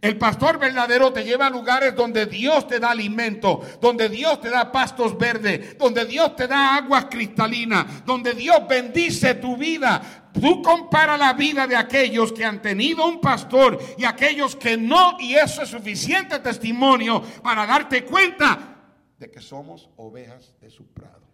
El 0.02 0.18
pastor 0.18 0.58
verdadero 0.58 1.12
te 1.12 1.22
lleva 1.22 1.46
a 1.46 1.50
lugares 1.50 1.94
donde 1.94 2.26
Dios 2.26 2.66
te 2.66 2.80
da 2.80 2.90
alimento, 2.90 3.60
donde 3.80 4.08
Dios 4.08 4.40
te 4.40 4.50
da 4.50 4.72
pastos 4.72 5.16
verdes, 5.16 5.78
donde 5.78 6.04
Dios 6.04 6.34
te 6.34 6.48
da 6.48 6.74
aguas 6.74 7.04
cristalinas, 7.04 8.04
donde 8.04 8.34
Dios 8.34 8.66
bendice 8.68 9.34
tu 9.34 9.56
vida. 9.56 10.30
Tú 10.32 10.60
compara 10.60 11.16
la 11.16 11.34
vida 11.34 11.68
de 11.68 11.76
aquellos 11.76 12.32
que 12.32 12.44
han 12.44 12.60
tenido 12.60 13.06
un 13.06 13.20
pastor 13.20 13.78
y 13.96 14.04
aquellos 14.04 14.56
que 14.56 14.76
no, 14.76 15.16
y 15.20 15.34
eso 15.34 15.62
es 15.62 15.68
suficiente 15.68 16.40
testimonio 16.40 17.22
para 17.40 17.64
darte 17.64 18.04
cuenta 18.04 18.76
de 19.20 19.30
que 19.30 19.40
somos 19.40 19.88
ovejas 19.98 20.52
de 20.60 20.68
su 20.68 20.84
prado. 20.88 21.31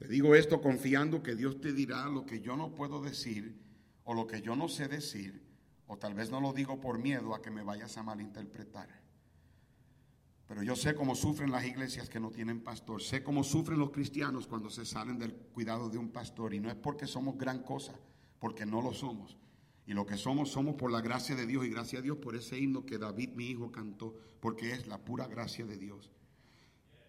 Te 0.00 0.08
digo 0.08 0.34
esto 0.34 0.62
confiando 0.62 1.22
que 1.22 1.36
Dios 1.36 1.60
te 1.60 1.74
dirá 1.74 2.08
lo 2.08 2.24
que 2.24 2.40
yo 2.40 2.56
no 2.56 2.74
puedo 2.74 3.02
decir 3.02 3.54
o 4.04 4.14
lo 4.14 4.26
que 4.26 4.40
yo 4.40 4.56
no 4.56 4.66
sé 4.66 4.88
decir, 4.88 5.44
o 5.86 5.98
tal 5.98 6.14
vez 6.14 6.30
no 6.30 6.40
lo 6.40 6.54
digo 6.54 6.80
por 6.80 6.98
miedo 6.98 7.34
a 7.34 7.42
que 7.42 7.50
me 7.50 7.62
vayas 7.62 7.98
a 7.98 8.02
malinterpretar. 8.02 8.88
Pero 10.46 10.62
yo 10.62 10.74
sé 10.74 10.94
cómo 10.94 11.14
sufren 11.14 11.50
las 11.50 11.66
iglesias 11.66 12.08
que 12.08 12.18
no 12.18 12.30
tienen 12.30 12.62
pastor, 12.62 13.02
sé 13.02 13.22
cómo 13.22 13.44
sufren 13.44 13.78
los 13.78 13.90
cristianos 13.90 14.46
cuando 14.46 14.70
se 14.70 14.86
salen 14.86 15.18
del 15.18 15.34
cuidado 15.34 15.90
de 15.90 15.98
un 15.98 16.08
pastor, 16.08 16.54
y 16.54 16.60
no 16.60 16.70
es 16.70 16.76
porque 16.76 17.06
somos 17.06 17.36
gran 17.36 17.62
cosa, 17.62 17.92
porque 18.38 18.64
no 18.64 18.80
lo 18.80 18.94
somos. 18.94 19.36
Y 19.84 19.92
lo 19.92 20.06
que 20.06 20.16
somos, 20.16 20.50
somos 20.50 20.76
por 20.76 20.90
la 20.90 21.02
gracia 21.02 21.36
de 21.36 21.46
Dios, 21.46 21.66
y 21.66 21.68
gracias 21.68 22.00
a 22.00 22.02
Dios 22.02 22.16
por 22.16 22.36
ese 22.36 22.58
himno 22.58 22.86
que 22.86 22.96
David, 22.96 23.34
mi 23.34 23.48
hijo, 23.48 23.70
cantó, 23.70 24.16
porque 24.40 24.72
es 24.72 24.86
la 24.86 24.96
pura 25.04 25.28
gracia 25.28 25.66
de 25.66 25.76
Dios. 25.76 26.10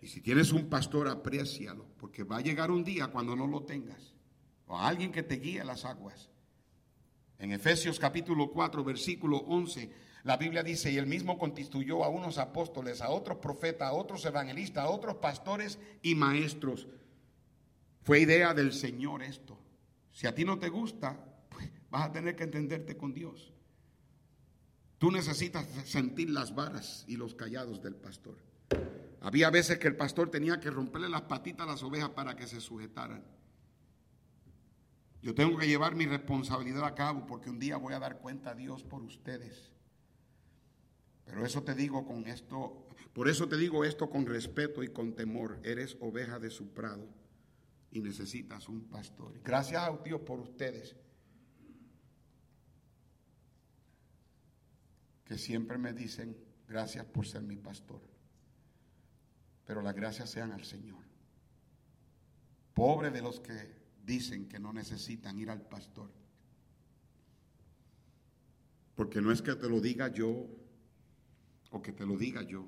Y 0.02 0.08
si 0.08 0.20
tienes 0.20 0.52
un 0.52 0.68
pastor, 0.68 1.08
aprécialo, 1.08 1.86
porque 1.98 2.24
va 2.24 2.38
a 2.38 2.42
llegar 2.42 2.72
un 2.72 2.84
día 2.84 3.08
cuando 3.08 3.36
no 3.36 3.46
lo 3.46 3.64
tengas. 3.64 4.16
O 4.66 4.78
alguien 4.78 5.12
que 5.12 5.22
te 5.22 5.36
guíe 5.36 5.64
las 5.64 5.86
aguas. 5.86 6.30
En 7.38 7.52
Efesios 7.52 8.00
capítulo 8.00 8.52
4, 8.52 8.84
versículo 8.84 9.38
11, 9.38 9.92
la 10.24 10.38
Biblia 10.38 10.64
dice, 10.64 10.92
y 10.92 10.98
él 10.98 11.08
mismo 11.08 11.38
constituyó 11.38 12.04
a 12.04 12.10
unos 12.10 12.40
apóstoles, 12.40 13.02
a 13.02 13.10
otros 13.10 13.38
profetas, 13.38 13.90
a 13.90 13.94
otros 13.94 14.26
evangelistas, 14.26 14.84
a 14.84 14.90
otros 14.90 15.18
pastores 15.18 15.80
y 16.02 16.16
maestros. 16.16 16.88
Fue 18.04 18.20
idea 18.20 18.54
del 18.54 18.74
Señor 18.74 19.22
esto. 19.22 19.60
Si 20.12 20.26
a 20.26 20.34
ti 20.34 20.46
no 20.46 20.58
te 20.58 20.70
gusta, 20.70 21.46
pues 21.50 21.70
vas 21.90 22.08
a 22.08 22.12
tener 22.12 22.36
que 22.36 22.44
entenderte 22.44 22.98
con 22.98 23.14
Dios. 23.14 23.54
Tú 24.98 25.12
necesitas 25.12 25.68
sentir 25.86 26.30
las 26.30 26.54
varas 26.54 27.06
y 27.08 27.18
los 27.18 27.34
callados 27.34 27.82
del 27.82 27.96
pastor. 27.96 28.38
Había 29.22 29.52
veces 29.52 29.78
que 29.78 29.88
el 29.88 29.96
pastor 29.96 30.32
tenía 30.32 30.60
que 30.60 30.72
romperle 30.72 31.08
las 31.08 31.22
patitas 31.22 31.68
a 31.68 31.72
las 31.72 31.84
ovejas 31.84 32.10
para 32.10 32.36
que 32.36 32.48
se 32.48 32.60
sujetaran. 32.60 33.24
Yo 35.22 35.36
tengo 35.36 35.60
que 35.60 35.68
llevar 35.68 35.94
mi 35.94 36.08
responsabilidad 36.08 36.84
a 36.84 36.96
cabo 36.96 37.28
porque 37.28 37.52
un 37.52 37.60
día 37.60 37.78
voy 37.78 37.94
a 37.94 38.00
dar 38.00 38.18
cuenta 38.18 38.50
a 38.50 38.56
Dios 38.56 38.84
por 38.84 39.04
ustedes. 39.04 39.72
Pero 41.24 41.46
eso 41.46 41.62
te 41.62 41.76
digo 41.76 42.04
con 42.04 42.26
esto, 42.26 42.88
por 43.14 43.30
eso 43.30 43.48
te 43.48 43.58
digo 43.58 43.86
esto 43.86 44.10
con 44.10 44.26
respeto 44.26 44.82
y 44.82 44.88
con 44.88 45.14
temor. 45.14 45.60
Eres 45.64 45.96
oveja 46.00 46.40
de 46.40 46.50
su 46.50 46.74
prado 46.74 47.08
y 47.92 48.02
necesitas 48.02 48.68
un 48.70 48.90
pastor. 48.90 49.40
Gracias 49.44 49.84
a 49.84 49.96
Dios 50.04 50.22
por 50.22 50.40
ustedes. 50.40 50.96
Que 55.26 55.38
siempre 55.38 55.78
me 55.78 55.94
dicen, 55.94 56.36
gracias 56.68 57.06
por 57.06 57.28
ser 57.28 57.44
mi 57.44 57.58
pastor 57.58 58.11
pero 59.72 59.82
las 59.82 59.96
gracias 59.96 60.30
sean 60.30 60.52
al 60.52 60.66
Señor. 60.66 61.02
Pobre 62.74 63.10
de 63.10 63.22
los 63.22 63.40
que 63.40 63.54
dicen 64.04 64.50
que 64.50 64.60
no 64.60 64.74
necesitan 64.74 65.40
ir 65.40 65.50
al 65.50 65.62
pastor. 65.62 66.12
Porque 68.96 69.22
no 69.22 69.32
es 69.32 69.42
que 69.42 69.56
te 69.56 69.70
lo 69.70 69.80
diga 69.80 70.10
yo 70.10 70.46
o 71.70 71.82
que 71.82 71.94
te 71.94 72.06
lo 72.06 72.18
diga 72.18 72.42
yo. 72.42 72.66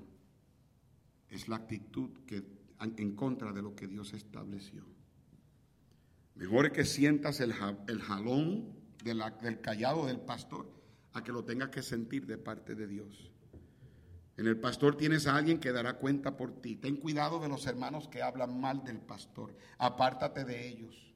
Es 1.29 1.49
la 1.49 1.57
actitud 1.57 2.09
que 2.25 2.41
en 2.79 3.15
contra 3.17 3.51
de 3.51 3.61
lo 3.61 3.75
que 3.75 3.87
Dios 3.87 4.13
estableció. 4.13 4.85
Mejor 6.35 6.67
es 6.67 6.71
que 6.71 6.85
sientas 6.85 7.41
el, 7.41 7.51
jalón 7.51 8.77
del 9.03 9.59
callado 9.59 10.05
del 10.05 10.21
pastor 10.21 10.71
a 11.11 11.21
que 11.21 11.33
lo 11.33 11.43
tengas 11.43 11.67
que 11.67 11.81
sentir 11.81 12.25
de 12.27 12.37
parte 12.37 12.75
de 12.75 12.87
Dios. 12.87 13.32
En 14.35 14.47
el 14.47 14.59
pastor 14.59 14.97
tienes 14.97 15.27
a 15.27 15.35
alguien 15.35 15.59
que 15.59 15.71
dará 15.71 15.97
cuenta 15.97 16.35
por 16.35 16.59
ti. 16.59 16.75
Ten 16.75 16.97
cuidado 16.97 17.39
de 17.39 17.49
los 17.49 17.67
hermanos 17.67 18.07
que 18.07 18.23
hablan 18.23 18.59
mal 18.59 18.83
del 18.83 18.99
pastor. 18.99 19.55
Apártate 19.77 20.43
de 20.43 20.67
ellos. 20.67 21.13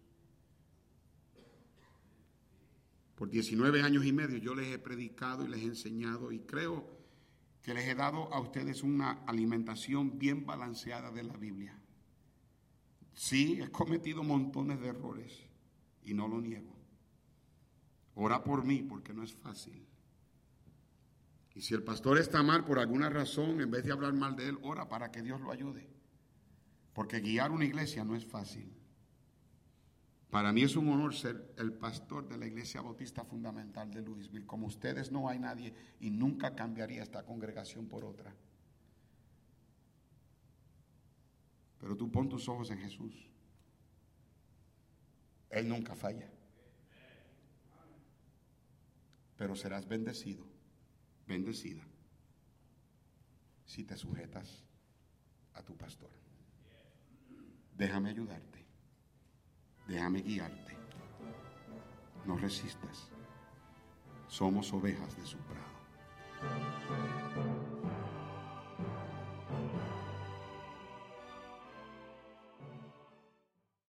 Por 3.15 3.31
19 3.31 3.81
años 3.81 4.05
y 4.05 4.13
medio 4.13 4.37
yo 4.37 4.53
les 4.53 4.67
he 4.67 4.77
predicado 4.77 5.43
y 5.43 5.47
les 5.47 5.61
he 5.61 5.65
enseñado 5.65 6.31
y 6.31 6.41
creo 6.41 6.85
que 7.63 7.73
les 7.73 7.87
he 7.87 7.95
dado 7.95 8.31
a 8.31 8.39
ustedes 8.39 8.83
una 8.83 9.23
alimentación 9.25 10.19
bien 10.19 10.45
balanceada 10.45 11.09
de 11.11 11.23
la 11.23 11.35
Biblia. 11.35 11.75
Sí, 13.13 13.59
he 13.59 13.71
cometido 13.71 14.21
montones 14.21 14.79
de 14.79 14.89
errores 14.89 15.33
y 16.03 16.13
no 16.13 16.27
lo 16.27 16.39
niego. 16.39 16.77
Ora 18.13 18.43
por 18.43 18.63
mí 18.63 18.83
porque 18.83 19.11
no 19.11 19.23
es 19.23 19.33
fácil. 19.33 19.86
Y 21.57 21.61
si 21.61 21.73
el 21.73 21.81
pastor 21.81 22.19
está 22.19 22.43
mal 22.43 22.63
por 22.63 22.77
alguna 22.77 23.09
razón, 23.09 23.59
en 23.61 23.71
vez 23.71 23.83
de 23.83 23.91
hablar 23.91 24.13
mal 24.13 24.35
de 24.35 24.47
él, 24.47 24.59
ora 24.61 24.87
para 24.87 25.09
que 25.09 25.23
Dios 25.23 25.41
lo 25.41 25.51
ayude. 25.51 25.89
Porque 26.93 27.19
guiar 27.19 27.49
una 27.49 27.65
iglesia 27.65 28.03
no 28.03 28.15
es 28.15 28.23
fácil. 28.23 28.71
Para 30.29 30.53
mí 30.53 30.61
es 30.61 30.75
un 30.75 30.87
honor 30.89 31.15
ser 31.15 31.55
el 31.57 31.73
pastor 31.73 32.29
de 32.29 32.37
la 32.37 32.45
Iglesia 32.45 32.81
Bautista 32.81 33.25
Fundamental 33.25 33.89
de 33.89 34.03
Louisville. 34.03 34.45
Como 34.45 34.67
ustedes 34.67 35.11
no 35.11 35.29
hay 35.29 35.39
nadie 35.39 35.73
y 35.99 36.11
nunca 36.11 36.53
cambiaría 36.53 37.01
esta 37.01 37.23
congregación 37.23 37.87
por 37.87 38.05
otra. 38.05 38.35
Pero 41.79 41.97
tú 41.97 42.11
pon 42.11 42.29
tus 42.29 42.47
ojos 42.47 42.69
en 42.69 42.77
Jesús. 42.77 43.31
Él 45.49 45.67
nunca 45.67 45.95
falla. 45.95 46.29
pero 49.37 49.55
serás 49.55 49.87
bendecido, 49.87 50.43
bendecida 51.27 51.83
si 53.65 53.83
te 53.83 53.97
sujetas 53.97 54.63
a 55.53 55.61
tu 55.61 55.75
pastor. 55.75 56.09
Déjame 57.75 58.09
ayudarte. 58.09 58.65
Déjame 59.87 60.21
guiarte. 60.21 60.75
No 62.25 62.37
resistas. 62.37 63.09
Somos 64.27 64.73
ovejas 64.73 65.15
de 65.17 65.25
su 65.25 65.37
prado. 65.37 65.77